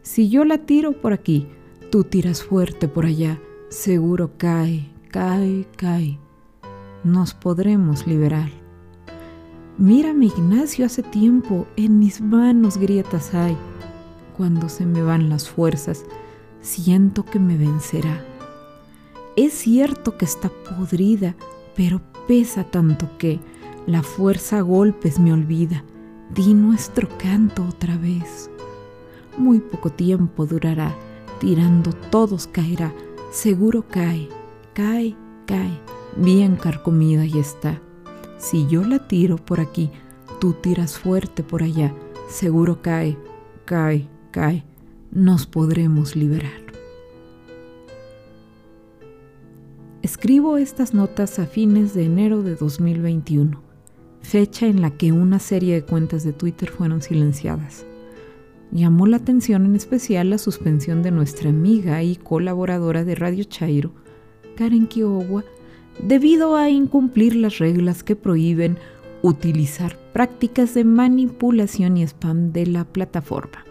Si 0.00 0.30
yo 0.30 0.46
la 0.46 0.64
tiro 0.64 0.92
por 0.92 1.12
aquí, 1.12 1.46
Tú 1.90 2.04
tiras 2.04 2.42
fuerte 2.42 2.86
por 2.86 3.06
allá, 3.06 3.40
seguro 3.70 4.32
cae, 4.36 4.90
cae, 5.10 5.66
cae. 5.74 6.18
Nos 7.02 7.32
podremos 7.32 8.06
liberar. 8.06 8.50
Mírame, 9.78 10.26
Ignacio, 10.26 10.84
hace 10.84 11.02
tiempo 11.02 11.66
en 11.76 11.98
mis 11.98 12.20
manos 12.20 12.76
grietas 12.76 13.32
hay. 13.32 13.56
Cuando 14.36 14.68
se 14.68 14.84
me 14.84 15.00
van 15.00 15.30
las 15.30 15.48
fuerzas, 15.48 16.04
siento 16.60 17.24
que 17.24 17.38
me 17.38 17.56
vencerá. 17.56 18.22
Es 19.34 19.54
cierto 19.54 20.18
que 20.18 20.26
está 20.26 20.50
podrida, 20.50 21.36
pero 21.74 22.02
pesa 22.26 22.64
tanto 22.64 23.08
que 23.16 23.40
la 23.86 24.02
fuerza 24.02 24.58
a 24.58 24.60
golpes 24.60 25.18
me 25.18 25.32
olvida. 25.32 25.84
Di 26.34 26.52
nuestro 26.52 27.08
canto 27.16 27.64
otra 27.66 27.96
vez. 27.96 28.50
muy 29.38 29.60
poco 29.60 29.88
tiempo 29.90 30.44
durará, 30.44 30.94
tirando 31.40 31.92
todos 31.92 32.46
caerá, 32.46 32.92
seguro 33.30 33.84
cae, 33.88 34.28
cae, 34.74 35.16
cae, 35.46 35.80
bien 36.16 36.56
carcomida 36.56 37.24
y 37.24 37.38
está. 37.38 37.80
Si 38.38 38.66
yo 38.66 38.84
la 38.84 39.06
tiro 39.08 39.36
por 39.36 39.60
aquí, 39.60 39.90
tú 40.40 40.52
tiras 40.52 40.98
fuerte 40.98 41.42
por 41.42 41.62
allá, 41.62 41.94
seguro 42.28 42.82
cae, 42.82 43.16
cae, 43.64 44.08
cae, 44.30 44.64
nos 45.10 45.46
podremos 45.46 46.16
liberar. 46.16 46.68
Escribo 50.02 50.56
estas 50.56 50.94
notas 50.94 51.38
a 51.38 51.46
fines 51.46 51.92
de 51.92 52.04
enero 52.04 52.42
de 52.42 52.54
2021, 52.54 53.60
fecha 54.22 54.66
en 54.66 54.80
la 54.80 54.90
que 54.90 55.12
una 55.12 55.38
serie 55.38 55.74
de 55.74 55.84
cuentas 55.84 56.24
de 56.24 56.32
Twitter 56.32 56.70
fueron 56.70 57.02
silenciadas. 57.02 57.84
Llamó 58.70 59.06
la 59.06 59.16
atención 59.16 59.64
en 59.64 59.76
especial 59.76 60.30
la 60.30 60.38
suspensión 60.38 61.02
de 61.02 61.10
nuestra 61.10 61.50
amiga 61.50 62.02
y 62.02 62.16
colaboradora 62.16 63.04
de 63.04 63.14
Radio 63.14 63.44
Chairo, 63.44 63.92
Karen 64.56 64.86
Kiowa, 64.86 65.44
debido 66.02 66.54
a 66.54 66.68
incumplir 66.68 67.34
las 67.34 67.58
reglas 67.58 68.02
que 68.02 68.14
prohíben 68.14 68.76
utilizar 69.22 69.98
prácticas 70.12 70.74
de 70.74 70.84
manipulación 70.84 71.96
y 71.96 72.02
spam 72.02 72.52
de 72.52 72.66
la 72.66 72.84
plataforma. 72.84 73.64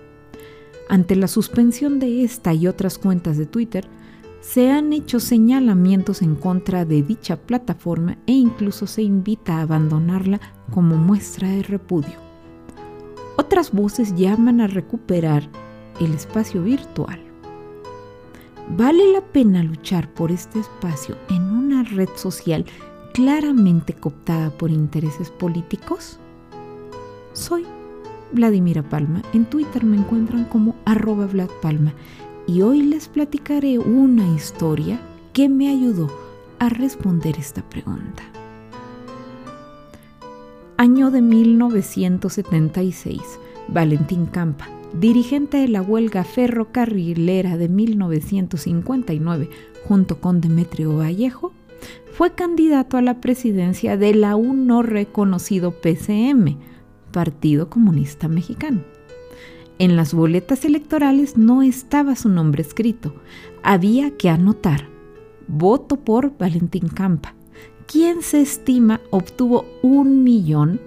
Ante 0.89 1.15
la 1.15 1.27
suspensión 1.27 1.99
de 1.99 2.23
esta 2.23 2.53
y 2.53 2.67
otras 2.67 2.97
cuentas 2.97 3.37
de 3.37 3.45
Twitter, 3.45 3.85
se 4.41 4.71
han 4.71 4.93
hecho 4.93 5.19
señalamientos 5.19 6.21
en 6.21 6.35
contra 6.35 6.85
de 6.85 7.03
dicha 7.03 7.35
plataforma 7.35 8.17
e 8.25 8.31
incluso 8.31 8.87
se 8.87 9.03
invita 9.03 9.57
a 9.57 9.61
abandonarla 9.61 10.39
como 10.71 10.95
muestra 10.95 11.49
de 11.49 11.63
repudio. 11.63 12.26
Otras 13.37 13.71
voces 13.71 14.15
llaman 14.15 14.61
a 14.61 14.67
recuperar 14.67 15.47
el 15.99 16.13
espacio 16.13 16.63
virtual. 16.63 17.19
¿Vale 18.75 19.13
la 19.13 19.21
pena 19.21 19.63
luchar 19.63 20.11
por 20.13 20.31
este 20.31 20.59
espacio 20.59 21.15
en 21.29 21.43
una 21.43 21.83
red 21.83 22.09
social 22.15 22.65
claramente 23.13 23.93
cooptada 23.93 24.49
por 24.49 24.71
intereses 24.71 25.29
políticos? 25.29 26.19
Soy 27.33 27.63
Vladimira 28.31 28.81
Palma. 28.81 29.21
En 29.33 29.45
Twitter 29.45 29.85
me 29.85 29.97
encuentran 29.97 30.45
como 30.45 30.75
arroba 30.85 31.27
Vlad 31.27 31.49
Palma 31.61 31.93
y 32.47 32.63
hoy 32.63 32.81
les 32.81 33.07
platicaré 33.07 33.77
una 33.77 34.27
historia 34.35 34.99
que 35.33 35.47
me 35.47 35.69
ayudó 35.69 36.09
a 36.59 36.69
responder 36.69 37.37
esta 37.37 37.61
pregunta. 37.61 38.23
Año 40.79 41.09
de 41.09 41.23
1976. 41.23 43.19
Valentín 43.67 44.27
Campa, 44.27 44.69
dirigente 44.93 45.57
de 45.57 45.67
la 45.67 45.81
huelga 45.81 46.23
ferrocarrilera 46.23 47.57
de 47.57 47.67
1959 47.67 49.49
junto 49.87 50.21
con 50.21 50.39
Demetrio 50.39 50.95
Vallejo, 50.95 51.51
fue 52.13 52.35
candidato 52.35 52.95
a 52.97 53.01
la 53.01 53.19
presidencia 53.21 53.97
del 53.97 54.23
aún 54.23 54.67
no 54.67 54.83
reconocido 54.83 55.71
PCM, 55.71 56.59
Partido 57.11 57.71
Comunista 57.71 58.27
Mexicano. 58.27 58.83
En 59.79 59.95
las 59.95 60.13
boletas 60.13 60.63
electorales 60.63 61.37
no 61.37 61.63
estaba 61.63 62.15
su 62.15 62.29
nombre 62.29 62.61
escrito. 62.61 63.15
Había 63.63 64.15
que 64.15 64.29
anotar 64.29 64.89
voto 65.47 65.95
por 65.95 66.37
Valentín 66.37 66.87
Campa, 66.87 67.33
quien 67.87 68.21
se 68.21 68.41
estima 68.41 69.01
obtuvo 69.09 69.65
un 69.81 70.23
millón 70.23 70.79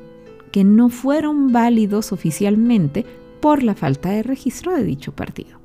que 0.53 0.65
no 0.65 0.89
fueron 0.89 1.53
válidos 1.53 2.13
oficialmente 2.13 3.07
por 3.41 3.63
la 3.63 3.75
falta 3.75 4.11
de 4.11 4.23
registro 4.23 4.75
de 4.75 4.85
dicho 4.85 5.13
partido. 5.13 5.59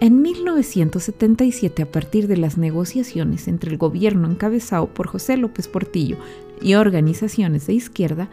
En 0.00 0.22
1977, 0.22 1.82
a 1.82 1.90
partir 1.90 2.28
de 2.28 2.36
las 2.36 2.56
negociaciones 2.56 3.48
entre 3.48 3.72
el 3.72 3.78
gobierno 3.78 4.30
encabezado 4.30 4.86
por 4.86 5.08
José 5.08 5.36
López 5.36 5.66
Portillo 5.66 6.16
y 6.62 6.74
organizaciones 6.74 7.66
de 7.66 7.72
izquierda, 7.72 8.28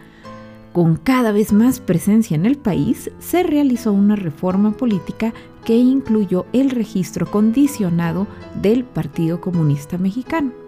con 0.74 0.98
cada 0.98 1.32
vez 1.32 1.54
más 1.54 1.80
presencia 1.80 2.36
en 2.36 2.46
el 2.46 2.58
país, 2.58 3.10
se 3.18 3.42
realizó 3.42 3.94
una 3.94 4.16
reforma 4.16 4.78
política 4.78 5.34
que 5.64 5.76
incluyó 5.78 6.46
el 6.54 6.70
registro 6.70 7.32
condicionado 7.32 8.28
del 8.62 8.84
Partido 8.84 9.42
Comunista 9.42 9.98
Mexicano. 9.98 10.65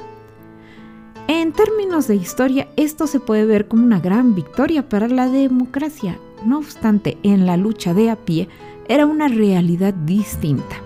En 1.29 1.51
términos 1.51 2.07
de 2.07 2.15
historia, 2.15 2.69
esto 2.77 3.05
se 3.05 3.19
puede 3.19 3.45
ver 3.45 3.67
como 3.67 3.83
una 3.83 3.99
gran 3.99 4.33
victoria 4.33 4.87
para 4.87 5.09
la 5.09 5.27
democracia. 5.27 6.17
No 6.45 6.57
obstante, 6.57 7.17
en 7.21 7.45
la 7.45 7.57
lucha 7.57 7.93
de 7.93 8.09
a 8.09 8.15
pie 8.15 8.47
era 8.87 9.05
una 9.05 9.27
realidad 9.27 9.93
distinta. 9.93 10.77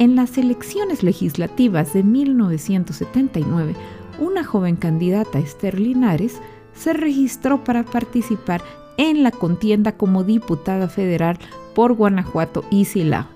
En 0.00 0.16
las 0.16 0.36
elecciones 0.36 1.04
legislativas 1.04 1.92
de 1.92 2.02
1979, 2.02 3.76
una 4.18 4.42
joven 4.42 4.74
candidata, 4.74 5.38
Esther 5.38 5.78
Linares, 5.78 6.40
se 6.74 6.92
registró 6.92 7.62
para 7.62 7.84
participar 7.84 8.62
en 8.96 9.22
la 9.22 9.30
contienda 9.30 9.96
como 9.96 10.24
diputada 10.24 10.88
federal 10.88 11.38
por 11.76 11.92
Guanajuato 11.92 12.64
y 12.68 12.86
Silao. 12.86 13.28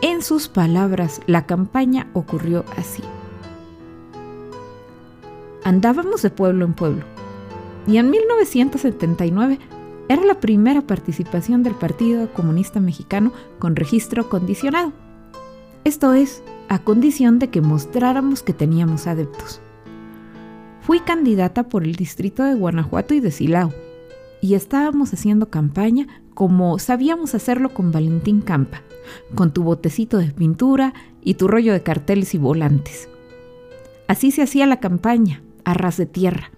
En 0.00 0.22
sus 0.22 0.48
palabras, 0.48 1.20
la 1.26 1.44
campaña 1.44 2.08
ocurrió 2.14 2.64
así. 2.78 3.02
Andábamos 5.64 6.22
de 6.22 6.30
pueblo 6.30 6.66
en 6.66 6.74
pueblo 6.74 7.04
y 7.86 7.96
en 7.96 8.10
1979 8.10 9.58
era 10.08 10.24
la 10.24 10.38
primera 10.38 10.82
participación 10.82 11.62
del 11.62 11.74
Partido 11.74 12.30
Comunista 12.32 12.80
Mexicano 12.80 13.32
con 13.58 13.74
registro 13.74 14.28
condicionado. 14.28 14.92
Esto 15.84 16.12
es, 16.12 16.42
a 16.68 16.78
condición 16.78 17.38
de 17.38 17.48
que 17.48 17.62
mostráramos 17.62 18.42
que 18.42 18.52
teníamos 18.52 19.06
adeptos. 19.06 19.60
Fui 20.82 21.00
candidata 21.00 21.68
por 21.68 21.84
el 21.84 21.94
distrito 21.94 22.42
de 22.42 22.54
Guanajuato 22.54 23.14
y 23.14 23.20
de 23.20 23.30
Silao, 23.30 23.72
y 24.42 24.54
estábamos 24.54 25.14
haciendo 25.14 25.48
campaña 25.48 26.06
como 26.34 26.78
sabíamos 26.78 27.34
hacerlo 27.34 27.72
con 27.72 27.92
Valentín 27.92 28.42
Campa, 28.42 28.82
con 29.34 29.54
tu 29.54 29.62
botecito 29.62 30.18
de 30.18 30.32
pintura 30.32 30.92
y 31.22 31.34
tu 31.34 31.48
rollo 31.48 31.72
de 31.72 31.82
carteles 31.82 32.34
y 32.34 32.38
volantes. 32.38 33.08
Así 34.08 34.30
se 34.30 34.42
hacía 34.42 34.66
la 34.66 34.80
campaña, 34.80 35.42
a 35.64 35.74
ras 35.74 35.96
de 35.96 36.06
tierra. 36.06 36.50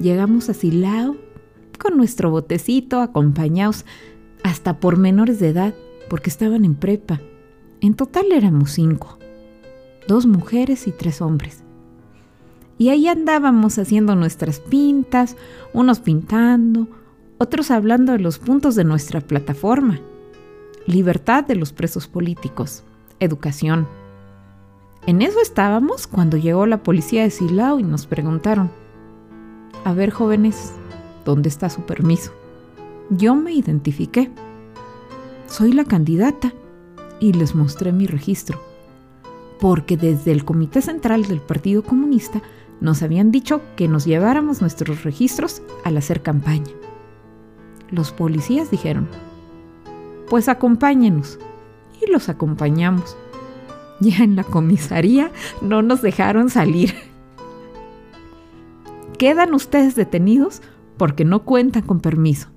Llegamos 0.00 0.48
a 0.48 0.54
Silao 0.54 1.16
con 1.78 1.96
nuestro 1.96 2.30
botecito, 2.30 3.00
acompañados 3.00 3.84
hasta 4.42 4.78
por 4.78 4.96
menores 4.96 5.40
de 5.40 5.48
edad, 5.48 5.74
porque 6.08 6.30
estaban 6.30 6.64
en 6.64 6.74
prepa. 6.74 7.20
En 7.80 7.94
total 7.94 8.32
éramos 8.32 8.72
cinco, 8.72 9.18
dos 10.06 10.26
mujeres 10.26 10.86
y 10.86 10.92
tres 10.92 11.20
hombres. 11.20 11.64
Y 12.78 12.88
ahí 12.88 13.08
andábamos 13.08 13.78
haciendo 13.78 14.14
nuestras 14.14 14.60
pintas, 14.60 15.36
unos 15.72 16.00
pintando, 16.00 16.88
otros 17.38 17.70
hablando 17.70 18.12
de 18.12 18.18
los 18.18 18.38
puntos 18.38 18.74
de 18.74 18.84
nuestra 18.84 19.20
plataforma. 19.20 20.00
Libertad 20.86 21.44
de 21.44 21.56
los 21.56 21.72
presos 21.72 22.08
políticos, 22.08 22.82
educación. 23.20 23.86
En 25.06 25.20
eso 25.20 25.40
estábamos 25.40 26.06
cuando 26.06 26.36
llegó 26.36 26.64
la 26.66 26.84
policía 26.84 27.22
de 27.22 27.30
Silao 27.30 27.80
y 27.80 27.82
nos 27.82 28.06
preguntaron, 28.06 28.70
a 29.84 29.92
ver 29.92 30.10
jóvenes, 30.10 30.72
¿dónde 31.24 31.48
está 31.48 31.68
su 31.70 31.82
permiso? 31.82 32.32
Yo 33.10 33.34
me 33.34 33.52
identifiqué. 33.52 34.30
Soy 35.48 35.72
la 35.72 35.84
candidata 35.84 36.52
y 37.18 37.32
les 37.32 37.56
mostré 37.56 37.90
mi 37.90 38.06
registro, 38.06 38.60
porque 39.58 39.96
desde 39.96 40.30
el 40.30 40.44
Comité 40.44 40.80
Central 40.80 41.24
del 41.24 41.40
Partido 41.40 41.82
Comunista 41.82 42.40
nos 42.80 43.02
habían 43.02 43.32
dicho 43.32 43.60
que 43.76 43.88
nos 43.88 44.04
lleváramos 44.04 44.60
nuestros 44.60 45.02
registros 45.02 45.62
al 45.84 45.96
hacer 45.96 46.22
campaña. 46.22 46.70
Los 47.90 48.12
policías 48.12 48.70
dijeron, 48.70 49.08
pues 50.30 50.48
acompáñenos. 50.48 51.38
Y 52.00 52.10
los 52.10 52.28
acompañamos. 52.28 53.16
Ya 54.02 54.24
en 54.24 54.34
la 54.34 54.42
comisaría 54.42 55.30
no 55.60 55.80
nos 55.80 56.02
dejaron 56.02 56.50
salir. 56.50 56.94
Quedan 59.16 59.54
ustedes 59.54 59.94
detenidos 59.94 60.60
porque 60.96 61.24
no 61.24 61.44
cuentan 61.44 61.82
con 61.82 62.00
permiso. 62.00 62.48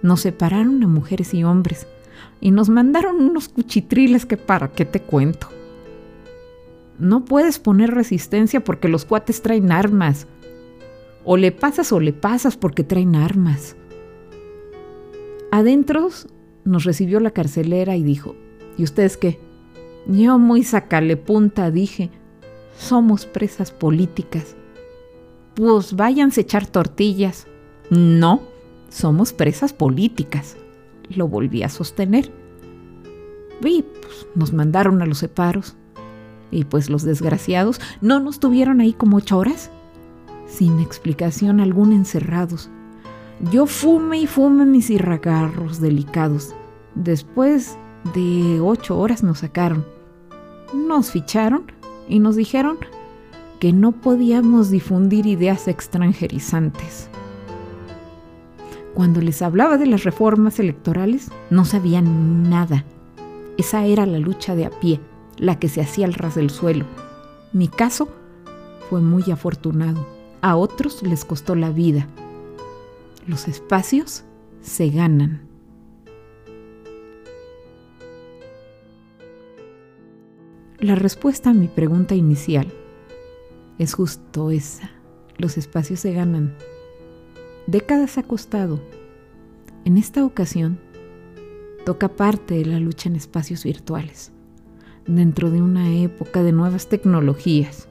Nos 0.00 0.22
separaron 0.22 0.82
a 0.82 0.86
mujeres 0.86 1.34
y 1.34 1.44
hombres 1.44 1.86
y 2.40 2.52
nos 2.52 2.70
mandaron 2.70 3.20
unos 3.20 3.50
cuchitriles 3.50 4.24
que 4.24 4.38
para 4.38 4.68
qué 4.68 4.86
te 4.86 5.00
cuento. 5.00 5.48
No 6.98 7.24
puedes 7.26 7.58
poner 7.58 7.90
resistencia 7.90 8.64
porque 8.64 8.88
los 8.88 9.04
cuates 9.04 9.42
traen 9.42 9.72
armas. 9.72 10.26
O 11.24 11.36
le 11.36 11.52
pasas 11.52 11.92
o 11.92 12.00
le 12.00 12.14
pasas 12.14 12.56
porque 12.56 12.82
traen 12.82 13.14
armas. 13.14 13.76
Adentro 15.50 16.08
nos 16.64 16.84
recibió 16.84 17.20
la 17.20 17.32
carcelera 17.32 17.94
y 17.96 18.02
dijo, 18.02 18.34
¿y 18.78 18.84
ustedes 18.84 19.18
qué? 19.18 19.38
Yo 20.06 20.38
muy 20.38 20.64
sacale 20.64 21.16
punta 21.16 21.70
dije, 21.70 22.10
somos 22.76 23.26
presas 23.26 23.70
políticas. 23.70 24.56
Pues 25.54 25.94
váyanse 25.94 26.40
a 26.40 26.42
echar 26.42 26.66
tortillas. 26.66 27.46
No, 27.90 28.40
somos 28.88 29.32
presas 29.32 29.72
políticas, 29.72 30.56
lo 31.10 31.28
volví 31.28 31.62
a 31.62 31.68
sostener. 31.68 32.30
Y 33.62 33.82
pues, 33.82 34.26
nos 34.34 34.52
mandaron 34.52 35.02
a 35.02 35.06
los 35.06 35.18
separos. 35.18 35.76
Y 36.50 36.64
pues 36.64 36.90
los 36.90 37.02
desgraciados 37.02 37.80
no 38.00 38.20
nos 38.20 38.40
tuvieron 38.40 38.80
ahí 38.80 38.92
como 38.92 39.16
ocho 39.16 39.38
horas, 39.38 39.70
sin 40.46 40.80
explicación 40.80 41.60
alguna 41.60 41.94
encerrados. 41.94 42.68
Yo 43.50 43.66
fume 43.66 44.18
y 44.18 44.26
fume 44.26 44.66
mis 44.66 44.90
irragarros 44.90 45.80
delicados. 45.80 46.54
Después 46.94 47.78
de 48.14 48.60
ocho 48.60 48.98
horas 48.98 49.22
nos 49.22 49.38
sacaron. 49.38 49.86
Nos 50.72 51.10
ficharon 51.10 51.70
y 52.08 52.18
nos 52.18 52.36
dijeron 52.36 52.78
que 53.60 53.72
no 53.72 53.92
podíamos 53.92 54.70
difundir 54.70 55.26
ideas 55.26 55.68
extranjerizantes. 55.68 57.08
Cuando 58.94 59.20
les 59.20 59.40
hablaba 59.42 59.78
de 59.78 59.86
las 59.86 60.04
reformas 60.04 60.58
electorales, 60.58 61.30
no 61.50 61.64
sabían 61.64 62.50
nada. 62.50 62.84
Esa 63.56 63.84
era 63.86 64.06
la 64.06 64.18
lucha 64.18 64.54
de 64.54 64.66
a 64.66 64.70
pie, 64.70 65.00
la 65.36 65.58
que 65.58 65.68
se 65.68 65.80
hacía 65.80 66.06
al 66.06 66.14
ras 66.14 66.34
del 66.34 66.50
suelo. 66.50 66.84
Mi 67.52 67.68
caso 67.68 68.08
fue 68.90 69.00
muy 69.00 69.30
afortunado. 69.30 70.06
A 70.40 70.56
otros 70.56 71.02
les 71.02 71.24
costó 71.24 71.54
la 71.54 71.70
vida. 71.70 72.06
Los 73.26 73.46
espacios 73.46 74.24
se 74.60 74.88
ganan. 74.90 75.51
La 80.82 80.96
respuesta 80.96 81.50
a 81.50 81.54
mi 81.54 81.68
pregunta 81.68 82.16
inicial 82.16 82.66
es 83.78 83.94
justo 83.94 84.50
esa. 84.50 84.90
Los 85.38 85.56
espacios 85.56 86.00
se 86.00 86.12
ganan. 86.12 86.56
Décadas 87.68 88.18
ha 88.18 88.24
costado. 88.24 88.80
En 89.84 89.96
esta 89.96 90.24
ocasión, 90.24 90.80
toca 91.86 92.08
parte 92.08 92.54
de 92.54 92.64
la 92.64 92.80
lucha 92.80 93.08
en 93.08 93.14
espacios 93.14 93.62
virtuales, 93.62 94.32
dentro 95.06 95.52
de 95.52 95.62
una 95.62 95.94
época 95.94 96.42
de 96.42 96.50
nuevas 96.50 96.88
tecnologías. 96.88 97.86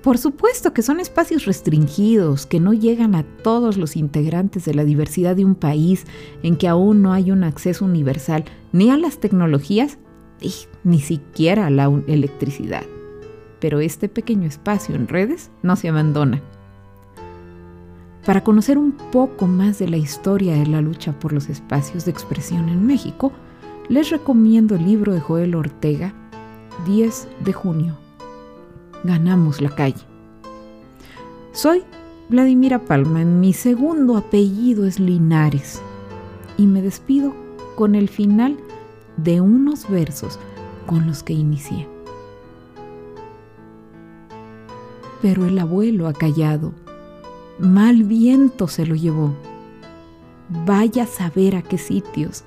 Por 0.00 0.18
supuesto 0.18 0.72
que 0.72 0.82
son 0.82 1.00
espacios 1.00 1.46
restringidos, 1.46 2.46
que 2.46 2.60
no 2.60 2.74
llegan 2.74 3.16
a 3.16 3.24
todos 3.24 3.76
los 3.76 3.96
integrantes 3.96 4.64
de 4.64 4.74
la 4.74 4.84
diversidad 4.84 5.34
de 5.34 5.44
un 5.44 5.56
país 5.56 6.04
en 6.44 6.54
que 6.54 6.68
aún 6.68 7.02
no 7.02 7.12
hay 7.12 7.32
un 7.32 7.42
acceso 7.42 7.84
universal 7.84 8.44
ni 8.70 8.88
a 8.88 8.96
las 8.96 9.18
tecnologías 9.18 9.98
ni 10.84 11.00
siquiera 11.00 11.70
la 11.70 11.90
electricidad. 12.06 12.84
Pero 13.60 13.80
este 13.80 14.08
pequeño 14.08 14.46
espacio 14.46 14.94
en 14.94 15.08
redes 15.08 15.50
no 15.62 15.76
se 15.76 15.88
abandona. 15.88 16.40
Para 18.24 18.44
conocer 18.44 18.76
un 18.78 18.92
poco 18.92 19.46
más 19.46 19.78
de 19.78 19.88
la 19.88 19.96
historia 19.96 20.54
de 20.54 20.66
la 20.66 20.80
lucha 20.80 21.18
por 21.18 21.32
los 21.32 21.48
espacios 21.48 22.04
de 22.04 22.10
expresión 22.10 22.68
en 22.68 22.86
México, 22.86 23.32
les 23.88 24.10
recomiendo 24.10 24.74
el 24.74 24.84
libro 24.84 25.14
de 25.14 25.20
Joel 25.20 25.54
Ortega, 25.54 26.12
10 26.86 27.28
de 27.44 27.52
junio. 27.52 27.98
Ganamos 29.02 29.60
la 29.60 29.70
calle. 29.70 30.02
Soy 31.52 31.82
Vladimira 32.28 32.84
Palma, 32.84 33.24
mi 33.24 33.54
segundo 33.54 34.18
apellido 34.18 34.84
es 34.84 35.00
Linares 35.00 35.80
y 36.58 36.66
me 36.66 36.82
despido 36.82 37.34
con 37.74 37.94
el 37.94 38.10
final 38.10 38.58
de 39.18 39.40
unos 39.40 39.88
versos 39.88 40.38
con 40.86 41.06
los 41.06 41.22
que 41.22 41.34
inicié. 41.34 41.86
Pero 45.20 45.46
el 45.46 45.58
abuelo 45.58 46.06
ha 46.06 46.12
callado, 46.12 46.72
mal 47.58 48.04
viento 48.04 48.68
se 48.68 48.86
lo 48.86 48.94
llevó. 48.94 49.34
Vaya 50.64 51.02
a 51.02 51.06
saber 51.06 51.56
a 51.56 51.62
qué 51.62 51.76
sitios 51.76 52.44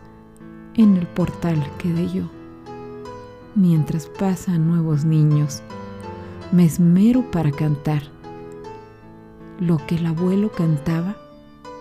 en 0.74 0.98
el 0.98 1.06
portal 1.06 1.62
quedé 1.78 2.10
yo. 2.10 2.24
Mientras 3.54 4.08
pasan 4.08 4.68
nuevos 4.68 5.04
niños, 5.04 5.62
me 6.54 6.66
esmero 6.66 7.30
para 7.30 7.52
cantar 7.52 8.04
lo 9.60 9.78
que 9.86 9.96
el 9.96 10.06
abuelo 10.06 10.50
cantaba 10.52 11.18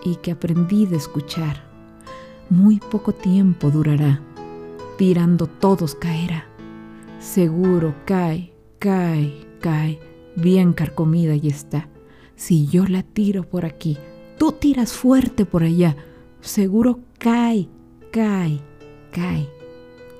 y 0.03 0.17
que 0.17 0.31
aprendí 0.31 0.85
de 0.85 0.97
escuchar. 0.97 1.63
Muy 2.49 2.79
poco 2.79 3.13
tiempo 3.13 3.71
durará 3.71 4.19
tirando 5.01 5.47
todos 5.47 5.95
caerá. 5.95 6.45
Seguro 7.17 7.95
cae, 8.05 8.53
cae, 8.77 9.33
cae, 9.59 9.99
bien 10.35 10.73
carcomida 10.73 11.33
y 11.33 11.47
está. 11.47 11.89
Si 12.35 12.67
yo 12.67 12.85
la 12.85 13.01
tiro 13.01 13.41
por 13.41 13.65
aquí, 13.65 13.97
tú 14.37 14.51
tiras 14.51 14.93
fuerte 14.93 15.43
por 15.43 15.63
allá. 15.63 15.95
Seguro 16.39 16.99
cae, 17.17 17.67
cae, 18.11 18.59
cae. 19.11 19.49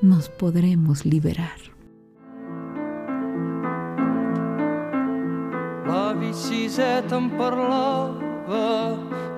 Nos 0.01 0.29
podremos 0.29 1.05
liberar. 1.05 1.59
La 5.86 6.11
em 6.11 7.29
parlava 7.38 8.17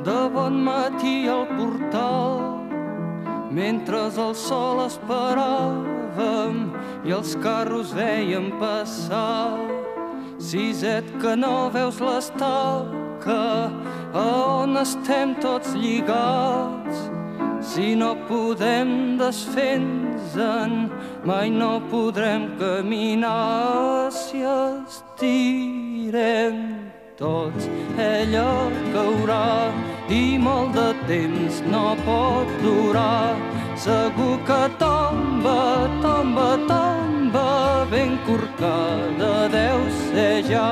al 0.06 1.48
portal 1.58 2.53
mentre 3.54 3.98
el 4.10 4.34
sol 4.36 4.82
esperàvem 4.88 6.58
i 7.06 7.14
els 7.14 7.36
carros 7.44 7.94
veiem 7.94 8.52
passar. 8.60 9.60
Siset 10.42 11.06
que 11.22 11.36
no 11.38 11.70
veus 11.74 12.00
l'estaca 12.02 13.72
a 14.14 14.26
on 14.64 14.78
estem 14.82 15.36
tots 15.42 15.76
lligats. 15.78 17.10
Si 17.64 17.96
no 17.96 18.16
podem 18.28 19.18
desfer-nos-en, 19.22 20.90
mai 21.24 21.50
no 21.50 21.80
podrem 21.94 22.50
caminar 22.60 24.12
si 24.12 24.44
estirem 24.44 25.74
tots 27.18 27.68
ella 28.00 28.70
caurà 28.94 29.72
i 30.10 30.38
molt 30.38 30.74
de 30.78 30.90
temps 31.08 31.62
no 31.70 31.94
pot 32.06 32.50
durar. 32.64 33.36
Segur 33.84 34.38
que 34.48 34.62
tomba, 34.80 35.90
tomba, 36.02 36.50
tomba, 36.70 37.50
ben 37.92 38.18
corcada 38.28 39.48
deu 39.54 39.80
ser 40.10 40.44
ja. 40.50 40.68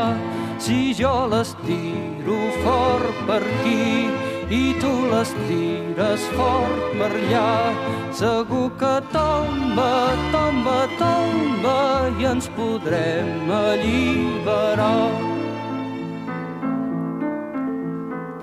Si 0.62 0.94
jo 0.94 1.14
l'estiro 1.32 2.38
fort 2.62 3.24
per 3.28 3.42
aquí 3.42 4.06
i 4.52 4.76
tu 4.82 4.92
les 5.10 5.34
tires 5.48 6.28
fort 6.38 6.86
per 7.00 7.10
allà, 7.10 7.56
segur 8.22 8.70
que 8.78 8.94
tomba, 9.16 9.92
tomba, 10.36 10.78
tomba 11.02 11.82
i 12.20 12.32
ens 12.36 12.52
podrem 12.60 13.52
alliberar. 13.64 15.31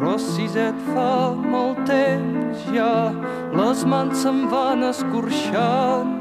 Però 0.08 0.16
si 0.16 0.46
et 0.56 0.76
fa 0.94 1.34
molt 1.36 1.82
temps 1.84 2.60
ja 2.72 3.10
les 3.52 3.80
mans 3.84 4.22
se'n 4.22 4.38
van 4.48 4.86
escorxant. 4.86 6.14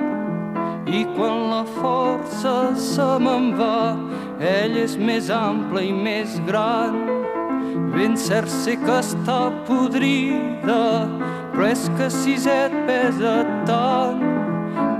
I 0.92 1.06
quan 1.14 1.46
la 1.54 1.62
força 1.78 2.56
se 2.76 3.06
me'n 3.24 3.54
va 3.56 3.96
ell 4.44 4.76
és 4.82 4.98
més 5.00 5.30
ample 5.32 5.86
i 5.88 5.94
més 5.96 6.36
gran. 6.50 6.98
Ben 7.94 8.20
cert 8.20 8.52
sé 8.52 8.76
que 8.82 8.98
està 9.00 9.38
podrida 9.72 11.08
però 11.56 11.72
és 11.72 11.88
que 11.96 12.10
si 12.12 12.36
et 12.58 12.76
pesa 12.92 13.38
tant 13.72 14.20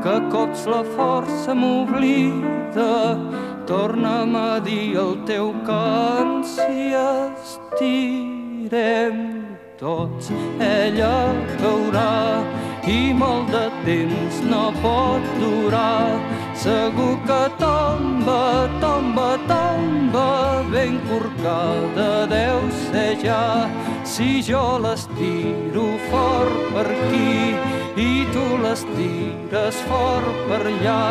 que 0.08 0.16
cops 0.32 0.64
la 0.72 0.80
força 0.96 1.58
m'oblida. 1.60 3.20
Torna'm 3.68 4.40
a 4.46 4.48
dir 4.64 4.96
el 5.04 5.14
teu 5.28 5.52
cant 5.68 6.40
si 6.56 6.96
estic 7.04 8.27
morirem 8.68 9.46
tots. 9.80 10.32
Ella 10.60 11.34
caurà 11.60 12.44
i 12.88 13.14
molt 13.14 13.52
de 13.52 13.70
temps 13.86 14.42
no 14.50 14.72
pot 14.82 15.22
durar. 15.40 16.20
Segur 16.56 17.18
que 17.26 17.44
tomba, 17.60 18.68
tomba, 18.82 19.38
tomba, 19.48 20.64
ben 20.72 21.00
corcada 21.08 22.28
deu 22.28 22.70
ser 22.90 23.18
ja. 23.24 23.70
Si 24.04 24.42
jo 24.42 24.80
l'estiro 24.80 25.98
fort 26.10 26.74
per 26.74 26.88
aquí 26.88 27.67
i 27.98 28.26
tu 28.34 28.46
les 28.62 28.82
tires 28.96 29.78
fort 29.90 30.36
per 30.50 30.62
allà. 30.72 31.06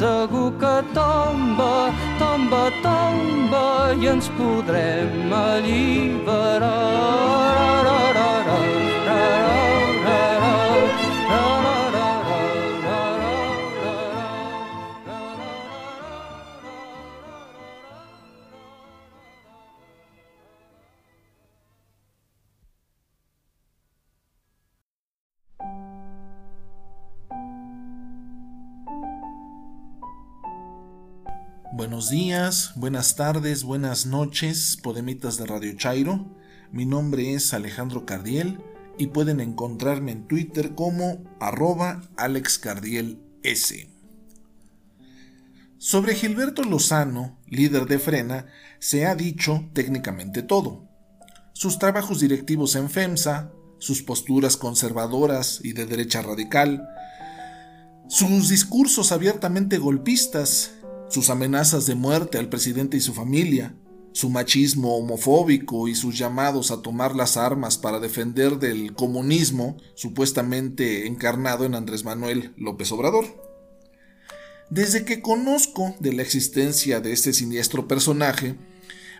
Segur 0.00 0.50
que 0.62 0.76
tomba, 0.96 1.74
tomba, 2.22 2.62
tomba 2.86 3.66
i 4.00 4.08
ens 4.14 4.30
podrem 4.38 5.32
alliberar. 5.40 6.74
Buenos 31.76 32.08
días, 32.08 32.70
buenas 32.76 33.16
tardes, 33.16 33.64
buenas 33.64 34.06
noches, 34.06 34.78
podemitas 34.80 35.38
de 35.38 35.46
Radio 35.46 35.72
Chairo. 35.76 36.24
Mi 36.70 36.86
nombre 36.86 37.34
es 37.34 37.52
Alejandro 37.52 38.06
Cardiel 38.06 38.60
y 38.96 39.08
pueden 39.08 39.40
encontrarme 39.40 40.12
en 40.12 40.28
Twitter 40.28 40.76
como 40.76 41.24
arroba 41.40 42.02
alexcardiels. 42.16 43.16
Sobre 45.76 46.14
Gilberto 46.14 46.62
Lozano, 46.62 47.40
líder 47.48 47.86
de 47.86 47.98
Frena, 47.98 48.46
se 48.78 49.06
ha 49.06 49.16
dicho 49.16 49.68
técnicamente 49.72 50.44
todo. 50.44 50.88
Sus 51.54 51.80
trabajos 51.80 52.20
directivos 52.20 52.76
en 52.76 52.88
FEMSA, 52.88 53.50
sus 53.78 54.00
posturas 54.04 54.56
conservadoras 54.56 55.58
y 55.64 55.72
de 55.72 55.86
derecha 55.86 56.22
radical, 56.22 56.86
sus 58.06 58.48
discursos 58.48 59.10
abiertamente 59.10 59.78
golpistas, 59.78 60.70
sus 61.14 61.30
amenazas 61.30 61.86
de 61.86 61.94
muerte 61.94 62.38
al 62.38 62.48
presidente 62.48 62.96
y 62.96 63.00
su 63.00 63.14
familia, 63.14 63.72
su 64.10 64.30
machismo 64.30 64.96
homofóbico 64.96 65.86
y 65.86 65.94
sus 65.94 66.18
llamados 66.18 66.72
a 66.72 66.82
tomar 66.82 67.14
las 67.14 67.36
armas 67.36 67.78
para 67.78 68.00
defender 68.00 68.58
del 68.58 68.94
comunismo 68.94 69.76
supuestamente 69.94 71.06
encarnado 71.06 71.66
en 71.66 71.76
Andrés 71.76 72.02
Manuel 72.02 72.52
López 72.56 72.90
Obrador. 72.90 73.26
Desde 74.70 75.04
que 75.04 75.22
conozco 75.22 75.94
de 76.00 76.12
la 76.14 76.22
existencia 76.22 76.98
de 76.98 77.12
este 77.12 77.32
siniestro 77.32 77.86
personaje, 77.86 78.56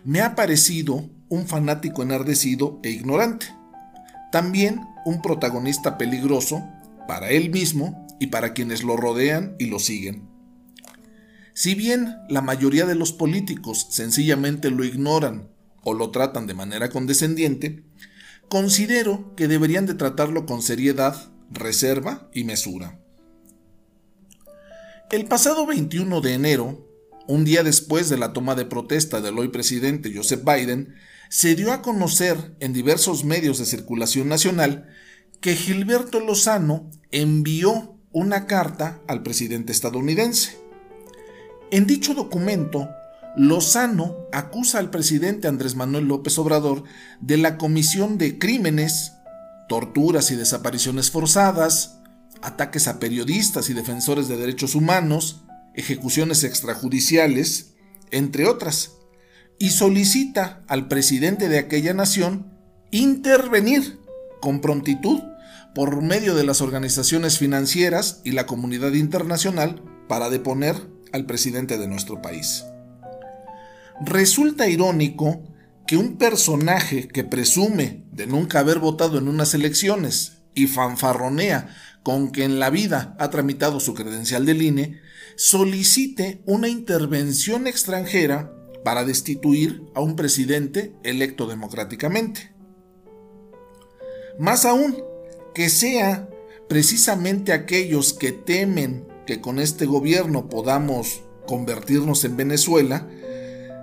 me 0.03 0.19
ha 0.19 0.35
parecido 0.35 1.09
un 1.29 1.47
fanático 1.47 2.03
enardecido 2.03 2.77
e 2.83 2.89
ignorante. 2.89 3.45
También 4.33 4.81
un 5.05 5.21
protagonista 5.21 5.97
peligroso 5.97 6.61
para 7.07 7.29
él 7.29 7.51
mismo 7.51 8.05
y 8.19 8.27
para 8.27 8.51
quienes 8.51 8.83
lo 8.83 8.97
rodean 8.97 9.55
y 9.59 9.67
lo 9.67 9.79
siguen. 9.79 10.34
Si 11.55 11.73
bien 11.73 12.17
la 12.27 12.41
mayoría 12.41 12.85
de 12.85 12.95
los 12.95 13.13
políticos 13.13 13.87
sencillamente 13.89 14.69
lo 14.71 14.83
ignoran 14.83 15.47
o 15.83 15.93
lo 15.93 16.11
tratan 16.11 16.47
de 16.47 16.53
manera 16.53 16.89
condescendiente, 16.89 17.81
considero 18.49 19.33
que 19.37 19.47
deberían 19.47 19.85
de 19.85 19.93
tratarlo 19.93 20.45
con 20.45 20.61
seriedad, 20.61 21.31
reserva 21.49 22.29
y 22.33 22.43
mesura. 22.43 22.99
El 25.09 25.27
pasado 25.27 25.65
21 25.65 26.19
de 26.19 26.33
enero, 26.33 26.89
un 27.25 27.45
día 27.45 27.63
después 27.63 28.09
de 28.09 28.17
la 28.17 28.33
toma 28.33 28.55
de 28.55 28.65
protesta 28.65 29.21
del 29.21 29.39
hoy 29.39 29.47
presidente 29.47 30.11
Joseph 30.13 30.43
Biden, 30.43 30.95
se 31.29 31.55
dio 31.55 31.71
a 31.71 31.81
conocer 31.81 32.53
en 32.59 32.73
diversos 32.73 33.23
medios 33.23 33.59
de 33.59 33.65
circulación 33.65 34.27
nacional 34.27 34.89
que 35.39 35.55
Gilberto 35.55 36.19
Lozano 36.19 36.91
envió 37.11 37.97
una 38.11 38.45
carta 38.45 39.01
al 39.07 39.23
presidente 39.23 39.71
estadounidense. 39.71 40.64
En 41.71 41.87
dicho 41.87 42.13
documento, 42.13 42.89
Lozano 43.35 44.15
acusa 44.31 44.79
al 44.79 44.91
presidente 44.91 45.47
Andrés 45.47 45.75
Manuel 45.75 46.05
López 46.07 46.37
Obrador 46.37 46.83
de 47.21 47.37
la 47.37 47.57
comisión 47.57 48.17
de 48.17 48.37
crímenes, 48.37 49.13
torturas 49.67 50.29
y 50.31 50.35
desapariciones 50.35 51.09
forzadas, 51.09 51.99
ataques 52.41 52.87
a 52.87 52.99
periodistas 52.99 53.69
y 53.69 53.73
defensores 53.73 54.27
de 54.27 54.37
derechos 54.37 54.75
humanos, 54.75 55.43
ejecuciones 55.73 56.43
extrajudiciales, 56.43 57.73
entre 58.11 58.47
otras, 58.47 58.91
y 59.57 59.71
solicita 59.71 60.61
al 60.67 60.87
presidente 60.87 61.49
de 61.49 61.57
aquella 61.57 61.93
nación 61.93 62.51
intervenir 62.91 63.99
con 64.39 64.61
prontitud 64.61 65.21
por 65.73 66.01
medio 66.01 66.35
de 66.35 66.43
las 66.43 66.61
organizaciones 66.61 67.39
financieras 67.39 68.21
y 68.23 68.31
la 68.31 68.45
comunidad 68.45 68.93
internacional 68.93 69.81
para 70.07 70.29
deponer 70.29 70.94
al 71.15 71.25
presidente 71.25 71.77
de 71.77 71.87
nuestro 71.87 72.21
país. 72.21 72.65
Resulta 74.01 74.67
irónico 74.67 75.43
que 75.87 75.97
un 75.97 76.17
personaje 76.17 77.07
que 77.07 77.23
presume 77.23 78.03
de 78.11 78.27
nunca 78.27 78.59
haber 78.59 78.79
votado 78.79 79.17
en 79.17 79.27
unas 79.27 79.53
elecciones 79.53 80.37
y 80.53 80.67
fanfarronea 80.67 81.69
con 82.03 82.31
que 82.31 82.43
en 82.43 82.59
la 82.59 82.69
vida 82.69 83.15
ha 83.19 83.29
tramitado 83.29 83.79
su 83.79 83.93
credencial 83.93 84.45
del 84.45 84.61
INE, 84.61 84.99
solicite 85.37 86.41
una 86.45 86.67
intervención 86.67 87.67
extranjera 87.67 88.51
para 88.83 89.05
destituir 89.05 89.83
a 89.95 90.01
un 90.01 90.15
presidente 90.15 90.95
electo 91.03 91.47
democráticamente. 91.47 92.53
Más 94.37 94.65
aún, 94.65 94.97
que 95.53 95.69
sea 95.69 96.29
precisamente 96.67 97.53
aquellos 97.53 98.13
que 98.13 98.31
temen 98.31 99.07
que 99.25 99.41
con 99.41 99.59
este 99.59 99.85
gobierno 99.85 100.49
podamos 100.49 101.21
convertirnos 101.45 102.23
en 102.23 102.37
Venezuela, 102.37 103.07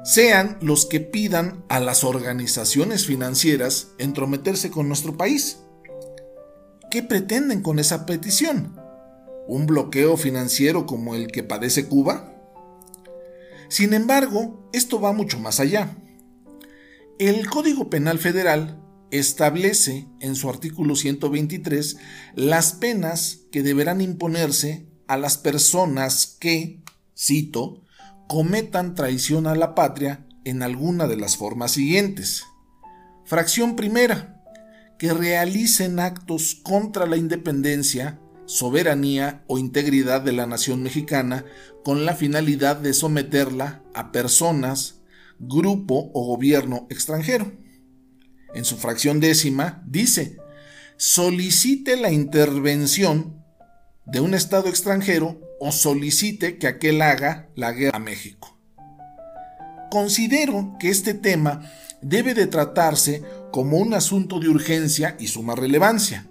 sean 0.05 0.59
los 0.61 0.86
que 0.86 1.01
pidan 1.01 1.64
a 1.68 1.78
las 1.78 2.05
organizaciones 2.05 3.07
financieras 3.07 3.88
entrometerse 3.99 4.70
con 4.70 4.88
nuestro 4.88 5.16
país. 5.16 5.59
¿Qué 6.90 7.03
pretenden 7.03 7.62
con 7.62 7.78
esa 7.78 8.05
petición? 8.05 8.76
¿Un 9.47 9.66
bloqueo 9.66 10.16
financiero 10.16 10.86
como 10.86 11.14
el 11.14 11.28
que 11.28 11.43
padece 11.43 11.86
Cuba? 11.86 12.34
Sin 13.68 13.95
embargo, 13.95 14.68
esto 14.72 15.01
va 15.01 15.12
mucho 15.12 15.38
más 15.38 15.61
allá. 15.61 15.97
El 17.18 17.49
Código 17.49 17.88
Penal 17.88 18.18
Federal 18.18 18.82
establece 19.11 20.09
en 20.20 20.34
su 20.34 20.51
artículo 20.51 20.97
123 20.97 21.97
las 22.34 22.72
penas 22.72 23.43
que 23.53 23.62
deberán 23.62 24.01
imponerse 24.01 24.91
a 25.13 25.19
las 25.19 25.37
personas 25.37 26.39
que, 26.41 26.81
cito, 27.15 27.83
cometan 28.29 28.95
traición 28.95 29.47
a 29.47 29.55
la 29.55 29.75
patria 29.75 30.27
en 30.47 30.63
alguna 30.63 31.07
de 31.07 31.19
las 31.19 31.37
formas 31.37 31.73
siguientes. 31.73 32.45
Fracción 33.27 33.77
primera, 33.77 34.43
que 34.99 35.13
realicen 35.13 36.01
actos 36.01 36.55
contra 36.63 37.05
la 37.05 37.19
independencia, 37.19 38.21
soberanía 38.47 39.45
o 39.49 39.59
integridad 39.59 40.23
de 40.23 40.33
la 40.33 40.47
nación 40.47 40.83
mexicana 40.83 41.45
con 41.85 42.07
la 42.07 42.15
finalidad 42.15 42.77
de 42.77 42.95
someterla 42.95 43.83
a 43.93 44.13
personas, 44.13 45.03
grupo 45.39 46.11
o 46.15 46.25
gobierno 46.25 46.87
extranjero. 46.89 47.53
En 48.55 48.65
su 48.65 48.79
fracción 48.79 49.21
décima 49.21 49.83
dice, 49.87 50.39
solicite 50.97 51.99
la 51.99 52.11
intervención 52.11 53.41
de 54.07 54.20
un 54.20 54.34
Estado 54.34 54.68
extranjero 54.68 55.40
o 55.61 55.72
solicite 55.72 56.59
que 56.59 56.66
aquel 56.66 57.03
haga 57.03 57.48
la 57.55 57.72
guerra 57.72 57.96
a 57.96 58.00
México. 58.00 58.59
Considero 59.90 60.76
que 60.80 60.90
este 60.90 61.14
tema 61.14 61.70
debe 62.00 62.34
de 62.34 62.46
tratarse 62.46 63.22
como 63.53 63.76
un 63.76 63.94
asunto 63.94 64.40
de 64.40 64.48
urgencia 64.48 65.16
y 65.20 65.28
suma 65.28 65.55
relevancia. 65.55 66.26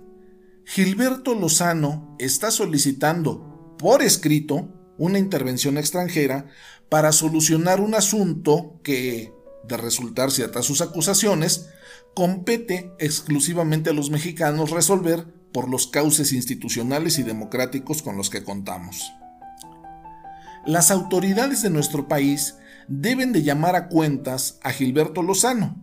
Gilberto 0.65 1.33
Lozano 1.33 2.15
está 2.19 2.51
solicitando 2.51 3.75
por 3.77 4.01
escrito 4.01 4.93
una 4.97 5.17
intervención 5.19 5.77
extranjera 5.77 6.47
para 6.89 7.11
solucionar 7.11 7.79
un 7.79 7.95
asunto 7.95 8.79
que, 8.83 9.33
de 9.67 9.77
resultar 9.77 10.31
ciertas 10.31 10.65
sus 10.65 10.81
acusaciones, 10.81 11.69
compete 12.13 12.91
exclusivamente 12.99 13.91
a 13.91 13.93
los 13.93 14.09
mexicanos 14.09 14.71
resolver 14.71 15.25
por 15.51 15.69
los 15.69 15.87
cauces 15.87 16.33
institucionales 16.33 17.19
y 17.19 17.23
democráticos 17.23 18.01
con 18.01 18.17
los 18.17 18.29
que 18.29 18.43
contamos. 18.43 19.11
Las 20.65 20.91
autoridades 20.91 21.61
de 21.61 21.69
nuestro 21.69 22.07
país 22.07 22.55
deben 22.87 23.33
de 23.33 23.43
llamar 23.43 23.75
a 23.75 23.87
cuentas 23.87 24.59
a 24.63 24.71
Gilberto 24.71 25.23
Lozano, 25.23 25.75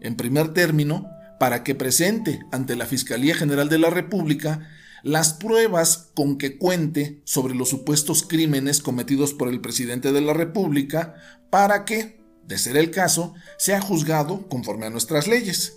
en 0.00 0.16
primer 0.16 0.52
término, 0.52 1.08
para 1.38 1.62
que 1.62 1.74
presente 1.74 2.40
ante 2.52 2.76
la 2.76 2.86
Fiscalía 2.86 3.34
General 3.34 3.68
de 3.68 3.78
la 3.78 3.90
República 3.90 4.68
las 5.04 5.34
pruebas 5.34 6.10
con 6.14 6.38
que 6.38 6.56
cuente 6.56 7.20
sobre 7.24 7.54
los 7.54 7.68
supuestos 7.68 8.22
crímenes 8.22 8.80
cometidos 8.80 9.34
por 9.34 9.48
el 9.48 9.60
presidente 9.60 10.12
de 10.12 10.22
la 10.22 10.32
República 10.32 11.14
para 11.50 11.84
que, 11.84 12.18
de 12.46 12.56
ser 12.56 12.78
el 12.78 12.90
caso, 12.90 13.34
sea 13.58 13.82
juzgado 13.82 14.48
conforme 14.48 14.86
a 14.86 14.90
nuestras 14.90 15.28
leyes. 15.28 15.76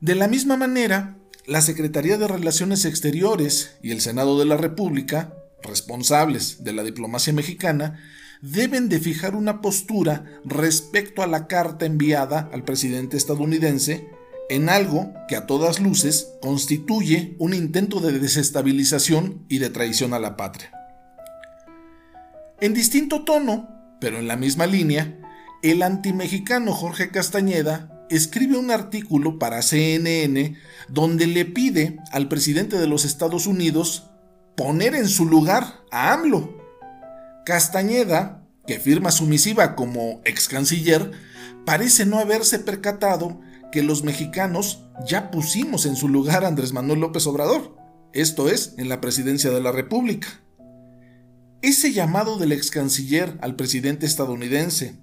De 0.00 0.14
la 0.14 0.28
misma 0.28 0.58
manera, 0.58 1.16
la 1.46 1.60
Secretaría 1.60 2.18
de 2.18 2.26
Relaciones 2.26 2.84
Exteriores 2.84 3.76
y 3.80 3.92
el 3.92 4.00
Senado 4.00 4.38
de 4.38 4.46
la 4.46 4.56
República, 4.56 5.32
responsables 5.62 6.64
de 6.64 6.72
la 6.72 6.82
diplomacia 6.82 7.32
mexicana, 7.32 8.00
deben 8.42 8.88
de 8.88 8.98
fijar 8.98 9.36
una 9.36 9.60
postura 9.60 10.24
respecto 10.44 11.22
a 11.22 11.26
la 11.26 11.46
carta 11.46 11.86
enviada 11.86 12.50
al 12.52 12.64
presidente 12.64 13.16
estadounidense 13.16 14.08
en 14.48 14.68
algo 14.68 15.12
que 15.28 15.36
a 15.36 15.46
todas 15.46 15.80
luces 15.80 16.32
constituye 16.42 17.36
un 17.38 17.54
intento 17.54 18.00
de 18.00 18.18
desestabilización 18.18 19.44
y 19.48 19.58
de 19.58 19.70
traición 19.70 20.14
a 20.14 20.18
la 20.18 20.36
patria. 20.36 20.72
En 22.60 22.74
distinto 22.74 23.24
tono, 23.24 23.96
pero 24.00 24.18
en 24.18 24.26
la 24.26 24.36
misma 24.36 24.66
línea, 24.66 25.18
el 25.62 25.82
antimexicano 25.82 26.72
Jorge 26.72 27.10
Castañeda 27.10 27.95
escribe 28.10 28.56
un 28.56 28.70
artículo 28.70 29.38
para 29.38 29.62
CNN 29.62 30.56
donde 30.88 31.26
le 31.26 31.44
pide 31.44 31.98
al 32.12 32.28
presidente 32.28 32.78
de 32.78 32.86
los 32.86 33.04
Estados 33.04 33.46
Unidos 33.46 34.10
poner 34.56 34.94
en 34.94 35.08
su 35.08 35.26
lugar 35.26 35.84
a 35.90 36.12
AMLO. 36.12 36.56
Castañeda 37.44 38.46
que 38.66 38.80
firma 38.80 39.10
su 39.10 39.26
misiva 39.26 39.74
como 39.74 40.20
ex 40.24 40.48
canciller, 40.48 41.12
parece 41.64 42.04
no 42.04 42.18
haberse 42.18 42.58
percatado 42.58 43.40
que 43.72 43.82
los 43.82 44.04
mexicanos 44.04 44.84
ya 45.06 45.30
pusimos 45.30 45.86
en 45.86 45.96
su 45.96 46.08
lugar 46.08 46.44
a 46.44 46.48
Andrés 46.48 46.72
Manuel 46.72 47.00
López 47.00 47.26
Obrador, 47.26 47.76
esto 48.12 48.48
es, 48.48 48.74
en 48.78 48.88
la 48.88 49.00
presidencia 49.00 49.50
de 49.50 49.60
la 49.60 49.72
República. 49.72 50.28
Ese 51.62 51.92
llamado 51.92 52.38
del 52.38 52.52
ex 52.52 52.70
canciller 52.70 53.38
al 53.40 53.56
presidente 53.56 54.06
estadounidense 54.06 54.96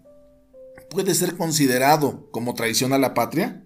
puede 0.94 1.16
ser 1.16 1.36
considerado 1.36 2.30
como 2.30 2.54
traición 2.54 2.94
a 2.94 3.00
la 3.00 3.16
patria? 3.16 3.64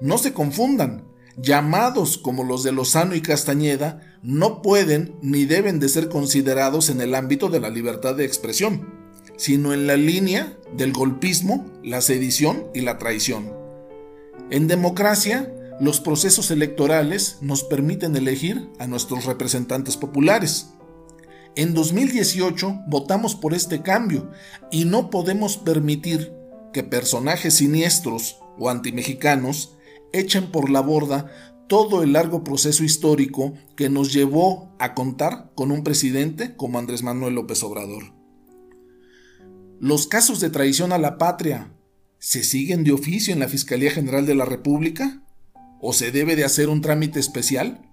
No 0.00 0.18
se 0.18 0.32
confundan, 0.32 1.04
llamados 1.36 2.16
como 2.16 2.44
los 2.44 2.62
de 2.62 2.70
Lozano 2.70 3.16
y 3.16 3.22
Castañeda 3.22 4.18
no 4.22 4.62
pueden 4.62 5.16
ni 5.20 5.46
deben 5.46 5.80
de 5.80 5.88
ser 5.88 6.08
considerados 6.08 6.90
en 6.90 7.00
el 7.00 7.14
ámbito 7.14 7.48
de 7.48 7.58
la 7.58 7.70
libertad 7.70 8.14
de 8.14 8.24
expresión, 8.24 8.88
sino 9.36 9.74
en 9.74 9.88
la 9.88 9.96
línea 9.96 10.56
del 10.76 10.92
golpismo, 10.92 11.66
la 11.82 12.00
sedición 12.00 12.68
y 12.72 12.82
la 12.82 12.98
traición. 12.98 13.52
En 14.50 14.68
democracia, 14.68 15.52
los 15.80 16.00
procesos 16.00 16.52
electorales 16.52 17.38
nos 17.40 17.64
permiten 17.64 18.14
elegir 18.14 18.70
a 18.78 18.86
nuestros 18.86 19.24
representantes 19.24 19.96
populares. 19.96 20.68
En 21.56 21.72
2018 21.72 22.84
votamos 22.86 23.34
por 23.34 23.54
este 23.54 23.80
cambio 23.80 24.30
y 24.70 24.84
no 24.84 25.08
podemos 25.08 25.56
permitir 25.56 26.34
que 26.74 26.82
personajes 26.82 27.54
siniestros 27.54 28.38
o 28.58 28.68
antimexicanos 28.68 29.74
echen 30.12 30.52
por 30.52 30.68
la 30.68 30.80
borda 30.80 31.32
todo 31.66 32.02
el 32.02 32.12
largo 32.12 32.44
proceso 32.44 32.84
histórico 32.84 33.54
que 33.74 33.88
nos 33.88 34.12
llevó 34.12 34.76
a 34.78 34.92
contar 34.92 35.50
con 35.54 35.70
un 35.70 35.82
presidente 35.82 36.54
como 36.56 36.78
Andrés 36.78 37.02
Manuel 37.02 37.34
López 37.34 37.62
Obrador. 37.62 38.12
Los 39.80 40.06
casos 40.06 40.40
de 40.40 40.50
traición 40.50 40.92
a 40.92 40.98
la 40.98 41.16
patria 41.16 41.72
se 42.18 42.44
siguen 42.44 42.84
de 42.84 42.92
oficio 42.92 43.32
en 43.32 43.40
la 43.40 43.48
Fiscalía 43.48 43.90
General 43.90 44.26
de 44.26 44.34
la 44.34 44.44
República 44.44 45.22
o 45.80 45.94
se 45.94 46.12
debe 46.12 46.36
de 46.36 46.44
hacer 46.44 46.68
un 46.68 46.82
trámite 46.82 47.18
especial? 47.18 47.85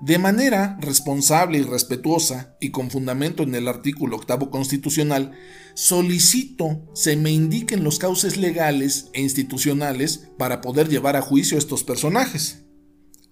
De 0.00 0.18
manera 0.18 0.76
responsable 0.80 1.58
y 1.58 1.62
respetuosa 1.62 2.54
y 2.60 2.70
con 2.70 2.90
fundamento 2.90 3.42
en 3.42 3.54
el 3.54 3.66
artículo 3.66 4.16
octavo 4.16 4.50
constitucional, 4.50 5.32
solicito 5.74 6.86
se 6.94 7.16
me 7.16 7.30
indiquen 7.30 7.82
los 7.82 7.98
cauces 7.98 8.36
legales 8.36 9.08
e 9.14 9.22
institucionales 9.22 10.28
para 10.38 10.60
poder 10.60 10.88
llevar 10.88 11.16
a 11.16 11.22
juicio 11.22 11.56
a 11.56 11.60
estos 11.60 11.82
personajes. 11.82 12.64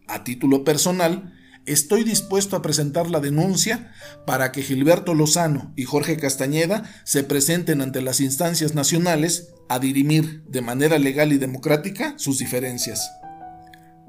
A 0.08 0.24
título 0.24 0.64
personal, 0.64 1.34
estoy 1.66 2.02
dispuesto 2.02 2.56
a 2.56 2.62
presentar 2.62 3.10
la 3.10 3.20
denuncia 3.20 3.92
para 4.26 4.50
que 4.50 4.62
Gilberto 4.62 5.12
Lozano 5.12 5.72
y 5.76 5.84
Jorge 5.84 6.16
Castañeda 6.16 6.84
se 7.04 7.24
presenten 7.24 7.82
ante 7.82 8.00
las 8.00 8.20
instancias 8.20 8.74
nacionales 8.74 9.50
a 9.68 9.78
dirimir 9.78 10.44
de 10.44 10.62
manera 10.62 10.98
legal 10.98 11.32
y 11.32 11.38
democrática 11.38 12.14
sus 12.16 12.38
diferencias. 12.38 13.10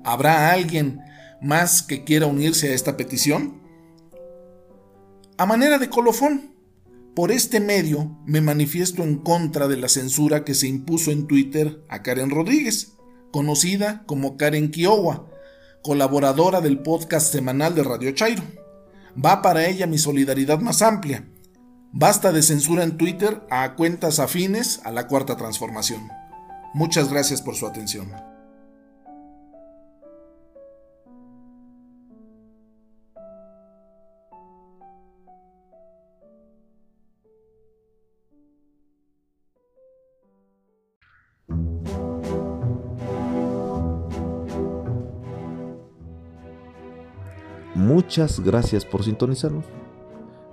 ¿Habrá 0.05 0.51
alguien 0.51 1.01
más 1.41 1.83
que 1.83 2.03
quiera 2.03 2.25
unirse 2.25 2.69
a 2.69 2.73
esta 2.73 2.97
petición? 2.97 3.61
A 5.37 5.45
manera 5.45 5.77
de 5.77 5.89
colofón, 5.89 6.55
por 7.15 7.31
este 7.31 7.59
medio 7.59 8.17
me 8.25 8.41
manifiesto 8.41 9.03
en 9.03 9.17
contra 9.17 9.67
de 9.67 9.77
la 9.77 9.87
censura 9.87 10.43
que 10.43 10.53
se 10.53 10.67
impuso 10.67 11.11
en 11.11 11.27
Twitter 11.27 11.81
a 11.87 12.03
Karen 12.03 12.29
Rodríguez, 12.29 12.93
conocida 13.31 14.03
como 14.05 14.37
Karen 14.37 14.69
Kiowa, 14.71 15.29
colaboradora 15.81 16.61
del 16.61 16.79
podcast 16.79 17.31
semanal 17.31 17.75
de 17.75 17.83
Radio 17.83 18.11
Chairo. 18.11 18.43
Va 19.23 19.41
para 19.41 19.65
ella 19.67 19.87
mi 19.87 19.97
solidaridad 19.97 20.59
más 20.59 20.81
amplia. 20.81 21.29
Basta 21.93 22.33
de 22.33 22.41
censura 22.41 22.83
en 22.83 22.97
Twitter 22.97 23.41
a 23.49 23.75
cuentas 23.75 24.19
afines 24.19 24.81
a 24.83 24.91
la 24.91 25.07
cuarta 25.07 25.37
transformación. 25.37 26.09
Muchas 26.73 27.09
gracias 27.09 27.41
por 27.41 27.55
su 27.55 27.65
atención. 27.65 28.34
Muchas 47.85 48.39
gracias 48.39 48.83
por 48.83 49.03
sintonizarnos. 49.03 49.63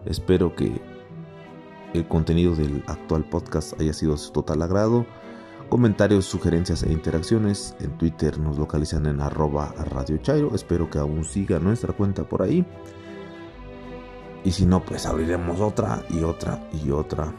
Espero 0.05 0.55
que 0.55 0.83
el 1.95 2.07
contenido 2.07 2.55
del 2.55 2.85
actual 2.87 3.25
podcast 3.25 3.81
haya 3.81 3.95
sido 3.95 4.13
de 4.13 4.19
su 4.19 4.33
total 4.33 4.61
agrado. 4.61 5.07
Comentarios, 5.71 6.27
sugerencias 6.27 6.83
e 6.83 6.93
interacciones 6.93 7.75
en 7.81 7.97
Twitter 7.97 8.39
nos 8.39 8.59
localizan 8.59 9.07
en 9.07 9.23
arroba 9.23 9.73
Radio 9.93 10.19
Chairo. 10.19 10.55
Espero 10.55 10.91
que 10.91 10.99
aún 10.99 11.25
siga 11.25 11.59
nuestra 11.59 11.95
cuenta 11.95 12.25
por 12.25 12.43
ahí. 12.43 12.67
Y 14.45 14.51
si 14.51 14.67
no, 14.67 14.85
pues 14.85 15.07
abriremos 15.07 15.59
otra 15.59 16.03
y 16.11 16.25
otra 16.25 16.69
y 16.85 16.91
otra. 16.91 17.33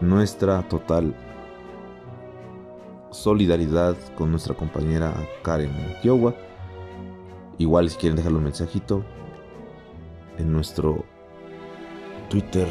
Nuestra 0.00 0.68
total 0.68 1.14
solidaridad 3.12 3.94
con 4.16 4.32
nuestra 4.32 4.56
compañera 4.56 5.14
Karen 5.44 5.70
Kiowa 6.02 6.34
Igual 7.58 7.90
si 7.90 7.96
quieren 7.96 8.16
dejarle 8.16 8.38
un 8.38 8.44
mensajito 8.44 9.04
en 10.38 10.52
nuestro 10.52 11.04
Twitter 12.28 12.66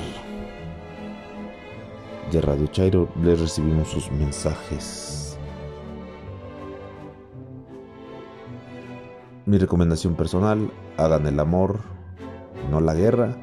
de 2.32 2.42
Radio 2.42 2.68
Chairo 2.68 3.10
les 3.22 3.40
recibimos 3.40 3.90
sus 3.90 4.12
mensajes. 4.12 5.38
Mi 9.46 9.58
recomendación 9.58 10.16
personal, 10.16 10.72
hagan 10.98 11.28
el 11.28 11.40
amor, 11.40 11.80
no 12.70 12.80
la 12.80 12.94
guerra. 12.94 13.36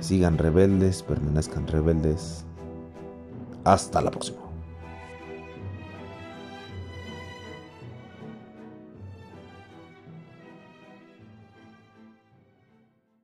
Sigan 0.00 0.36
rebeldes, 0.36 1.02
permanezcan 1.02 1.68
rebeldes. 1.68 2.44
Hasta 3.64 4.00
la 4.00 4.10
próxima. 4.10 4.45